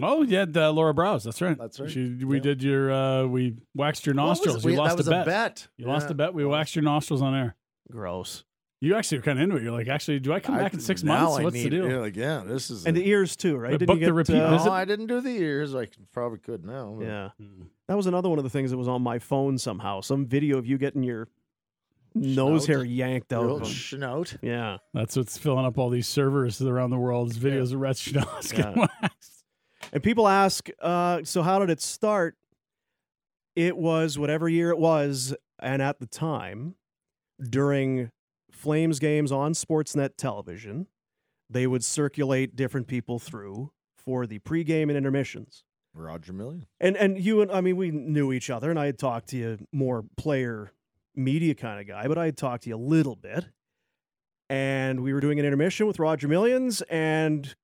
Oh, 0.00 0.22
yeah, 0.22 0.46
uh, 0.54 0.70
Laura 0.70 0.94
Browse. 0.94 1.24
That's 1.24 1.40
right. 1.42 1.58
That's 1.58 1.80
right. 1.80 1.90
She, 1.90 2.22
we 2.24 2.36
Yeah. 2.36 2.42
did 2.42 2.62
your. 2.62 2.92
Uh, 2.92 3.26
we 3.26 3.56
waxed 3.74 4.06
your 4.06 4.14
What 4.14 4.28
was 4.28 4.38
nostrils. 4.38 4.64
You 4.64 4.70
We- 4.70 4.76
lost 4.76 4.90
that 4.92 4.98
was 4.98 5.08
a 5.08 5.10
bet. 5.10 5.26
bet. 5.26 5.68
You 5.76 5.86
lost 5.86 6.08
a 6.08 6.14
bet. 6.14 6.34
We 6.34 6.44
waxed 6.44 6.76
your 6.76 6.84
nostrils 6.84 7.20
on 7.20 7.34
air. 7.34 7.56
gross. 7.90 8.44
You 8.80 8.94
actually 8.94 9.18
were 9.18 9.22
kind 9.24 9.40
of 9.40 9.42
into 9.42 9.56
it. 9.56 9.64
You're 9.64 9.72
like, 9.72 9.88
actually, 9.88 10.20
do 10.20 10.32
I 10.32 10.38
come 10.38 10.54
I- 10.54 10.58
back 10.58 10.72
in 10.74 10.78
six 10.78 11.02
now 11.02 11.22
months? 11.24 11.38
I 11.38 11.42
What's 11.42 11.54
need, 11.56 11.64
the 11.64 11.70
deal? 11.70 11.90
Yeah, 11.90 11.96
like, 11.98 12.14
yeah, 12.14 12.44
this 12.46 12.70
is. 12.70 12.86
And 12.86 12.96
a- 12.96 13.00
the 13.00 13.08
ears 13.08 13.34
too, 13.34 13.56
right? 13.56 13.72
Didn't 13.72 13.88
book 13.88 13.98
the 13.98 14.04
get, 14.06 14.14
repeat 14.14 14.36
uh, 14.36 14.50
visit? 14.52 14.66
no, 14.66 14.72
I 14.72 14.84
didn't 14.84 15.06
do 15.06 15.20
the 15.20 15.30
ears. 15.30 15.74
I 15.74 15.88
probably 16.12 16.38
could 16.38 16.64
now. 16.64 16.94
but- 16.96 17.04
Yeah, 17.06 17.30
Mm. 17.42 17.66
that 17.88 17.96
was 17.96 18.06
another 18.06 18.28
one 18.28 18.38
of 18.38 18.44
the 18.44 18.50
things 18.50 18.70
that 18.70 18.76
was 18.76 18.86
on 18.86 19.02
my 19.02 19.18
phone 19.18 19.58
somehow. 19.58 20.00
Some 20.00 20.26
video 20.26 20.58
of 20.58 20.66
you 20.66 20.78
getting 20.78 21.02
your 21.02 21.26
nose 22.20 22.66
hair 22.66 22.84
yanked 22.84 23.28
The 23.30 23.36
out. 23.38 23.44
old 23.44 23.62
of 23.62 23.68
'em. 23.68 23.72
schnout. 23.74 24.36
Yeah, 24.42 24.78
That's 24.94 25.16
what's 25.16 25.36
filling 25.38 25.64
up 25.64 25.78
all 25.78 25.90
these 25.90 26.06
servers 26.08 26.60
around 26.60 26.90
the 26.90 26.98
world. 26.98 27.30
Is 27.30 27.38
videos 27.38 27.72
of 27.72 27.80
Rhett 27.80 27.96
Schnoz 27.96 28.54
getting 28.54 28.86
waxed. 29.02 29.44
and 29.92 30.02
people 30.02 30.28
ask, 30.28 30.68
uh, 30.80 31.20
so 31.24 31.42
how 31.42 31.58
did 31.58 31.70
it 31.70 31.80
start? 31.80 32.36
It 33.56 33.76
was 33.76 34.18
whatever 34.18 34.48
year 34.48 34.70
it 34.70 34.78
was, 34.78 35.34
and 35.58 35.82
at 35.82 35.98
the 35.98 36.06
time, 36.06 36.76
during 37.50 38.10
Flames 38.52 38.98
games 38.98 39.32
on 39.32 39.52
Sportsnet 39.52 40.16
television, 40.16 40.86
they 41.50 41.66
would 41.66 41.84
circulate 41.84 42.54
different 42.56 42.86
people 42.86 43.18
through 43.18 43.72
for 43.96 44.26
the 44.26 44.38
pregame 44.40 44.84
and 44.88 44.92
intermissions. 44.96 45.64
Roger 45.94 46.32
Million. 46.32 46.66
And 46.78 46.96
and 46.96 47.18
you 47.18 47.40
and 47.40 47.50
I 47.50 47.60
mean 47.60 47.76
we 47.76 47.90
knew 47.90 48.32
each 48.32 48.50
other, 48.50 48.70
and 48.70 48.78
I 48.78 48.86
had 48.86 48.98
talked 48.98 49.28
to 49.30 49.36
you 49.36 49.58
more 49.72 50.04
player 50.16 50.70
media 51.18 51.54
kind 51.54 51.80
of 51.80 51.86
guy, 51.86 52.08
but 52.08 52.16
I 52.16 52.24
had 52.26 52.36
talked 52.36 52.62
to 52.64 52.70
you 52.70 52.76
a 52.76 52.78
little 52.78 53.16
bit. 53.16 53.46
And 54.50 55.00
we 55.02 55.12
were 55.12 55.20
doing 55.20 55.38
an 55.38 55.44
intermission 55.44 55.86
with 55.86 55.98
Roger 55.98 56.26
Millions, 56.28 56.80
and 56.82 57.54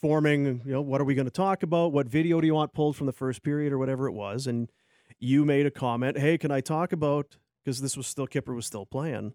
forming, 0.00 0.60
you 0.64 0.72
know, 0.72 0.80
what 0.80 1.00
are 1.00 1.04
we 1.04 1.14
going 1.14 1.26
to 1.26 1.30
talk 1.30 1.62
about? 1.62 1.92
What 1.92 2.08
video 2.08 2.40
do 2.40 2.46
you 2.48 2.54
want 2.54 2.72
pulled 2.74 2.96
from 2.96 3.06
the 3.06 3.12
first 3.12 3.44
period 3.44 3.72
or 3.72 3.78
whatever 3.78 4.08
it 4.08 4.12
was? 4.12 4.48
And 4.48 4.68
you 5.20 5.44
made 5.44 5.66
a 5.66 5.70
comment, 5.70 6.18
hey, 6.18 6.36
can 6.38 6.50
I 6.50 6.60
talk 6.60 6.92
about, 6.92 7.36
because 7.64 7.80
this 7.80 7.96
was 7.96 8.08
still, 8.08 8.26
Kipper 8.26 8.54
was 8.54 8.66
still 8.66 8.84
playing. 8.84 9.34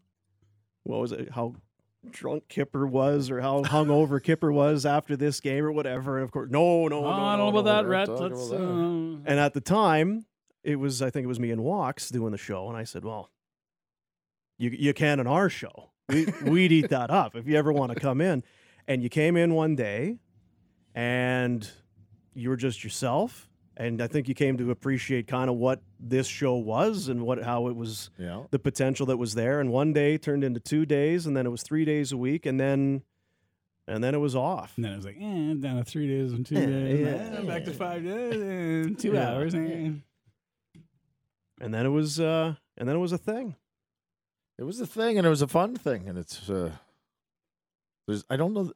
What 0.84 1.00
was 1.00 1.14
it? 1.14 1.32
How 1.32 1.54
drunk 2.12 2.50
Kipper 2.50 2.86
was 2.86 3.32
or 3.32 3.40
how 3.40 3.64
hungover 3.64 4.22
Kipper 4.22 4.52
was 4.52 4.86
after 4.86 5.16
this 5.16 5.40
game 5.40 5.64
or 5.64 5.72
whatever. 5.72 6.18
And 6.18 6.26
of 6.26 6.32
course, 6.32 6.50
no, 6.52 6.90
no, 6.90 6.98
Oh, 6.98 7.02
no. 7.04 7.08
I 7.08 7.38
no, 7.38 7.38
don't 7.38 7.38
know 7.38 7.52
no, 7.52 7.58
about 7.60 7.66
that, 7.66 7.84
no. 7.84 7.90
Rhett. 7.90 8.10
Let's. 8.10 8.52
Uh, 8.52 8.58
And 9.26 9.40
at 9.40 9.54
the 9.54 9.62
time, 9.62 10.26
it 10.64 10.76
was 10.76 11.02
I 11.02 11.10
think 11.10 11.24
it 11.24 11.28
was 11.28 11.40
me 11.40 11.52
and 11.52 11.64
Walks 11.64 12.10
doing 12.10 12.32
the 12.34 12.38
show, 12.38 12.68
and 12.68 12.76
I 12.76 12.84
said, 12.84 13.06
"Well, 13.06 13.30
you 14.58 14.70
you 14.72 14.94
can 14.94 15.20
on 15.20 15.28
our 15.28 15.50
show. 15.50 15.92
We 16.10 16.26
we'd 16.46 16.72
eat 16.72 16.90
that 16.90 17.10
up 17.10 17.36
if 17.36 17.48
you 17.48 17.56
ever 17.58 17.72
want 17.72 17.92
to 17.94 18.00
come 18.00 18.22
in." 18.22 18.44
And 18.88 19.04
you 19.04 19.10
came 19.10 19.36
in 19.36 19.54
one 19.54 19.76
day, 19.76 20.18
and 20.96 21.70
you 22.34 22.50
were 22.50 22.56
just 22.56 22.84
yourself, 22.84 23.50
and 23.76 24.02
I 24.02 24.08
think 24.08 24.28
you 24.30 24.34
came 24.36 24.58
to 24.58 24.72
appreciate 24.72 25.28
kind 25.28 25.50
of 25.50 25.58
what 25.58 25.82
this 26.00 26.28
show 26.28 26.56
was 26.56 27.08
and 27.10 27.24
what 27.24 27.44
how 27.44 27.68
it 27.68 27.76
was 27.76 28.10
Yeah. 28.18 28.44
the 28.52 28.60
potential 28.60 29.06
that 29.08 29.18
was 29.18 29.34
there. 29.36 29.60
And 29.60 29.72
one 29.72 29.92
day 29.94 30.18
turned 30.18 30.44
into 30.44 30.60
two 30.62 30.86
days, 30.86 31.26
and 31.26 31.36
then 31.36 31.46
it 31.46 31.50
was 31.50 31.64
three 31.64 31.84
days 31.86 32.12
a 32.14 32.18
week, 32.18 32.46
and 32.46 32.60
then 32.60 33.02
and 33.90 34.04
then 34.04 34.14
it 34.16 34.20
was 34.20 34.36
off. 34.36 34.74
and 34.78 34.84
then 34.86 34.94
it 34.94 34.96
was 34.98 35.06
like, 35.06 35.16
eh, 35.18 35.54
down 35.60 35.78
to 35.78 35.84
three 35.84 36.08
days 36.08 36.32
and 36.34 36.46
two 36.46 36.56
days. 36.56 37.00
yeah, 37.06 37.42
back 37.42 37.64
to 37.66 37.74
five 37.74 38.04
days 38.04 38.36
and 38.42 38.98
two 39.00 39.14
Yeah. 39.14 39.32
hours. 39.34 39.54
eh. 39.56 39.92
And 41.60 41.74
then 41.74 41.86
it 41.86 41.90
was 41.90 42.20
uh 42.20 42.56
and 42.78 42.88
then 42.88 42.96
it 42.96 43.00
was 43.00 43.12
a 43.12 43.18
thing. 43.18 43.56
It 44.60 44.64
was 44.64 44.80
a 44.80 44.88
thing, 44.88 45.18
and 45.18 45.28
it 45.28 45.30
was 45.30 45.42
a 45.42 45.48
fun 45.48 45.76
thing, 45.76 46.08
and 46.08 46.18
it's. 46.18 46.50
Uh, 46.50 46.72
there's, 48.08 48.24
I 48.30 48.38
don't 48.38 48.54
know. 48.54 48.72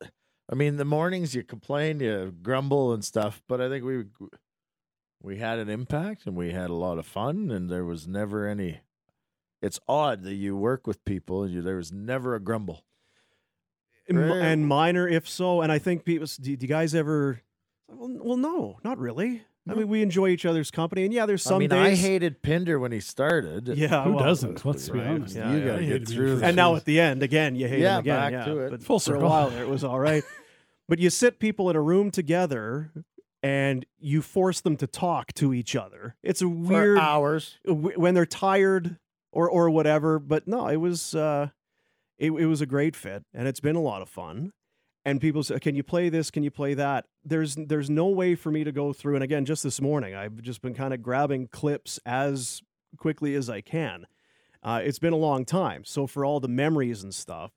I 0.51 0.55
mean, 0.55 0.77
the 0.77 0.85
mornings 0.85 1.33
you 1.33 1.43
complain, 1.43 1.99
you 1.99 2.33
grumble 2.41 2.93
and 2.93 3.03
stuff, 3.03 3.41
but 3.47 3.61
I 3.61 3.69
think 3.69 3.85
we 3.85 4.03
we 5.21 5.37
had 5.37 5.59
an 5.59 5.69
impact, 5.69 6.25
and 6.25 6.35
we 6.35 6.51
had 6.51 6.69
a 6.69 6.75
lot 6.75 6.97
of 6.97 7.05
fun, 7.05 7.49
and 7.51 7.69
there 7.69 7.85
was 7.85 8.07
never 8.07 8.47
any. 8.47 8.81
It's 9.61 9.79
odd 9.87 10.23
that 10.23 10.33
you 10.35 10.57
work 10.57 10.87
with 10.87 11.05
people, 11.05 11.43
and 11.43 11.53
you, 11.53 11.61
there 11.61 11.77
was 11.77 11.91
never 11.91 12.35
a 12.35 12.39
grumble. 12.39 12.83
And 14.41 14.67
minor 14.67 15.07
if 15.07 15.29
so 15.29 15.61
and 15.61 15.71
i 15.71 15.79
think 15.79 16.03
people 16.03 16.27
do, 16.41 16.57
do 16.57 16.63
you 16.63 16.67
guys 16.67 16.93
ever 16.93 17.41
well, 17.87 18.17
well 18.21 18.37
no 18.37 18.77
not 18.83 18.97
really 18.97 19.43
i 19.69 19.73
mean 19.73 19.87
we 19.87 20.01
enjoy 20.01 20.27
each 20.29 20.45
other's 20.45 20.71
company 20.71 21.03
and 21.05 21.13
yeah 21.13 21.25
there's 21.25 21.43
some 21.43 21.55
I 21.55 21.59
mean, 21.59 21.69
days 21.69 21.99
I 22.03 22.07
hated 22.07 22.41
Pinder 22.41 22.79
when 22.79 22.91
he 22.91 22.99
started. 22.99 23.67
yeah 23.69 24.03
Who 24.03 24.13
well, 24.13 24.23
doesn't? 24.23 24.65
Let's 24.65 24.89
be 24.89 24.99
right, 24.99 25.07
honest. 25.07 25.35
yeah, 25.35 25.51
you 25.53 25.59
yeah. 25.59 25.65
gotta 25.65 25.85
get 25.85 26.07
through 26.07 26.35
this. 26.35 26.43
and 26.43 26.55
now 26.55 26.75
at 26.75 26.85
the 26.85 26.99
end 26.99 27.21
again 27.23 27.55
you 27.55 27.67
hate 27.67 27.79
Yeah, 27.79 27.95
him 27.95 27.99
again 28.01 28.15
back 28.15 28.31
yeah 28.31 28.45
to 28.45 28.59
it. 28.59 28.69
but 28.71 28.83
Full 28.83 28.99
for 28.99 29.15
a 29.15 29.19
while 29.19 29.49
there 29.49 29.63
it 29.63 29.69
was 29.69 29.83
all 29.83 29.99
right 29.99 30.23
but 30.89 30.99
you 30.99 31.09
sit 31.09 31.39
people 31.39 31.69
in 31.69 31.75
a 31.75 31.81
room 31.81 32.11
together 32.11 32.91
and 33.43 33.85
you 33.99 34.21
force 34.21 34.61
them 34.61 34.77
to 34.77 34.87
talk 34.87 35.33
to 35.33 35.53
each 35.53 35.75
other 35.75 36.15
it's 36.23 36.41
a 36.41 36.45
for 36.45 36.49
weird 36.49 36.97
hours. 36.99 37.57
when 37.65 38.13
they're 38.13 38.25
tired 38.25 38.97
or 39.31 39.49
or 39.49 39.69
whatever. 39.69 40.19
But 40.19 40.45
no, 40.47 40.67
it 40.67 40.75
was 40.75 41.15
uh, 41.15 41.49
it, 42.19 42.31
it 42.31 42.45
was 42.45 42.59
a 42.61 42.65
great 42.65 42.95
fit, 42.97 43.23
and 43.33 43.47
it's 43.47 43.61
been 43.61 43.77
a 43.77 43.81
lot 43.81 44.01
of 44.01 44.09
fun. 44.09 44.51
And 45.03 45.19
people 45.19 45.43
say, 45.43 45.59
"Can 45.59 45.75
you 45.75 45.83
play 45.83 46.09
this? 46.09 46.29
Can 46.29 46.43
you 46.43 46.51
play 46.51 46.73
that?" 46.75 47.05
There's 47.25 47.55
there's 47.55 47.89
no 47.89 48.07
way 48.07 48.35
for 48.35 48.51
me 48.51 48.63
to 48.63 48.71
go 48.71 48.93
through. 48.93 49.15
And 49.15 49.23
again, 49.23 49.45
just 49.45 49.63
this 49.63 49.81
morning, 49.81 50.13
I've 50.15 50.41
just 50.41 50.61
been 50.61 50.73
kind 50.75 50.93
of 50.93 51.01
grabbing 51.01 51.47
clips 51.47 51.99
as 52.05 52.61
quickly 52.97 53.33
as 53.35 53.49
I 53.49 53.61
can. 53.61 54.05
Uh, 54.63 54.81
it's 54.83 54.99
been 54.99 55.13
a 55.13 55.17
long 55.17 55.43
time, 55.43 55.83
so 55.83 56.05
for 56.05 56.23
all 56.23 56.39
the 56.39 56.47
memories 56.47 57.01
and 57.01 57.15
stuff, 57.15 57.51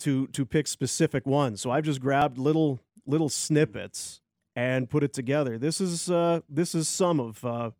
to 0.00 0.26
to 0.28 0.44
pick 0.44 0.66
specific 0.66 1.26
ones. 1.26 1.62
So 1.62 1.70
I've 1.70 1.84
just 1.84 2.00
grabbed 2.00 2.36
little 2.36 2.80
little 3.06 3.28
snippets 3.30 4.20
and 4.56 4.88
put 4.88 5.02
it 5.02 5.12
together. 5.12 5.58
This 5.58 5.80
is 5.80 6.10
uh, 6.10 6.40
this 6.48 6.74
is 6.74 6.88
some 6.88 7.20
of 7.20 7.44
uh, 7.44 7.70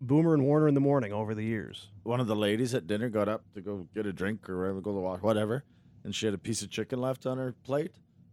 Boomer 0.00 0.34
and 0.34 0.42
Warrener 0.42 0.68
in 0.68 0.74
the 0.74 0.80
morning 0.80 1.12
over 1.12 1.34
the 1.34 1.44
years. 1.44 1.88
One 2.02 2.20
of 2.20 2.26
the 2.26 2.36
ladies 2.36 2.74
at 2.74 2.86
dinner 2.86 3.08
got 3.08 3.28
up 3.28 3.44
to 3.54 3.60
go 3.60 3.86
get 3.94 4.06
a 4.06 4.12
drink 4.12 4.48
or 4.48 4.58
whatever, 4.58 4.80
go 4.80 4.92
to 4.92 5.00
wash, 5.00 5.20
whatever, 5.20 5.64
and 6.04 6.14
she 6.14 6.26
had 6.26 6.34
a 6.34 6.38
piece 6.38 6.62
of 6.62 6.70
chicken 6.70 7.00
left 7.00 7.26
on 7.26 7.38
her 7.38 7.52
plate, 7.64 7.92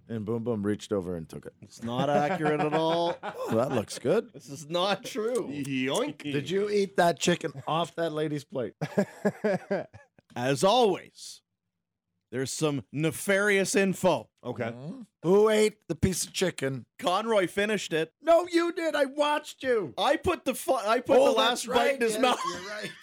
and 0.10 0.26
Boom 0.26 0.44
Boom 0.44 0.64
reached 0.64 0.92
over 0.94 1.16
and 1.16 1.28
took 1.28 1.46
it. 1.46 1.54
It's 1.62 1.82
not 1.84 2.10
accurate 2.10 2.62
at 2.62 2.74
all. 2.74 3.18
Well, 3.48 3.58
that 3.70 3.72
looks 3.76 4.00
good. 4.00 4.34
This 4.34 4.50
is 4.50 4.70
not 4.70 5.06
true. 5.06 5.48
Yoink. 5.52 6.18
Did 6.24 6.50
you 6.50 6.70
eat 6.70 6.98
that 6.98 7.20
chicken 7.20 7.52
off 7.68 7.96
that 7.96 8.12
lady's 8.12 8.44
plate? 8.44 8.74
As 10.36 10.64
always, 10.64 11.42
there's 12.32 12.52
some 12.52 12.84
nefarious 12.92 13.76
info. 13.76 14.30
Okay. 14.44 14.74
Who 15.24 15.50
ate 15.50 15.76
the 15.88 15.96
piece 15.96 16.26
of 16.26 16.34
chicken? 16.34 16.86
Conroy 17.00 17.48
finished 17.48 17.94
it. 17.94 18.12
No, 18.22 18.48
you 18.52 18.72
did. 18.74 18.96
I 18.96 19.06
watched 19.06 19.64
you. 19.64 19.94
I 19.98 20.18
put 20.18 20.44
the 20.44 20.54
fu- 20.56 20.74
I 20.74 21.00
put 21.00 21.18
Oh, 21.18 21.26
the 21.26 21.32
last 21.32 21.66
that's 21.68 21.78
bite 21.78 21.96
in 21.96 22.02
his 22.02 22.14
Yes, 22.14 22.22
mouth. 22.22 22.40
You're 22.52 22.70
right. 22.70 22.92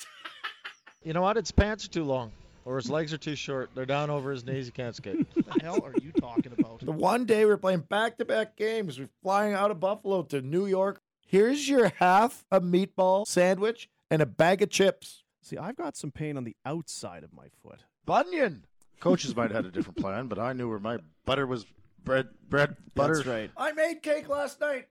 You 1.05 1.13
know 1.13 1.23
what? 1.23 1.37
Its 1.37 1.51
pants 1.51 1.85
are 1.87 1.89
too 1.89 2.05
long, 2.05 2.31
or 2.65 2.77
his 2.77 2.91
legs 2.91 3.13
are 3.13 3.19
too 3.19 3.35
short. 3.35 3.71
They're 3.75 3.87
down 3.87 4.11
over 4.11 4.31
his 4.31 4.45
knees. 4.45 4.67
He 4.67 4.73
can't 4.73 4.95
skate. 4.95 5.27
What 5.35 5.47
the 5.47 5.63
hell 5.63 5.85
are 5.85 5.95
you 6.03 6.13
talking 6.13 6.53
about? 6.59 6.81
The 6.81 6.93
one 6.93 7.25
day 7.25 7.45
we're 7.45 7.57
playing 7.57 7.81
back 7.81 8.19
to 8.19 8.25
back 8.25 8.57
games. 8.57 8.99
We're 8.99 9.09
flying 9.23 9.55
out 9.55 9.71
of 9.71 9.81
Buffalo 9.81 10.23
to 10.25 10.41
New 10.41 10.67
York. 10.67 11.01
Here's 11.27 11.69
your 11.69 11.93
half 11.97 12.45
a 12.51 12.61
meatball 12.61 13.27
sandwich 13.27 13.89
and 14.11 14.21
a 14.21 14.27
bag 14.27 14.63
of 14.63 14.71
chips. 14.71 15.25
See, 15.41 15.59
I've 15.59 15.77
got 15.77 15.97
some 15.97 16.11
pain 16.11 16.37
on 16.37 16.45
the 16.45 16.57
outside 16.65 17.25
of 17.25 17.33
my 17.33 17.47
foot. 17.63 17.81
Bunion. 18.05 18.65
Coaches 19.01 19.35
might 19.35 19.51
have 19.51 19.65
had 19.65 19.67
a 19.67 19.71
different 19.71 19.99
plan, 19.99 20.29
but 20.29 20.39
I 20.39 20.53
knew 20.53 20.69
where 20.69 20.79
my 20.79 20.99
butter 21.25 21.47
was 21.47 21.67
bread, 22.05 22.29
bread, 22.49 22.77
butter. 22.95 23.17
That's 23.17 23.27
right. 23.27 23.51
I 23.57 23.73
made 23.73 24.03
cake 24.03 24.29
last 24.29 24.61
night. 24.61 24.87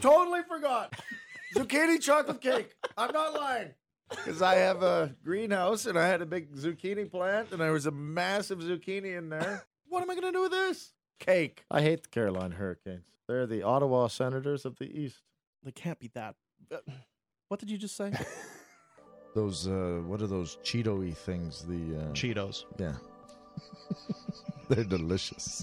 Totally 0.00 0.40
forgot. 0.48 0.94
zucchini 1.54 2.00
chocolate 2.00 2.40
cake. 2.40 2.74
I'm 2.96 3.12
not 3.12 3.34
lying. 3.34 3.70
Because 4.10 4.40
I 4.42 4.54
have 4.56 4.82
a 4.82 5.14
greenhouse 5.24 5.86
and 5.86 5.98
I 5.98 6.06
had 6.06 6.22
a 6.22 6.26
big 6.26 6.54
zucchini 6.54 7.10
plant 7.10 7.50
and 7.52 7.60
there 7.60 7.72
was 7.72 7.86
a 7.86 7.90
massive 7.90 8.60
zucchini 8.60 9.16
in 9.18 9.28
there. 9.30 9.64
What 9.88 10.02
am 10.02 10.10
I 10.10 10.14
going 10.14 10.26
to 10.26 10.32
do 10.32 10.42
with 10.42 10.52
this? 10.52 10.92
Cake. 11.18 11.64
I 11.70 11.80
hate 11.82 12.02
the 12.04 12.08
Carolina 12.08 12.54
Hurricanes. 12.54 13.04
They're 13.26 13.46
the 13.46 13.62
Ottawa 13.62 14.06
Senators 14.08 14.64
of 14.64 14.76
the 14.78 14.84
East. 14.84 15.22
They 15.64 15.72
can't 15.72 15.98
be 15.98 16.08
that. 16.14 16.34
uh, 16.70 16.76
What 17.48 17.58
did 17.60 17.70
you 17.70 17.78
just 17.78 17.96
say? 17.96 18.12
Those, 19.34 19.66
uh, 19.66 20.00
what 20.06 20.22
are 20.22 20.26
those 20.26 20.56
Cheeto-y 20.64 21.10
things? 21.12 21.62
The 21.66 21.74
uh, 21.98 22.12
Cheetos. 22.14 22.64
yeah, 22.78 22.94
they're 24.70 24.82
delicious. 24.84 25.62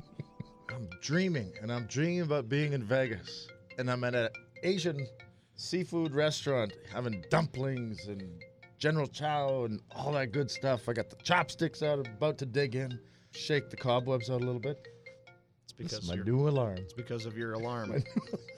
I'm 0.68 0.86
dreaming, 1.00 1.50
and 1.62 1.72
I'm 1.72 1.86
dreaming 1.86 2.20
about 2.20 2.50
being 2.50 2.74
in 2.74 2.82
Vegas, 2.84 3.48
and 3.78 3.90
I'm 3.90 4.04
at 4.04 4.14
an 4.14 4.28
Asian 4.64 5.06
seafood 5.60 6.14
restaurant 6.14 6.72
having 6.92 7.22
dumplings 7.30 8.06
and 8.08 8.42
General 8.78 9.06
Chow 9.06 9.64
and 9.64 9.80
all 9.94 10.12
that 10.12 10.32
good 10.32 10.50
stuff. 10.50 10.88
I 10.88 10.94
got 10.94 11.10
the 11.10 11.16
chopsticks 11.16 11.82
out, 11.82 11.98
about 12.06 12.38
to 12.38 12.46
dig 12.46 12.74
in, 12.76 12.98
shake 13.32 13.68
the 13.68 13.76
cobwebs 13.76 14.30
out 14.30 14.40
a 14.40 14.44
little 14.44 14.60
bit. 14.60 14.88
It's 15.64 15.72
This 15.74 15.86
because 15.92 16.02
is 16.04 16.08
my 16.08 16.14
you're, 16.16 16.24
new 16.24 16.48
alarm. 16.48 16.78
it's 16.78 16.94
because 16.94 17.26
of 17.26 17.36
your 17.36 17.52
alarm. 17.52 18.02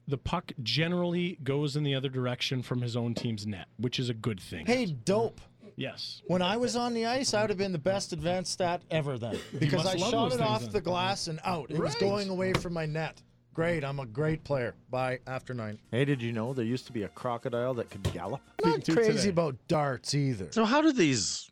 The 0.05 0.17
puck 0.17 0.51
generally 0.61 1.39
goes 1.45 1.77
in 1.77 1.83
the 1.83 1.95
other 1.95 2.09
direction 2.09 2.61
from 2.61 2.81
his 2.81 2.97
own 2.97 3.15
team's 3.15 3.47
net, 3.47 3.67
which 3.77 3.99
is 3.99 4.09
a 4.09 4.13
good 4.13 4.37
thing. 4.37 4.65
Hey, 4.65 4.85
dope. 4.85 5.39
Yes. 5.77 6.21
When 6.27 6.41
I 6.41 6.57
was 6.57 6.75
on 6.75 6.93
the 6.93 7.05
ice, 7.05 7.33
I 7.33 7.39
would 7.39 7.49
have 7.49 7.57
been 7.57 7.71
the 7.71 7.79
best 7.79 8.11
advanced 8.11 8.51
stat 8.51 8.81
ever 8.91 9.17
then. 9.17 9.39
Because 9.57 9.85
I 9.87 9.95
shot 9.95 10.33
it 10.33 10.41
off 10.41 10.63
then. 10.63 10.71
the 10.73 10.81
glass 10.81 11.29
and 11.29 11.39
out. 11.45 11.71
It 11.71 11.79
was 11.79 11.95
going 11.95 12.27
away 12.29 12.51
from 12.51 12.73
my 12.73 12.85
net. 12.85 13.21
Great. 13.53 13.83
I'm 13.83 13.99
a 13.99 14.05
great 14.05 14.43
player. 14.43 14.73
Bye 14.89 15.19
after 15.27 15.53
nine. 15.53 15.79
Hey, 15.91 16.05
did 16.05 16.21
you 16.21 16.31
know 16.31 16.53
there 16.53 16.65
used 16.65 16.87
to 16.87 16.91
be 16.93 17.03
a 17.03 17.07
crocodile 17.09 17.75
that 17.75 17.89
could 17.91 18.03
gallop? 18.11 18.41
Not 18.63 18.83
to 18.85 18.93
crazy 18.93 19.13
today. 19.13 19.29
about 19.29 19.55
darts 19.67 20.13
either. 20.15 20.47
So 20.51 20.65
how 20.65 20.81
do 20.81 20.91
these 20.91 21.51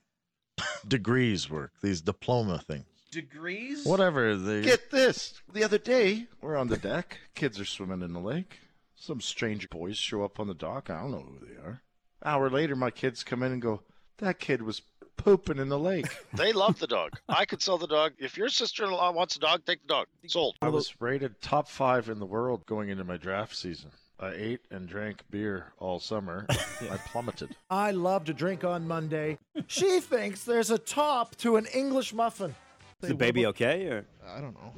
degrees 0.87 1.49
work? 1.49 1.71
These 1.81 2.01
diploma 2.01 2.59
things? 2.67 2.85
Degrees? 3.11 3.85
Whatever. 3.85 4.35
They 4.35 4.61
get 4.61 4.89
this. 4.89 5.41
The 5.51 5.63
other 5.63 5.77
day, 5.77 6.27
we're 6.41 6.57
on 6.57 6.69
the 6.69 6.77
deck. 6.77 7.19
Kids 7.35 7.59
are 7.59 7.65
swimming 7.65 8.01
in 8.01 8.13
the 8.13 8.19
lake. 8.19 8.59
Some 8.95 9.21
strange 9.21 9.69
boys 9.69 9.97
show 9.97 10.23
up 10.23 10.39
on 10.39 10.47
the 10.47 10.53
dock. 10.53 10.89
I 10.89 11.01
don't 11.01 11.11
know 11.11 11.25
who 11.39 11.45
they 11.45 11.55
are. 11.55 11.81
Hour 12.23 12.49
later, 12.49 12.75
my 12.75 12.91
kids 12.91 13.23
come 13.23 13.43
in 13.43 13.51
and 13.51 13.61
go, 13.61 13.81
"That 14.19 14.39
kid 14.39 14.61
was 14.61 14.81
pooping 15.23 15.57
in 15.59 15.69
the 15.69 15.79
lake." 15.79 16.07
They 16.33 16.53
love 16.53 16.79
the 16.79 16.87
dog. 16.87 17.19
I 17.29 17.45
could 17.45 17.61
sell 17.61 17.77
the 17.77 17.87
dog. 17.87 18.13
If 18.17 18.37
your 18.37 18.49
sister-in-law 18.49 19.11
wants 19.11 19.35
a 19.35 19.39
dog, 19.39 19.65
take 19.65 19.81
the 19.81 19.87
dog. 19.87 20.07
Sold. 20.27 20.55
I 20.61 20.69
was 20.69 20.93
rated 21.01 21.41
top 21.41 21.67
five 21.67 22.09
in 22.09 22.19
the 22.19 22.25
world 22.25 22.65
going 22.65 22.89
into 22.89 23.03
my 23.03 23.17
draft 23.17 23.55
season. 23.55 23.91
I 24.19 24.33
ate 24.33 24.61
and 24.69 24.87
drank 24.87 25.23
beer 25.31 25.73
all 25.79 25.99
summer. 25.99 26.45
I 26.49 26.97
plummeted. 27.07 27.55
I 27.69 27.91
love 27.91 28.25
to 28.25 28.33
drink 28.33 28.63
on 28.63 28.87
Monday. 28.87 29.39
She 29.67 29.99
thinks 29.99 30.43
there's 30.43 30.69
a 30.69 30.77
top 30.77 31.35
to 31.37 31.55
an 31.55 31.65
English 31.73 32.13
muffin. 32.13 32.53
Is 33.01 33.09
the 33.09 33.15
baby 33.15 33.47
okay? 33.47 33.87
Or 33.87 34.05
I 34.27 34.39
don't 34.39 34.53
know. 34.53 34.73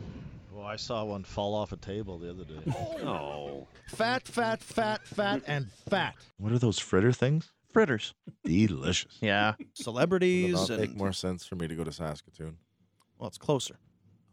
Well, 0.54 0.66
I 0.66 0.78
saw 0.78 1.04
one 1.04 1.24
fall 1.26 1.56
off 1.56 1.74
a 1.74 1.78
table 1.78 2.18
the 2.20 2.30
other 2.30 2.46
day. 2.46 2.72
oh, 3.06 3.68
Fat, 3.88 4.26
fat, 4.28 4.62
fat, 4.62 5.06
fat, 5.06 5.42
and 5.46 5.68
fat. 5.90 6.16
What 6.38 6.54
are 6.54 6.60
those 6.60 6.80
fritter 6.80 7.12
things? 7.12 7.52
Fritters. 7.74 8.14
Delicious. 8.46 9.18
Yeah. 9.22 9.56
Celebrities 9.74 10.54
It'll 10.70 10.78
make 10.78 10.90
and 10.92 10.98
more 10.98 11.12
sense 11.14 11.46
for 11.46 11.56
me 11.56 11.68
to 11.68 11.76
go 11.76 11.84
to 11.84 11.92
Saskatoon. 11.92 12.58
well, 13.18 13.28
it's 13.28 13.38
closer. 13.38 13.80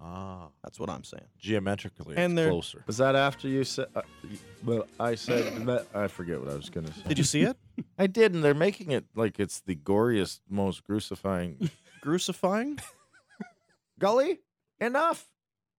Ah, 0.02 0.48
That's 0.62 0.80
what 0.80 0.88
I'm 0.88 1.04
saying. 1.04 1.26
geometrically, 1.38 2.16
And 2.16 2.32
it's 2.32 2.36
they're- 2.36 2.48
closer. 2.50 2.84
Was 2.86 2.96
that 2.98 3.14
after 3.16 3.48
you 3.48 3.64
said? 3.64 3.86
Uh, 3.94 4.00
y- 4.24 4.30
well, 4.64 4.86
I 4.98 5.14
said 5.14 5.44
that. 5.66 5.86
I 5.94 6.06
forget 6.08 6.40
what 6.40 6.48
I 6.50 6.54
was 6.56 6.70
going 6.70 6.86
to 6.86 6.92
say. 6.94 7.02
Did 7.08 7.18
you 7.18 7.24
see 7.24 7.42
it? 7.42 7.56
I 7.98 8.06
did, 8.06 8.32
and 8.34 8.42
they're 8.42 8.54
making 8.54 8.92
it 8.92 9.04
like 9.14 9.38
it's 9.38 9.60
the 9.60 9.74
goriest, 9.76 10.40
most 10.48 10.84
crucifying. 10.84 11.70
Crucifying? 12.00 12.78
Gully, 13.98 14.40
enough, 14.80 15.26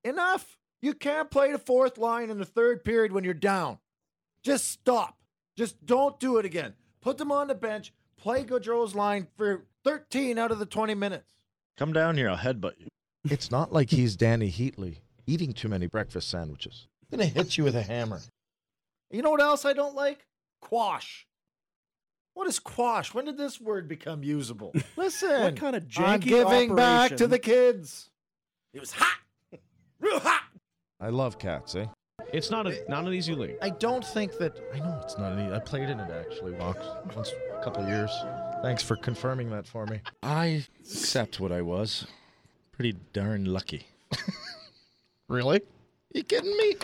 enough. 0.03 0.57
You 0.83 0.93
can't 0.93 1.29
play 1.31 1.51
the 1.51 1.57
fourth 1.59 1.97
line 1.97 2.29
in 2.29 2.37
the 2.39 2.45
third 2.45 2.83
period 2.83 3.11
when 3.11 3.23
you're 3.23 3.33
down. 3.33 3.79
Just 4.43 4.67
stop. 4.69 5.17
Just 5.57 5.83
don't 5.85 6.19
do 6.19 6.37
it 6.37 6.45
again. 6.45 6.73
Put 7.01 7.17
them 7.17 7.31
on 7.31 7.47
the 7.47 7.55
bench. 7.55 7.93
Play 8.17 8.43
Gaudreau's 8.43 8.93
line 8.95 9.27
for 9.35 9.65
13 9.83 10.37
out 10.37 10.51
of 10.51 10.59
the 10.59 10.65
20 10.65 10.93
minutes. 10.93 11.33
Come 11.77 11.93
down 11.93 12.17
here, 12.17 12.29
I'll 12.29 12.37
headbutt 12.37 12.79
you. 12.79 12.87
It's 13.25 13.49
not 13.51 13.73
like 13.73 13.89
he's 13.89 14.15
Dany 14.17 14.51
Heatley 14.51 14.97
eating 15.25 15.53
too 15.53 15.67
many 15.67 15.87
breakfast 15.87 16.29
sandwiches. 16.29 16.87
I'm 17.11 17.17
gonna 17.17 17.29
hit 17.29 17.57
you 17.57 17.63
with 17.63 17.75
a 17.75 17.81
hammer. 17.81 18.19
You 19.09 19.21
know 19.21 19.31
what 19.31 19.41
else 19.41 19.65
I 19.65 19.73
don't 19.73 19.95
like? 19.95 20.25
Quash. 20.61 21.25
What 22.33 22.47
is 22.47 22.59
quash? 22.59 23.13
When 23.13 23.25
did 23.25 23.37
this 23.37 23.59
word 23.59 23.87
become 23.87 24.23
usable? 24.23 24.73
Listen, 24.95 25.41
What 25.43 25.55
kind 25.57 25.75
of 25.75 25.83
janky 25.83 26.03
I'm 26.07 26.21
janky 26.21 26.23
giving 26.23 26.75
back 26.75 27.17
to 27.17 27.27
the 27.27 27.39
kids. 27.39 28.09
It 28.73 28.79
was 28.79 28.91
hot, 28.93 29.17
real 29.99 30.19
hot. 30.19 30.43
I 30.99 31.09
love 31.09 31.37
cats, 31.37 31.75
eh? 31.75 31.87
It's 32.33 32.49
not 32.49 32.65
a 32.65 32.83
not 32.87 33.05
an 33.05 33.13
easy 33.13 33.35
league. 33.35 33.57
I 33.61 33.71
don't 33.71 34.05
think 34.05 34.37
that 34.37 34.57
I 34.73 34.79
know 34.79 34.99
it's 35.03 35.17
not 35.17 35.33
an 35.33 35.45
easy. 35.45 35.53
I 35.53 35.59
played 35.59 35.89
in 35.89 35.99
it 35.99 36.09
actually 36.11 36.53
once, 36.53 36.77
once 37.15 37.31
a 37.59 37.63
couple 37.63 37.85
years. 37.87 38.11
Thanks 38.61 38.83
for 38.83 38.95
confirming 38.95 39.49
that 39.49 39.65
for 39.65 39.85
me. 39.85 39.99
I 40.23 40.65
accept 40.79 41.39
what 41.39 41.51
I 41.51 41.61
was. 41.61 42.05
Pretty 42.71 42.95
darn 43.11 43.45
lucky. 43.45 43.87
really? 45.27 45.61
You 46.13 46.23
kidding 46.23 46.55
me? 46.57 46.75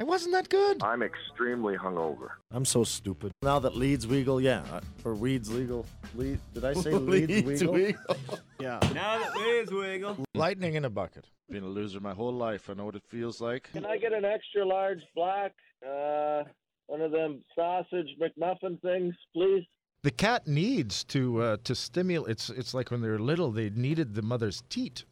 I 0.00 0.04
wasn't 0.04 0.32
that 0.34 0.48
good. 0.48 0.80
I'm 0.82 1.02
extremely 1.02 1.76
hungover. 1.76 2.28
I'm 2.52 2.64
so 2.64 2.84
stupid. 2.84 3.32
Now 3.42 3.58
that 3.58 3.74
Leeds 3.76 4.06
legal, 4.06 4.40
yeah, 4.40 4.62
uh, 4.72 4.80
or 5.04 5.14
Weeds 5.14 5.52
legal. 5.52 5.86
Lead, 6.14 6.38
did 6.54 6.64
I 6.64 6.72
say 6.74 6.92
Leeds, 6.92 7.62
legal? 7.64 7.94
Yeah. 8.60 8.78
Now 8.92 9.18
that 9.18 9.36
Liz 9.36 9.70
wiggle. 9.70 10.16
Lightning 10.34 10.74
in 10.74 10.84
a 10.84 10.90
bucket. 10.90 11.26
Been 11.48 11.62
a 11.62 11.68
loser 11.68 12.00
my 12.00 12.12
whole 12.12 12.32
life. 12.32 12.68
I 12.68 12.74
know 12.74 12.84
what 12.84 12.96
it 12.96 13.04
feels 13.06 13.40
like. 13.40 13.70
Can 13.72 13.86
I 13.86 13.98
get 13.98 14.12
an 14.12 14.24
extra 14.24 14.66
large 14.66 15.00
black, 15.14 15.54
uh, 15.88 16.42
one 16.86 17.00
of 17.00 17.12
them 17.12 17.42
sausage 17.54 18.08
McMuffin 18.20 18.80
things, 18.82 19.14
please? 19.32 19.64
The 20.02 20.10
cat 20.10 20.46
needs 20.48 21.04
to 21.04 21.40
uh, 21.42 21.56
to 21.64 21.74
stimulate. 21.74 22.30
It's 22.32 22.50
it's 22.50 22.74
like 22.74 22.90
when 22.90 23.00
they 23.00 23.08
were 23.08 23.18
little, 23.18 23.50
they 23.52 23.70
needed 23.70 24.14
the 24.14 24.22
mother's 24.22 24.62
teat 24.68 25.04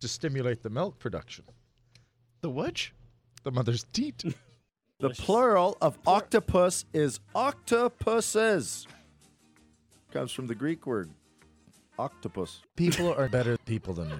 to 0.00 0.08
stimulate 0.08 0.62
the 0.62 0.70
milk 0.70 0.98
production. 0.98 1.44
The 2.40 2.50
which? 2.50 2.92
The 3.42 3.50
mother's 3.50 3.84
teat. 3.92 4.24
The 5.00 5.08
plural 5.08 5.78
of 5.80 5.98
octopus 6.06 6.84
is 6.92 7.20
octopuses. 7.34 8.86
Comes 10.12 10.30
from 10.30 10.46
the 10.46 10.54
Greek 10.54 10.86
word 10.86 11.08
octopus. 11.98 12.60
People 12.76 13.14
are 13.14 13.26
better 13.30 13.56
people 13.64 13.94
than 13.94 14.10
me. 14.10 14.16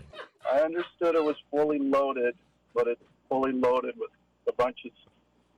I 0.50 0.60
understood 0.60 1.16
it 1.16 1.22
was 1.22 1.36
fully 1.50 1.78
loaded, 1.78 2.34
but 2.74 2.86
it's 2.86 3.02
fully 3.28 3.52
loaded 3.52 3.94
with 3.98 4.10
a 4.48 4.52
bunch 4.54 4.78
of 4.86 4.92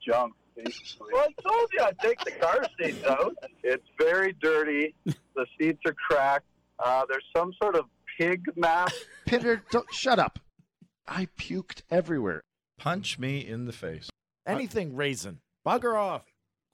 junk. 0.04 0.34
Basically. 0.56 1.08
Well, 1.12 1.28
I 1.28 1.48
told 1.48 1.68
you 1.72 1.84
I'd 1.84 1.98
take 2.00 2.18
the 2.24 2.32
car 2.32 2.66
seats 2.80 3.04
out. 3.04 3.36
It's 3.62 3.86
very 3.98 4.34
dirty. 4.42 4.92
The 5.04 5.46
seats 5.56 5.80
are 5.86 5.94
cracked. 5.94 6.46
Uh, 6.78 7.04
there's 7.08 7.24
some 7.34 7.52
sort 7.62 7.76
of 7.76 7.84
pig 8.18 8.42
mask. 8.56 8.94
Pinder, 9.24 9.62
don't, 9.70 9.86
shut 9.94 10.18
up. 10.18 10.40
I 11.06 11.28
puked 11.38 11.82
everywhere. 11.90 12.42
Punch 12.82 13.16
me 13.16 13.46
in 13.46 13.66
the 13.66 13.72
face. 13.72 14.10
Anything 14.44 14.96
raisin. 14.96 15.38
Bugger 15.64 15.94
off. 15.96 16.24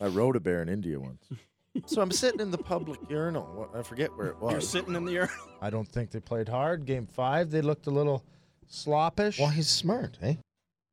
I 0.00 0.06
rode 0.06 0.36
a 0.36 0.40
bear 0.40 0.62
in 0.62 0.68
India 0.70 0.98
once. 0.98 1.22
so 1.84 2.00
I'm 2.00 2.11
sitting 2.11 2.40
in 2.40 2.50
the 2.50 2.56
public 2.56 2.98
urinal. 3.11 3.68
I 3.74 3.82
forget 3.82 4.16
where 4.16 4.28
it 4.28 4.40
was. 4.40 4.52
You're 4.52 4.61
sitting 4.62 4.94
in 4.94 5.04
the 5.04 5.12
urinal. 5.12 5.36
I 5.61 5.68
don't 5.68 5.86
think 5.86 6.11
they 6.11 6.20
played 6.20 6.48
hard. 6.48 6.86
Game 6.86 7.06
five, 7.06 7.50
they 7.50 7.61
looked 7.61 7.88
a 7.88 7.90
little 7.90 8.24
sloppish. 8.72 9.38
Well, 9.38 9.50
he's 9.50 9.68
smart, 9.68 10.16
eh? 10.22 10.36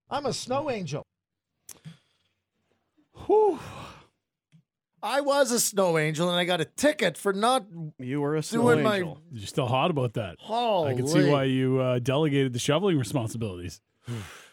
I'm 0.10 0.26
a 0.26 0.34
snow 0.34 0.70
angel. 0.70 1.02
Whew. 3.26 3.58
I 5.02 5.22
was 5.22 5.50
a 5.50 5.62
snow 5.62 5.98
angel 5.98 6.30
and 6.30 6.38
I 6.38 6.44
got 6.44 6.60
a 6.60 6.66
ticket 6.66 7.18
for 7.18 7.32
not 7.32 7.66
You 8.00 8.20
were 8.20 8.36
a 8.36 8.44
snow 8.44 8.64
doing 8.64 8.84
my. 8.84 8.98
angel. 8.98 9.22
You're 9.32 9.48
still 9.48 9.68
hot 9.68 9.92
about 9.92 10.16
that. 10.16 10.36
I 10.42 10.94
can 10.94 11.08
see 11.08 11.30
why 11.30 11.46
you 11.46 11.80
uh, 11.80 12.00
delegated 12.00 12.52
the 12.52 12.60
shoveling 12.60 12.98
responsibilities. 13.00 13.80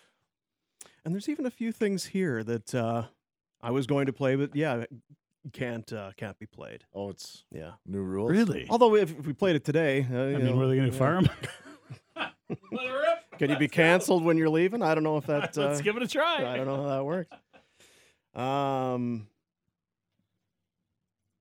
And 1.05 1.15
there's 1.15 1.29
even 1.29 1.47
a 1.47 1.51
few 1.51 1.73
things 1.73 2.07
here 2.07 2.45
that 2.45 2.75
uh, 2.75 3.05
I 3.61 3.71
was 3.71 3.87
going 3.87 4.07
to 4.07 4.13
play, 4.13 4.37
but 4.37 4.55
yeah, 4.55 4.85
can't 5.53 5.91
uh, 5.93 6.13
can't 6.17 6.39
be 6.39 6.47
played. 6.47 6.85
Oh, 6.95 7.11
it's 7.11 7.45
Yeah. 7.51 7.73
new 7.87 8.03
rules. 8.03 8.31
Really? 8.31 8.67
Although 8.71 8.95
if, 8.95 9.19
if 9.19 9.27
we 9.27 9.33
played 9.33 9.57
it 9.57 9.65
today, 9.65 10.07
uh, 10.11 10.17
I 10.17 10.27
mean, 10.37 10.47
know, 10.47 10.57
were 10.57 10.69
they 10.69 10.77
going 10.77 10.91
to 10.91 10.97
yeah. 10.97 10.99
fire 10.99 11.17
him? 11.17 11.29
Can 13.39 13.51
you 13.51 13.57
be 13.57 13.69
canceled 13.69 14.25
when 14.25 14.37
you're 14.37 14.51
leaving? 14.51 14.83
I 14.83 14.95
don't 14.95 15.03
know 15.03 15.17
if 15.17 15.27
that. 15.27 15.43
Uh, 15.59 15.69
Let's 15.69 15.81
give 15.81 15.97
it 15.97 16.03
a 16.03 16.09
try. 16.09 16.47
I 16.47 16.57
don't 16.57 16.67
know 16.67 16.83
how 16.83 16.89
that 16.89 17.05
works. 17.05 17.31
Um, 18.35 19.27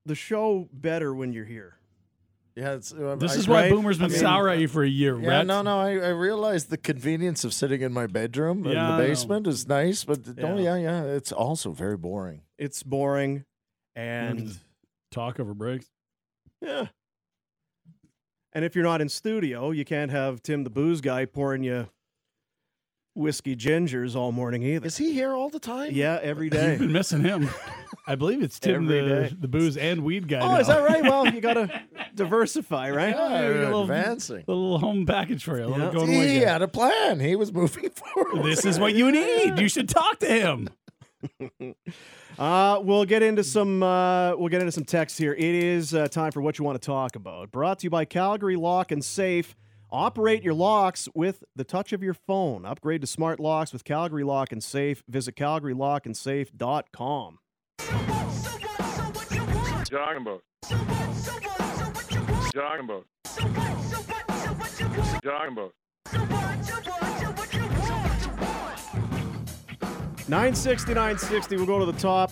the 0.05 0.15
show 0.15 0.67
better 0.73 1.13
when 1.13 1.33
you're 1.33 1.45
here. 1.45 1.75
Yeah, 2.55 2.73
it's, 2.73 2.91
uh, 2.93 3.15
This 3.17 3.31
I- 3.33 3.35
is 3.35 3.47
why 3.47 3.61
right? 3.61 3.71
Boomer's 3.71 3.97
been 3.97 4.05
I 4.07 4.09
mean- 4.09 4.19
sour 4.19 4.49
at 4.49 4.59
you 4.59 4.67
for 4.67 4.83
a 4.83 4.87
year, 4.89 5.17
Yeah, 5.19 5.29
Rhett. 5.29 5.47
no, 5.47 5.61
no. 5.61 5.79
I, 5.79 5.91
I 5.93 6.09
realized 6.09 6.69
the 6.69 6.77
convenience 6.77 7.43
of 7.45 7.53
sitting 7.53 7.81
in 7.81 7.93
my 7.93 8.07
bedroom 8.07 8.65
Yeah, 8.65 8.91
in 8.95 8.97
the 9.01 9.07
basement 9.07 9.47
is 9.47 9.67
nice, 9.67 10.03
but 10.03 10.19
oh 10.41 10.57
Yeah. 10.57 10.75
yeah, 10.75 10.75
yeah, 10.77 11.03
it's 11.03 11.31
also 11.31 11.71
very 11.71 11.95
boring. 11.97 12.41
It's 12.57 12.83
boring, 12.83 13.45
and 13.95 14.57
Talk 15.11 15.39
over 15.39 15.53
breaks. 15.53 15.87
yeah. 16.61 16.87
And 18.53 18.65
if 18.65 18.75
you're 18.75 18.83
not 18.83 18.99
in 18.99 19.07
studio, 19.07 19.71
you 19.71 19.85
can't 19.85 20.11
have 20.11 20.43
Tim 20.43 20.65
the 20.65 20.69
booze 20.69 20.99
guy 20.99 21.23
pouring 21.25 21.63
you 21.63 21.87
whiskey 23.13 23.55
gingers 23.55 24.13
all 24.15 24.31
morning 24.33 24.61
either. 24.63 24.87
Is 24.87 24.97
he 24.97 25.13
here 25.13 25.33
all 25.33 25.49
the 25.49 25.59
time? 25.59 25.91
Yeah, 25.93 26.19
every 26.21 26.49
day. 26.49 26.71
You've 26.71 26.79
been 26.79 26.91
missing 26.91 27.21
him. 27.23 27.49
I 28.07 28.15
believe 28.15 28.41
it's 28.41 28.59
Tim, 28.59 28.85
Every 28.85 29.01
the, 29.01 29.07
day. 29.29 29.35
the 29.39 29.47
booze 29.47 29.77
and 29.77 30.03
weed 30.03 30.27
guy. 30.27 30.39
Oh, 30.39 30.47
now. 30.53 30.59
is 30.59 30.67
that 30.67 30.81
right? 30.83 31.03
Well, 31.03 31.27
you 31.33 31.39
got 31.39 31.53
to 31.53 31.81
diversify, 32.15 32.89
right? 32.91 33.15
Yeah, 33.15 33.47
we 33.47 33.53
got 33.55 33.63
a 33.63 33.65
little, 33.65 33.81
advancing. 33.83 34.43
little 34.47 34.77
home 34.79 35.05
package 35.05 35.43
for 35.43 35.57
you. 35.57 35.65
A 35.65 35.67
little 35.67 35.87
Yeah. 35.87 35.91
going 35.93 36.07
He 36.09 36.15
away 36.17 36.33
gift. 36.35 36.47
had 36.47 36.61
a 36.61 36.67
plan. 36.67 37.19
He 37.19 37.35
was 37.35 37.51
moving 37.53 37.89
forward. 37.91 38.43
This 38.45 38.65
is 38.65 38.79
what 38.79 38.93
you 38.95 39.11
need. 39.11 39.59
You 39.59 39.67
should 39.69 39.89
talk 39.89 40.19
to 40.19 40.27
him. 40.27 40.69
Uh, 42.39 42.79
we'll 42.81 43.03
get 43.05 43.21
into 43.21 43.43
some. 43.43 43.83
Uh, 43.83 44.33
we'll 44.37 44.47
get 44.49 44.61
into 44.61 44.71
some 44.71 44.85
text 44.85 45.17
here. 45.19 45.33
It 45.33 45.43
is 45.43 45.93
uh, 45.93 46.07
time 46.07 46.31
for 46.31 46.41
what 46.41 46.57
you 46.57 46.63
want 46.65 46.81
to 46.81 46.85
talk 46.85 47.15
about. 47.17 47.51
Brought 47.51 47.79
to 47.79 47.83
you 47.83 47.89
by 47.91 48.05
Calgary 48.05 48.55
Lock 48.55 48.91
and 48.91 49.03
Safe. 49.05 49.53
Operate 49.91 50.41
your 50.41 50.53
locks 50.55 51.07
with 51.13 51.43
the 51.55 51.63
touch 51.65 51.91
of 51.93 52.01
your 52.01 52.13
phone. 52.15 52.65
Upgrade 52.65 53.01
to 53.01 53.07
smart 53.07 53.39
locks 53.39 53.71
with 53.73 53.83
Calgary 53.83 54.23
Lock 54.23 54.51
and 54.53 54.63
Safe. 54.63 55.03
Visit 55.09 55.35
calgarylockandsafe.com. 55.35 57.39
Talking 59.85 60.21
about. 60.21 60.41
Talking 62.53 62.85
about. 62.85 63.05
Talking 65.23 65.53
about. 65.53 65.73
960, 70.27 70.93
960. 70.93 71.55
We'll 71.57 71.65
go 71.65 71.79
to 71.79 71.85
the 71.85 71.97
top. 71.99 72.31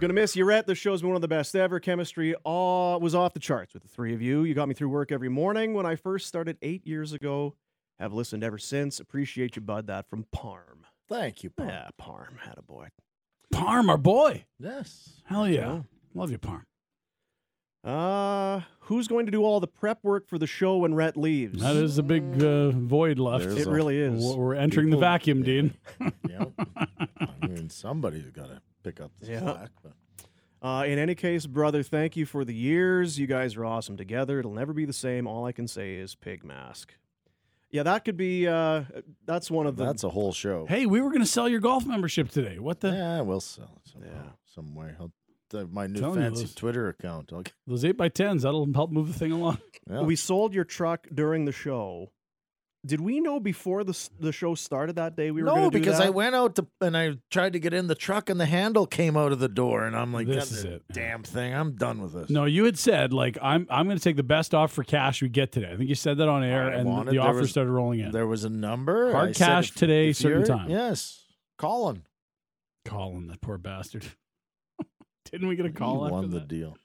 Gonna 0.00 0.14
miss 0.14 0.34
you, 0.34 0.44
Rhett. 0.44 0.66
This 0.66 0.78
show's 0.78 1.00
been 1.00 1.10
one 1.10 1.16
of 1.16 1.22
the 1.22 1.28
best 1.28 1.54
ever. 1.54 1.78
Chemistry 1.80 2.34
all 2.44 2.98
was 2.98 3.14
off 3.14 3.34
the 3.34 3.40
charts 3.40 3.74
with 3.74 3.82
the 3.82 3.88
three 3.88 4.14
of 4.14 4.22
you. 4.22 4.44
You 4.44 4.54
got 4.54 4.68
me 4.68 4.74
through 4.74 4.88
work 4.88 5.12
every 5.12 5.28
morning 5.28 5.74
when 5.74 5.86
I 5.86 5.94
first 5.94 6.26
started 6.26 6.56
eight 6.62 6.86
years 6.86 7.12
ago. 7.12 7.54
Have 7.98 8.12
listened 8.12 8.42
ever 8.42 8.58
since. 8.58 8.98
Appreciate 8.98 9.54
you, 9.54 9.62
bud. 9.62 9.86
That 9.86 10.08
from 10.08 10.26
Parm. 10.34 10.84
Thank 11.08 11.44
you, 11.44 11.50
Paul. 11.50 11.66
Yeah, 11.66 11.88
Parm 12.00 12.38
had 12.40 12.58
a 12.58 12.62
boy. 12.62 12.88
Parm, 13.54 13.88
our 13.88 13.98
boy. 13.98 14.44
Yes. 14.58 15.20
Hell 15.26 15.46
yeah. 15.46 15.82
Love 16.14 16.30
you, 16.30 16.38
Parm. 16.38 16.62
Uh, 17.84 18.60
who's 18.80 19.08
going 19.08 19.26
to 19.26 19.32
do 19.32 19.42
all 19.42 19.58
the 19.58 19.66
prep 19.66 19.98
work 20.04 20.28
for 20.28 20.38
the 20.38 20.46
show 20.46 20.76
when 20.78 20.94
Rhett 20.94 21.16
leaves? 21.16 21.60
That 21.60 21.74
is 21.76 21.98
a 21.98 22.02
big 22.02 22.40
uh, 22.42 22.70
void 22.70 23.18
left. 23.18 23.44
There's 23.44 23.62
It 23.62 23.66
a- 23.66 23.70
really 23.70 23.98
is. 23.98 24.24
We're 24.24 24.36
we're 24.36 24.54
entering 24.54 24.90
the 24.90 24.96
People- 24.96 25.00
vacuum, 25.00 25.42
Dean. 25.42 25.74
Yeah. 26.28 26.44
I 27.40 27.46
mean, 27.46 27.68
somebody's 27.70 28.30
got 28.30 28.46
to 28.46 28.60
pick 28.84 29.00
up 29.00 29.10
the 29.20 29.26
Yeah. 29.32 29.40
slack. 29.40 29.70
But. 29.82 29.92
Uh, 30.66 30.84
in 30.84 30.96
any 30.98 31.16
case, 31.16 31.44
brother, 31.46 31.82
thank 31.82 32.16
you 32.16 32.24
for 32.24 32.44
the 32.44 32.54
years. 32.54 33.18
You 33.18 33.26
guys 33.26 33.56
are 33.56 33.64
awesome 33.64 33.96
together. 33.96 34.38
It'll 34.38 34.54
never 34.54 34.72
be 34.72 34.84
the 34.84 34.92
same. 34.92 35.26
All 35.26 35.44
I 35.44 35.50
can 35.50 35.66
say 35.66 35.94
is 35.96 36.14
pig 36.14 36.44
mask. 36.44 36.94
Yeah, 37.72 37.82
that 37.82 38.04
could 38.04 38.16
be. 38.16 38.46
Uh, 38.46 38.84
that's 39.26 39.50
one 39.50 39.66
of 39.66 39.74
the. 39.76 39.84
That's 39.86 40.04
a 40.04 40.10
whole 40.10 40.32
show. 40.32 40.66
Hey, 40.66 40.86
we 40.86 41.00
were 41.00 41.08
going 41.08 41.22
to 41.22 41.26
sell 41.26 41.48
your 41.48 41.58
golf 41.60 41.84
membership 41.84 42.28
today. 42.30 42.60
What 42.60 42.78
the? 42.80 42.90
Yeah, 42.92 43.22
we'll 43.22 43.40
sell 43.40 43.80
it 43.84 43.90
somehow, 43.90 44.08
Yeah. 44.12 44.30
some 44.44 44.74
way. 44.76 44.90
I'll, 45.00 45.10
the, 45.52 45.66
my 45.68 45.86
new 45.86 46.00
Telling 46.00 46.16
you, 46.20 46.26
fancy 46.28 46.42
those- 46.42 46.54
Twitter 46.54 46.88
account. 46.88 47.32
I'll, 47.32 47.44
Those 47.68 47.84
8 47.84 47.92
by 47.92 48.08
10s 48.08 48.42
that'll 48.42 48.68
help 48.74 48.90
move 48.90 49.06
the 49.12 49.18
thing 49.18 49.30
along. 49.32 49.58
yeah. 49.90 50.00
We 50.02 50.16
sold 50.16 50.52
your 50.54 50.64
truck 50.64 51.06
during 51.14 51.44
the 51.44 51.52
show, 51.52 52.10
Did 52.84 53.00
we 53.00 53.20
know 53.20 53.38
before 53.38 53.84
the 53.84 53.90
s- 53.92 54.10
the 54.18 54.32
show 54.32 54.56
started 54.56 54.96
that 54.96 55.14
day 55.14 55.30
we 55.30 55.40
were 55.42 55.46
no, 55.46 55.54
going 55.54 55.70
to 55.70 55.78
do 55.78 55.80
because 55.84 55.98
that? 55.98 56.08
I 56.08 56.10
went 56.10 56.34
out 56.34 56.56
to, 56.56 56.66
and 56.80 56.96
I 56.96 57.12
tried 57.30 57.52
to 57.52 57.60
get 57.60 57.72
in 57.72 57.86
the 57.86 57.94
truck, 57.94 58.28
and 58.28 58.40
the 58.40 58.46
handle 58.46 58.86
came 58.88 59.16
out 59.16 59.30
of 59.30 59.38
the 59.38 59.48
door, 59.48 59.84
and 59.86 59.94
I'm 59.94 60.12
like, 60.12 60.26
This 60.26 60.50
"God, 60.50 60.58
is 60.58 60.64
it." 60.64 60.82
damn 60.92 61.22
thing, 61.22 61.54
I'm 61.54 61.76
done 61.76 62.02
with 62.02 62.12
this. 62.12 62.28
No, 62.28 62.44
you 62.44 62.64
had 62.64 62.76
said 62.76 63.12
like 63.12 63.38
I'm 63.40 63.68
I'm 63.70 63.86
going 63.86 63.98
to 63.98 64.02
take 64.02 64.16
the 64.16 64.24
best 64.24 64.52
off 64.52 64.72
for 64.72 64.82
cash 64.82 65.22
we 65.22 65.28
get 65.28 65.52
today. 65.52 65.70
I 65.72 65.76
think 65.76 65.88
you 65.90 65.94
said 65.94 66.18
that 66.18 66.28
on 66.28 66.42
air, 66.42 66.70
I 66.70 66.74
and 66.78 66.88
wanted- 66.88 67.12
the 67.12 67.18
there 67.20 67.28
offer 67.28 67.38
was- 67.42 67.50
started 67.50 67.70
rolling 67.70 68.00
in. 68.00 68.10
There 68.10 68.26
was 68.26 68.42
a 68.42 68.50
number. 68.50 69.12
Hard 69.12 69.28
I 69.28 69.32
said 69.32 69.46
cash 69.46 69.68
if- 69.68 69.74
today, 69.76 70.08
if 70.08 70.16
certain 70.16 70.40
you're- 70.40 70.48
time. 70.48 70.68
Yes, 70.70 71.24
Colin. 71.58 72.02
Colin, 72.84 73.28
that 73.28 73.40
poor 73.40 73.58
bastard. 73.58 74.06
Didn't 75.30 75.48
we 75.48 75.56
get 75.56 75.66
a 75.66 75.68
He 75.70 75.74
call 75.74 76.04
after 76.04 76.12
won 76.12 76.30
the 76.30 76.40
that? 76.40 76.48
deal. 76.48 76.76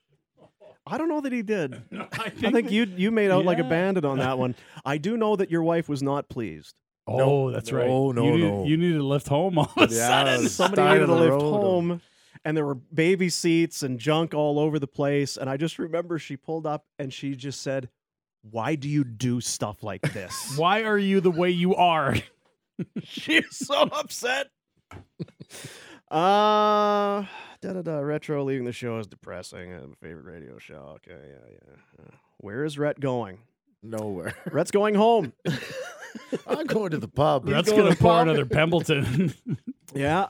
I 0.85 0.97
don't 0.97 1.09
know 1.09 1.19
that 1.21 1.33
he 1.33 1.41
did. 1.41 1.81
I 1.93 2.07
I 2.25 2.29
think 2.29 2.71
you 2.71 2.85
you 2.95 3.11
made 3.11 3.29
out 3.31 3.43
like 3.45 3.59
a 3.59 3.63
bandit 3.63 4.05
on 4.05 4.19
that 4.19 4.37
one. 4.37 4.55
I 4.85 4.97
do 4.97 5.17
know 5.17 5.35
that 5.35 5.51
your 5.51 5.63
wife 5.63 5.89
was 5.89 6.01
not 6.01 6.29
pleased. 6.29 6.75
Oh, 7.07 7.51
that's 7.51 7.71
right. 7.71 7.87
Oh 7.89 8.11
no, 8.11 8.23
you 8.25 8.31
needed, 8.31 8.53
no. 8.53 8.65
You 8.65 8.77
needed 8.77 8.97
to 8.97 9.03
lift 9.03 9.27
home 9.27 9.57
all 9.57 9.71
of 9.75 9.91
a 9.91 9.93
Yeah, 9.93 10.07
sudden. 10.07 10.47
Somebody 10.47 10.81
Side 10.81 10.93
needed 10.93 11.03
of 11.03 11.09
to 11.09 11.15
lift 11.15 11.31
road. 11.31 11.41
home, 11.61 12.01
and 12.45 12.55
there 12.55 12.65
were 12.65 12.75
baby 12.75 13.29
seats 13.29 13.83
and 13.83 13.99
junk 13.99 14.33
all 14.33 14.59
over 14.59 14.79
the 14.79 14.87
place. 14.87 15.35
And 15.37 15.49
I 15.49 15.57
just 15.57 15.77
remember 15.79 16.19
she 16.19 16.37
pulled 16.37 16.65
up 16.65 16.85
and 16.99 17.11
she 17.13 17.35
just 17.35 17.61
said, 17.61 17.89
"Why 18.49 18.75
do 18.75 18.87
you 18.87 19.03
do 19.03 19.41
stuff 19.41 19.83
like 19.83 20.01
this?" 20.13 20.53
Why 20.57 20.83
are 20.83 20.97
you 20.97 21.19
the 21.21 21.31
way 21.31 21.49
you 21.49 21.75
are? 21.75 22.15
She's 23.03 23.45
so 23.57 23.81
upset. 23.83 24.47
Uh, 26.09 27.25
da 27.61 27.73
da 27.73 27.81
da. 27.81 27.99
Retro 27.99 28.43
leaving 28.43 28.65
the 28.65 28.71
show 28.71 28.99
is 28.99 29.07
depressing. 29.07 29.73
Uh, 29.73 29.87
favorite 30.01 30.25
radio 30.25 30.57
show. 30.57 30.95
Okay, 30.95 31.11
yeah, 31.11 31.53
yeah. 31.53 32.03
Uh, 32.03 32.15
where 32.37 32.63
is 32.63 32.77
Rhett 32.77 32.99
going? 32.99 33.39
Nowhere. 33.83 34.33
Rhett's 34.51 34.71
going 34.71 34.95
home. 34.95 35.33
I'm 36.47 36.65
going 36.65 36.91
to 36.91 36.97
the 36.97 37.07
pub. 37.07 37.45
That's 37.45 37.69
going 37.69 37.81
going 37.81 37.91
to 37.91 37.97
to 37.97 38.03
pour 38.03 38.21
another 38.21 38.45
Pembleton. 38.45 39.33
yeah. 39.93 40.27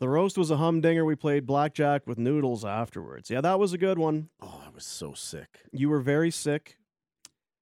The 0.00 0.08
roast 0.08 0.36
was 0.36 0.50
a 0.50 0.56
humdinger. 0.56 1.04
We 1.04 1.14
played 1.14 1.46
blackjack 1.46 2.06
with 2.06 2.18
noodles 2.18 2.64
afterwards. 2.64 3.30
Yeah, 3.30 3.40
that 3.40 3.58
was 3.58 3.72
a 3.72 3.78
good 3.78 3.98
one. 3.98 4.28
Oh, 4.42 4.62
I 4.66 4.70
was 4.70 4.84
so 4.84 5.14
sick. 5.14 5.60
You 5.72 5.88
were 5.88 6.00
very 6.00 6.30
sick. 6.30 6.76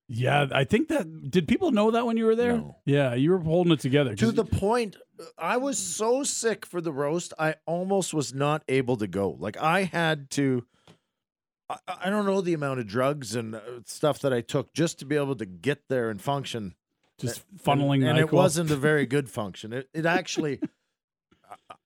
Yeah, 0.08 0.46
I 0.52 0.64
think 0.64 0.88
that. 0.88 1.30
Did 1.30 1.48
people 1.48 1.70
know 1.72 1.90
that 1.92 2.04
when 2.06 2.16
you 2.16 2.26
were 2.26 2.36
there? 2.36 2.56
No. 2.56 2.76
Yeah, 2.84 3.14
you 3.14 3.30
were 3.30 3.38
holding 3.38 3.72
it 3.72 3.80
together. 3.80 4.14
To 4.16 4.32
the 4.32 4.44
point, 4.44 4.96
I 5.38 5.56
was 5.56 5.78
so 5.78 6.22
sick 6.24 6.66
for 6.66 6.80
the 6.80 6.92
roast, 6.92 7.32
I 7.38 7.54
almost 7.66 8.12
was 8.12 8.34
not 8.34 8.62
able 8.68 8.96
to 8.98 9.06
go. 9.06 9.36
Like 9.38 9.56
I 9.56 9.84
had 9.84 10.30
to. 10.30 10.64
I, 11.70 11.76
I 12.04 12.10
don't 12.10 12.26
know 12.26 12.40
the 12.40 12.52
amount 12.54 12.80
of 12.80 12.86
drugs 12.86 13.34
and 13.34 13.54
uh, 13.54 13.60
stuff 13.86 14.18
that 14.20 14.32
I 14.32 14.40
took 14.42 14.74
just 14.74 14.98
to 14.98 15.04
be 15.06 15.16
able 15.16 15.36
to 15.36 15.46
get 15.46 15.88
there 15.88 16.10
and 16.10 16.20
function. 16.20 16.74
just 17.18 17.42
And- 17.50 17.62
funneling 17.62 18.06
and, 18.06 18.18
it 18.18 18.32
wasn't 18.32 18.70
a 18.70 18.76
very 18.76 19.06
good 19.06 19.30
function. 19.40 19.72
It, 19.72 19.88
it 19.94 20.04
actually, 20.04 20.60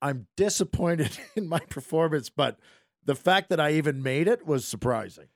I'm 0.01 0.27
disappointed 0.35 1.17
in 1.35 1.47
my 1.47 1.59
performance, 1.59 2.29
but 2.29 2.59
the 3.05 3.15
fact 3.15 3.49
that 3.49 3.59
I 3.59 3.73
even 3.73 4.03
made 4.03 4.27
it 4.27 4.45
was 4.45 4.65
surprising. 4.65 5.27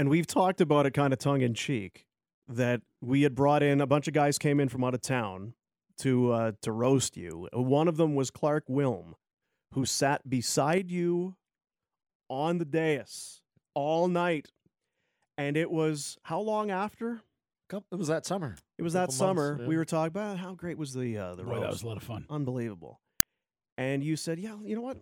And 0.00 0.08
we've 0.08 0.26
talked 0.26 0.62
about 0.62 0.86
it 0.86 0.92
kind 0.92 1.12
of 1.12 1.18
tongue 1.18 1.42
in 1.42 1.52
cheek 1.52 2.06
that 2.48 2.80
we 3.02 3.20
had 3.20 3.34
brought 3.34 3.62
in 3.62 3.82
a 3.82 3.86
bunch 3.86 4.08
of 4.08 4.14
guys 4.14 4.38
came 4.38 4.58
in 4.58 4.66
from 4.66 4.82
out 4.82 4.94
of 4.94 5.02
town 5.02 5.52
to 5.98 6.32
uh, 6.32 6.52
to 6.62 6.72
roast 6.72 7.18
you. 7.18 7.48
One 7.52 7.86
of 7.86 7.98
them 7.98 8.14
was 8.14 8.30
Clark 8.30 8.64
Wilm, 8.66 9.12
who 9.74 9.84
sat 9.84 10.28
beside 10.28 10.90
you 10.90 11.36
on 12.30 12.56
the 12.56 12.64
dais 12.64 13.42
all 13.74 14.08
night, 14.08 14.48
and 15.36 15.54
it 15.54 15.70
was 15.70 16.16
how 16.22 16.40
long 16.40 16.70
after? 16.70 17.20
It 17.70 17.96
was 17.96 18.08
that 18.08 18.24
summer. 18.24 18.56
It 18.78 18.82
was 18.82 18.94
that 18.94 19.12
summer 19.12 19.56
months, 19.56 19.68
we 19.68 19.76
were 19.76 19.84
talking 19.84 20.08
about 20.08 20.38
how 20.38 20.54
great 20.54 20.78
was 20.78 20.94
the 20.94 21.18
uh, 21.18 21.34
the 21.34 21.44
Boy, 21.44 21.50
roast. 21.50 21.62
that 21.62 21.70
was 21.70 21.82
a 21.82 21.86
lot 21.86 21.98
of 21.98 22.02
fun. 22.02 22.24
Unbelievable. 22.30 23.02
And 23.76 24.02
you 24.02 24.16
said, 24.16 24.38
"Yeah, 24.40 24.56
you 24.64 24.74
know 24.74 24.82
what? 24.82 24.96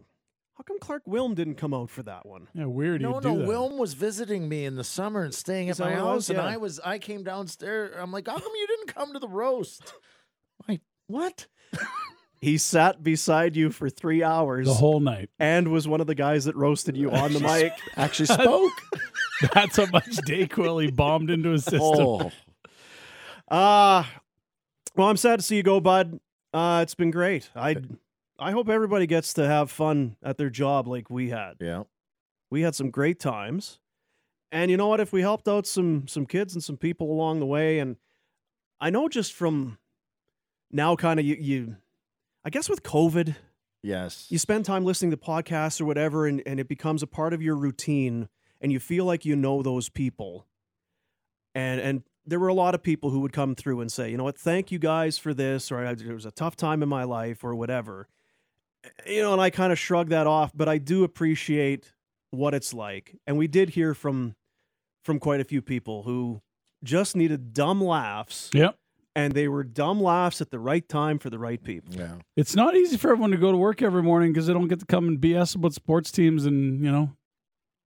How 0.58 0.64
come 0.64 0.78
Clark 0.80 1.04
Wilm 1.06 1.34
didn't 1.36 1.54
come 1.54 1.72
out 1.72 1.88
for 1.88 2.02
that 2.02 2.26
one?" 2.26 2.48
Yeah, 2.52 2.66
weird. 2.66 3.00
No, 3.00 3.14
you'd 3.14 3.24
no. 3.24 3.38
that. 3.38 3.46
Wilm 3.48 3.78
was 3.78 3.94
visiting 3.94 4.48
me 4.48 4.64
in 4.66 4.74
the 4.74 4.84
summer 4.84 5.22
and 5.22 5.32
staying 5.32 5.68
Is 5.68 5.80
at 5.80 5.84
that 5.86 5.94
my 5.96 6.02
what 6.02 6.10
it 6.10 6.14
was? 6.16 6.26
house, 6.26 6.28
and 6.30 6.38
Yeah. 6.38 6.44
I 6.54 6.56
was. 6.58 6.80
I 6.80 6.98
came 6.98 7.22
downstairs. 7.22 7.94
I'm 7.98 8.10
like, 8.12 8.26
how 8.26 8.36
come 8.38 8.52
you 8.54 8.66
didn't 8.66 8.92
come 8.94 9.12
to 9.14 9.18
the 9.20 9.28
roast? 9.28 9.94
Like, 10.68 10.80
what? 11.06 11.46
He 12.40 12.56
sat 12.56 13.02
beside 13.02 13.56
you 13.56 13.70
for 13.70 13.90
three 13.90 14.22
hours 14.22 14.68
the 14.68 14.74
whole 14.74 15.00
night. 15.00 15.28
and 15.40 15.72
was 15.72 15.88
one 15.88 16.00
of 16.00 16.06
the 16.06 16.14
guys 16.14 16.44
that 16.44 16.54
roasted 16.54 16.96
you 16.96 17.10
on 17.10 17.32
the 17.32 17.40
mic. 17.40 17.72
Actually 17.96 18.26
spoke. 18.26 18.72
That's 19.54 19.76
how 19.76 19.86
much 19.86 20.06
Dayquil 20.18 20.80
he 20.84 20.88
bombed 20.92 21.30
into 21.30 21.48
his 21.50 21.64
system. 21.64 21.80
oh, 21.82 22.30
Uh 23.48 24.04
well, 24.94 25.08
I'm 25.08 25.16
sad 25.16 25.40
to 25.40 25.42
see 25.42 25.56
you 25.56 25.64
go, 25.64 25.80
bud. 25.80 26.20
Uh, 26.54 26.78
it's 26.84 26.94
been 26.94 27.10
great. 27.10 27.50
I 27.56 27.74
I 28.38 28.52
hope 28.52 28.68
everybody 28.68 29.06
gets 29.06 29.32
to 29.34 29.46
have 29.46 29.70
fun 29.70 30.16
at 30.22 30.36
their 30.38 30.50
job 30.50 30.86
like 30.86 31.10
we 31.10 31.30
had. 31.30 31.54
yeah. 31.60 31.84
We 32.50 32.62
had 32.62 32.74
some 32.74 32.90
great 32.90 33.20
times. 33.20 33.78
And 34.50 34.70
you 34.70 34.76
know 34.78 34.88
what? 34.88 35.00
If 35.00 35.12
we 35.12 35.20
helped 35.20 35.46
out 35.48 35.66
some 35.66 36.08
some 36.08 36.24
kids 36.24 36.54
and 36.54 36.64
some 36.64 36.76
people 36.78 37.10
along 37.10 37.40
the 37.40 37.46
way, 37.46 37.78
and 37.78 37.96
I 38.80 38.88
know 38.90 39.08
just 39.08 39.34
from 39.34 39.76
now 40.70 40.96
kind 40.96 41.20
of 41.20 41.26
you, 41.26 41.36
you 41.38 41.76
I 42.44 42.50
guess 42.50 42.68
with 42.70 42.82
COVID, 42.82 43.34
Yes. 43.82 44.26
you 44.30 44.38
spend 44.38 44.64
time 44.64 44.84
listening 44.84 45.10
to 45.10 45.16
podcasts 45.18 45.80
or 45.80 45.84
whatever 45.84 46.26
and, 46.26 46.42
and 46.46 46.58
it 46.58 46.68
becomes 46.68 47.02
a 47.02 47.06
part 47.06 47.32
of 47.34 47.42
your 47.42 47.54
routine 47.56 48.28
and 48.60 48.72
you 48.72 48.80
feel 48.80 49.04
like 49.04 49.24
you 49.24 49.36
know 49.36 49.62
those 49.62 49.88
people 49.88 50.46
and 51.54 51.80
and 51.80 52.02
there 52.26 52.40
were 52.40 52.48
a 52.48 52.54
lot 52.54 52.74
of 52.74 52.82
people 52.82 53.10
who 53.10 53.20
would 53.20 53.32
come 53.32 53.54
through 53.54 53.80
and 53.80 53.92
say 53.92 54.10
you 54.10 54.16
know 54.16 54.24
what 54.24 54.36
thank 54.38 54.72
you 54.72 54.78
guys 54.78 55.16
for 55.18 55.32
this 55.32 55.70
or 55.70 55.84
it 55.84 56.12
was 56.12 56.26
a 56.26 56.30
tough 56.32 56.56
time 56.56 56.82
in 56.82 56.88
my 56.88 57.04
life 57.04 57.44
or 57.44 57.54
whatever 57.54 58.08
you 59.06 59.22
know 59.22 59.32
and 59.32 59.40
i 59.42 59.50
kind 59.50 59.72
of 59.72 59.78
shrug 59.78 60.08
that 60.08 60.26
off 60.26 60.50
but 60.54 60.68
i 60.68 60.78
do 60.78 61.04
appreciate 61.04 61.92
what 62.30 62.54
it's 62.54 62.72
like 62.74 63.16
and 63.26 63.36
we 63.38 63.46
did 63.46 63.70
hear 63.70 63.94
from 63.94 64.34
from 65.04 65.18
quite 65.18 65.40
a 65.40 65.44
few 65.44 65.62
people 65.62 66.02
who 66.02 66.40
just 66.84 67.16
needed 67.16 67.52
dumb 67.52 67.82
laughs 67.82 68.50
Yep. 68.52 68.76
and 69.16 69.32
they 69.32 69.48
were 69.48 69.64
dumb 69.64 70.00
laughs 70.00 70.40
at 70.40 70.50
the 70.50 70.58
right 70.58 70.86
time 70.88 71.18
for 71.18 71.30
the 71.30 71.38
right 71.38 71.62
people 71.62 71.94
Yeah. 71.94 72.16
It's 72.36 72.54
not 72.54 72.76
easy 72.76 72.96
for 72.96 73.10
everyone 73.12 73.30
to 73.30 73.36
go 73.36 73.50
to 73.50 73.58
work 73.58 73.80
every 73.82 74.02
morning 74.02 74.32
because 74.32 74.46
they 74.46 74.52
don't 74.52 74.68
get 74.68 74.80
to 74.80 74.86
come 74.86 75.08
and 75.08 75.18
BS 75.20 75.54
about 75.54 75.72
sports 75.74 76.10
teams 76.12 76.44
and 76.46 76.84
you 76.84 76.92
know 76.92 77.12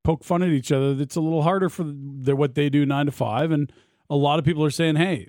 poke 0.05 0.25
fun 0.25 0.43
at 0.43 0.49
each 0.49 0.73
other. 0.73 1.01
It's 1.01 1.15
a 1.15 1.21
little 1.21 1.43
harder 1.43 1.69
for 1.69 1.85
their 1.87 2.35
what 2.35 2.57
they 2.57 2.69
do 2.69 2.85
nine 2.85 3.07
to 3.07 3.13
five, 3.13 3.53
and 3.53 3.73
a 4.11 4.17
lot 4.17 4.41
of 4.41 4.45
people 4.45 4.65
are 4.65 4.71
saying, 4.71 4.97
"Hey, 4.97 5.29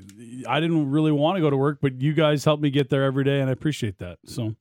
I 0.50 0.60
didn't 0.60 0.90
really 0.90 1.12
want 1.12 1.36
to 1.38 1.42
go 1.42 1.52
to 1.52 1.56
work, 1.56 1.78
but 1.80 2.02
you 2.02 2.14
guys 2.14 2.44
helped 2.44 2.64
me 2.64 2.72
get 2.72 2.90
there 2.90 3.04
every 3.04 3.24
day, 3.24 3.40
and 3.40 3.50
I 3.52 3.54
appreciate 3.54 4.00
that." 4.00 4.18
So, 4.26 4.56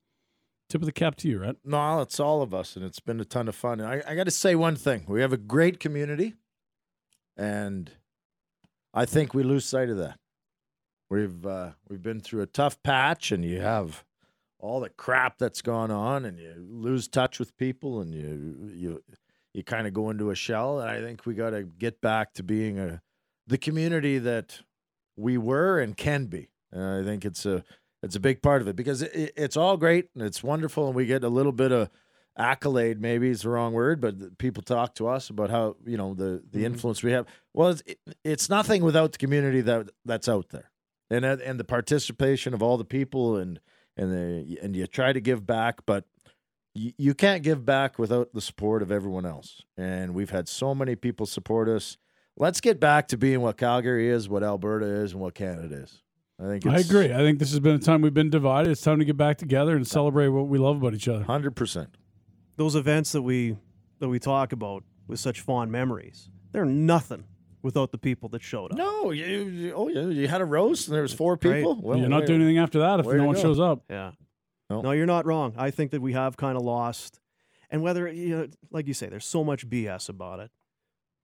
tip 0.73 0.81
of 0.81 0.87
the 0.87 0.91
cap 0.91 1.15
to 1.15 1.29
you, 1.29 1.37
right? 1.37 1.55
No, 1.63 2.01
it's 2.01 2.19
all 2.19 2.41
of 2.41 2.51
us, 2.51 2.75
and 2.75 2.83
it's 2.83 2.99
been 2.99 3.19
a 3.19 3.25
ton 3.25 3.47
of 3.47 3.53
fun. 3.53 3.79
I, 3.79 4.01
I 4.07 4.15
got 4.15 4.23
to 4.23 4.31
say 4.31 4.55
one 4.55 4.75
thing: 4.75 5.05
we 5.07 5.21
have 5.21 5.31
a 5.31 5.37
great 5.37 5.79
community, 5.79 6.33
and 7.37 7.91
I 8.91 9.05
think 9.05 9.35
we 9.35 9.43
lose 9.43 9.65
sight 9.65 9.91
of 9.91 9.97
that. 9.97 10.17
We've 11.11 11.45
uh, 11.45 11.71
we've 11.87 12.01
been 12.01 12.21
through 12.21 12.41
a 12.41 12.47
tough 12.47 12.81
patch, 12.81 13.31
and 13.31 13.45
you 13.45 13.61
have 13.61 14.03
all 14.57 14.79
the 14.79 14.89
crap 14.89 15.37
that's 15.37 15.61
gone 15.61 15.91
on, 15.91 16.25
and 16.25 16.39
you 16.39 16.55
lose 16.57 17.07
touch 17.07 17.37
with 17.37 17.55
people, 17.55 18.01
and 18.01 18.11
you 18.11 18.71
you 18.73 19.03
you 19.53 19.63
kind 19.63 19.85
of 19.85 19.93
go 19.93 20.09
into 20.09 20.31
a 20.31 20.35
shell. 20.35 20.79
And 20.79 20.89
I 20.89 21.01
think 21.01 21.27
we 21.27 21.35
got 21.35 21.51
to 21.51 21.65
get 21.65 22.01
back 22.01 22.33
to 22.33 22.41
being 22.41 22.79
a 22.79 23.03
the 23.45 23.59
community 23.59 24.17
that 24.17 24.61
we 25.15 25.37
were 25.37 25.79
and 25.79 25.95
can 25.95 26.25
be. 26.25 26.49
And 26.71 26.83
I 26.83 27.03
think 27.03 27.25
it's 27.25 27.45
a 27.45 27.63
it's 28.03 28.15
a 28.15 28.19
big 28.19 28.41
part 28.43 28.61
of 28.61 28.67
it 28.67 28.75
because 28.75 29.01
it, 29.01 29.33
it's 29.35 29.57
all 29.57 29.77
great 29.77 30.09
and 30.13 30.23
it's 30.23 30.43
wonderful, 30.43 30.85
and 30.87 30.95
we 30.95 31.05
get 31.07 31.23
a 31.23 31.29
little 31.29 31.51
bit 31.51 31.71
of 31.71 31.89
accolade. 32.37 32.99
Maybe 33.01 33.29
is 33.29 33.41
the 33.43 33.49
wrong 33.49 33.73
word, 33.73 34.01
but 34.01 34.37
people 34.37 34.61
talk 34.63 34.95
to 34.95 35.07
us 35.07 35.29
about 35.29 35.49
how 35.49 35.75
you 35.85 35.97
know 35.97 36.13
the 36.13 36.43
the 36.51 36.59
Mhm. 36.59 36.65
influence 36.65 37.01
we 37.03 37.11
have. 37.11 37.25
Well, 37.53 37.69
it's, 37.69 37.83
it, 37.85 37.99
it's 38.23 38.49
nothing 38.49 38.83
without 38.83 39.13
the 39.13 39.17
community 39.17 39.61
that 39.61 39.89
that's 40.05 40.27
out 40.29 40.49
there, 40.49 40.69
and 41.09 41.25
and 41.25 41.59
the 41.59 41.63
participation 41.63 42.53
of 42.53 42.61
all 42.61 42.77
the 42.77 42.85
people, 42.85 43.37
and 43.37 43.59
and 43.97 44.11
the 44.11 44.59
and 44.61 44.75
you 44.75 44.85
try 44.87 45.13
to 45.13 45.21
give 45.21 45.45
back, 45.45 45.85
but 45.85 46.05
you, 46.75 46.91
you 46.97 47.13
can't 47.13 47.43
give 47.43 47.63
back 47.65 47.99
without 47.99 48.33
the 48.33 48.41
support 48.41 48.81
of 48.81 48.91
everyone 48.91 49.25
else. 49.25 49.61
And 49.77 50.13
we've 50.15 50.31
had 50.31 50.47
so 50.49 50.73
many 50.73 50.95
people 50.95 51.25
support 51.27 51.69
us. 51.69 51.97
Let's 52.35 52.59
get 52.61 52.79
back 52.79 53.07
to 53.09 53.17
being 53.17 53.41
what 53.41 53.57
Calgary 53.57 54.09
is, 54.09 54.27
what 54.27 54.43
Alberta 54.43 54.87
is, 54.87 55.11
and 55.11 55.21
what 55.21 55.35
Canada 55.35 55.75
is. 55.83 56.01
I 56.39 56.47
think 56.47 56.65
I 56.67 56.77
agree. 56.79 57.13
I 57.13 57.17
think 57.17 57.39
this 57.39 57.51
has 57.51 57.59
been 57.59 57.75
a 57.75 57.79
time 57.79 58.01
we've 58.01 58.13
been 58.13 58.29
divided. 58.29 58.71
It's 58.71 58.81
time 58.81 58.99
to 58.99 59.05
get 59.05 59.17
back 59.17 59.37
together 59.37 59.75
and 59.75 59.87
celebrate 59.87 60.29
what 60.29 60.47
we 60.47 60.57
love 60.57 60.77
about 60.77 60.93
each 60.93 61.07
other. 61.07 61.23
Hundred 61.23 61.55
percent. 61.55 61.95
those 62.57 62.75
events 62.75 63.11
that 63.13 63.21
we 63.21 63.57
that 63.99 64.09
we 64.09 64.19
talk 64.19 64.51
about 64.51 64.83
with 65.07 65.19
such 65.19 65.39
fond 65.41 65.71
memories 65.71 66.29
they're 66.51 66.65
nothing 66.65 67.23
without 67.61 67.91
the 67.91 67.97
people 67.97 68.27
that 68.29 68.41
showed 68.41 68.71
up 68.71 68.77
No, 68.77 69.11
you, 69.11 69.25
you 69.25 69.73
oh 69.73 69.87
yeah, 69.87 70.07
you 70.07 70.27
had 70.27 70.41
a 70.41 70.45
roast 70.45 70.87
and 70.87 70.95
there 70.95 71.01
was 71.03 71.13
four 71.13 71.33
Right. 71.33 71.41
people. 71.41 71.79
Well, 71.81 71.97
You're 71.97 72.09
not 72.09 72.21
way- 72.21 72.27
doing 72.27 72.41
anything 72.41 72.57
after 72.59 72.79
that 72.79 72.99
if 72.99 73.05
way 73.05 73.13
no 73.15 73.21
to 73.21 73.25
one 73.27 73.35
go. 73.35 73.41
shows 73.41 73.59
up. 73.59 73.83
yeah 73.89 74.11
No. 74.69 74.81
no 74.81 74.91
you're 74.91 75.05
not 75.05 75.25
wrong 75.25 75.53
i 75.57 75.71
think 75.71 75.91
that 75.91 76.01
we 76.01 76.13
have 76.13 76.35
kind 76.37 76.57
of 76.57 76.63
lost 76.63 77.19
and 77.69 77.81
whether 77.81 78.07
you 78.07 78.35
know 78.37 78.47
like 78.71 78.87
you 78.87 78.93
say 78.93 79.07
there's 79.07 79.25
so 79.25 79.43
much 79.43 79.67
bs 79.69 80.09
about 80.09 80.39
it 80.39 80.51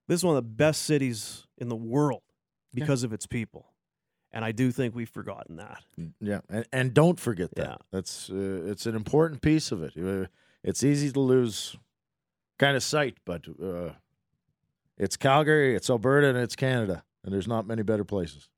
this 0.08 0.20
is 0.22 0.24
one 0.24 0.36
of 0.38 0.44
the 0.44 0.50
best 0.50 0.84
cities 0.84 1.46
in 1.58 1.68
the 1.70 1.76
world 1.76 2.22
because 2.74 3.04
of 3.04 3.12
its 3.14 3.26
people 3.28 3.72
And 4.32 4.46
I 4.46 4.52
do 4.52 4.72
think 4.72 4.96
we've 4.96 5.10
forgotten 5.10 5.56
that. 5.56 5.82
Yeah, 6.22 6.42
and, 6.50 6.66
and 6.72 6.94
don't 6.94 7.20
forget 7.20 7.54
that. 7.56 7.82
That's 7.92 8.30
uh, 8.30 8.64
it's 8.72 8.86
an 8.86 8.96
important 8.96 9.42
piece 9.42 9.72
of 9.72 9.82
it. 9.84 9.94
Uh, 9.98 10.28
It's 10.64 10.84
easy 10.84 11.12
to 11.12 11.20
lose 11.20 11.76
kind 12.58 12.76
of 12.76 12.84
sight, 12.84 13.18
but 13.26 13.46
uh, 13.64 13.94
it's 14.98 15.18
Calgary, 15.18 15.76
it's 15.76 15.90
Alberta, 15.90 16.28
and 16.30 16.38
it's 16.38 16.56
Canada, 16.56 17.04
and 17.24 17.34
there's 17.34 17.48
not 17.48 17.66
many 17.66 17.82
better 17.82 18.04
places. 18.04 18.50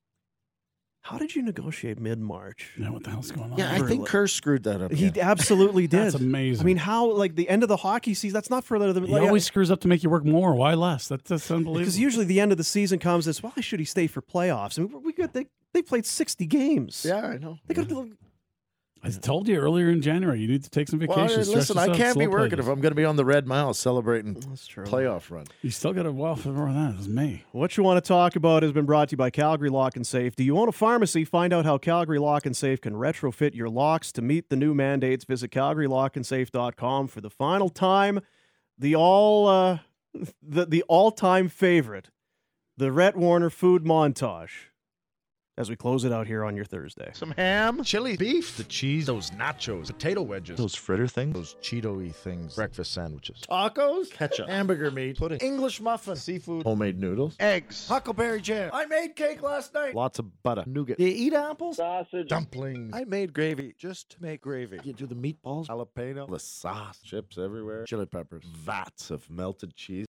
How 1.03 1.17
did 1.17 1.35
you 1.35 1.41
negotiate 1.41 1.99
mid 1.99 2.19
March? 2.19 2.71
Yeah, 2.77 2.89
what 2.91 3.03
the 3.03 3.09
hell's 3.09 3.31
going 3.31 3.51
on? 3.51 3.57
Yeah, 3.57 3.71
I 3.71 3.79
think 3.79 4.07
Kerr 4.07 4.27
screwed 4.27 4.63
that 4.63 4.81
up. 4.83 4.91
He 4.91 5.07
yeah. 5.07 5.29
absolutely 5.29 5.87
did. 5.87 5.99
That's 5.99 6.15
amazing. 6.15 6.63
I 6.63 6.65
mean, 6.65 6.77
how 6.77 7.11
like 7.11 7.35
the 7.35 7.49
end 7.49 7.63
of 7.63 7.69
the 7.69 7.77
hockey 7.77 8.13
season? 8.13 8.35
That's 8.35 8.51
not 8.51 8.63
for 8.63 8.77
the. 8.77 8.93
He 9.01 9.07
like, 9.07 9.23
always 9.23 9.43
screws 9.43 9.71
up 9.71 9.81
to 9.81 9.87
make 9.87 10.03
you 10.03 10.11
work 10.11 10.25
more. 10.25 10.53
Why 10.53 10.75
less? 10.75 11.07
That, 11.07 11.25
that's 11.25 11.49
unbelievable. 11.49 11.79
because 11.79 11.99
usually 11.99 12.25
the 12.25 12.39
end 12.39 12.51
of 12.51 12.59
the 12.59 12.63
season 12.63 12.99
comes 12.99 13.27
as 13.27 13.41
why 13.41 13.51
should 13.61 13.79
he 13.79 13.85
stay 13.85 14.05
for 14.05 14.21
playoffs? 14.21 14.77
I 14.77 14.83
mean, 14.83 15.01
we 15.03 15.11
got 15.11 15.33
they 15.33 15.47
they 15.73 15.81
played 15.81 16.05
sixty 16.05 16.45
games. 16.45 17.03
Yeah, 17.07 17.25
I 17.25 17.37
know. 17.37 17.57
They 17.65 17.73
got 17.73 17.87
I 19.03 19.09
told 19.09 19.47
you 19.47 19.57
earlier 19.57 19.89
in 19.89 20.01
January, 20.03 20.39
you 20.41 20.47
need 20.47 20.63
to 20.63 20.69
take 20.69 20.87
some 20.87 20.99
Well, 20.99 21.07
vacation. 21.17 21.43
stretch 21.43 21.55
listen, 21.55 21.77
I 21.79 21.87
can't 21.95 22.19
be 22.19 22.27
working 22.27 22.57
this. 22.57 22.67
if 22.67 22.71
I'm 22.71 22.81
going 22.81 22.91
to 22.91 22.95
be 22.95 23.03
on 23.03 23.15
the 23.15 23.25
Red 23.25 23.47
Mile 23.47 23.73
celebrating 23.73 24.35
true. 24.67 24.85
playoff 24.85 25.31
run. 25.31 25.45
You 25.63 25.71
still 25.71 25.91
got 25.91 26.05
a 26.05 26.11
well 26.11 26.35
for 26.35 26.49
more 26.49 26.67
of 26.67 26.75
that. 26.75 26.93
It's 26.99 27.07
May. 27.07 27.43
What 27.51 27.77
you 27.77 27.83
want 27.83 28.03
to 28.03 28.07
talk 28.07 28.35
about 28.35 28.61
has 28.61 28.71
been 28.71 28.85
brought 28.85 29.09
to 29.09 29.13
you 29.13 29.17
by 29.17 29.31
Calgary 29.31 29.69
Lock 29.71 29.95
and 29.95 30.05
Safe. 30.05 30.35
Do 30.35 30.43
you 30.43 30.55
own 30.57 30.69
a 30.69 30.71
pharmacy? 30.71 31.25
Find 31.25 31.51
out 31.51 31.65
how 31.65 31.79
Calgary 31.79 32.19
Lock 32.19 32.45
and 32.45 32.55
Safe 32.55 32.79
can 32.79 32.93
retrofit 32.93 33.55
your 33.55 33.69
locks 33.69 34.11
to 34.11 34.21
meet 34.21 34.49
the 34.49 34.55
new 34.55 34.75
mandates. 34.75 35.25
Visit 35.25 35.49
calgarylockandsafe.com 35.49 37.07
for 37.07 37.21
the 37.21 37.29
final 37.31 37.69
time. 37.69 38.19
The 38.77 38.95
all 38.95 39.47
uh, 39.47 39.79
the 40.43 40.65
the 40.67 40.83
all-time 40.83 41.47
favorite, 41.49 42.09
the 42.77 42.91
Rhett 42.91 43.15
Warrener 43.15 43.49
food 43.51 43.83
montage. 43.83 44.51
As 45.61 45.69
we 45.69 45.75
close 45.75 46.05
it 46.05 46.11
out 46.11 46.25
here 46.25 46.43
on 46.43 46.55
your 46.55 46.65
Thursday. 46.65 47.11
Some 47.13 47.35
ham, 47.37 47.83
chili, 47.83 48.17
beef, 48.17 48.57
the 48.57 48.63
cheese, 48.63 49.05
those 49.05 49.29
nachos, 49.29 49.85
potato 49.93 50.23
wedges, 50.23 50.57
Those 50.57 50.73
fritter 50.73 51.05
things. 51.07 51.35
those 51.35 51.55
Cheeto-y 51.61 52.09
things, 52.09 52.55
breakfast 52.55 52.91
sandwiches, 52.93 53.43
Tacos, 53.47 54.09
ketchup, 54.09 54.49
hamburger 54.49 54.89
meat, 54.89 55.19
pudding, 55.19 55.37
English 55.37 55.79
muffin, 55.79 56.15
seafood, 56.15 56.63
homemade 56.63 56.97
noodles, 56.99 57.35
eggs, 57.39 57.87
huckleberry 57.87 58.41
jam. 58.41 58.71
I 58.73 58.87
made 58.87 59.15
cake 59.15 59.43
last 59.43 59.71
night. 59.75 59.93
Lots 59.93 60.17
of 60.17 60.41
butter. 60.41 60.63
Nougat. 60.65 60.97
Do 60.97 61.03
you 61.05 61.27
eat 61.27 61.33
apples? 61.35 61.77
Sausage. 61.77 62.27
dumplings. 62.27 62.91
I 62.95 63.03
made 63.03 63.31
gravy 63.31 63.75
just 63.77 64.09
to 64.13 64.17
make 64.23 64.41
gravy. 64.41 64.79
You 64.83 64.93
do 64.93 65.05
the 65.05 65.13
meatballs, 65.13 65.67
jalapeno, 65.67 66.27
the 66.27 66.39
sauce, 66.39 66.99
chips 67.03 67.37
everywhere, 67.37 67.83
chili 67.85 68.07
peppers. 68.07 68.45
Vats 68.45 69.11
of 69.11 69.29
melted 69.29 69.75
cheese. 69.75 70.07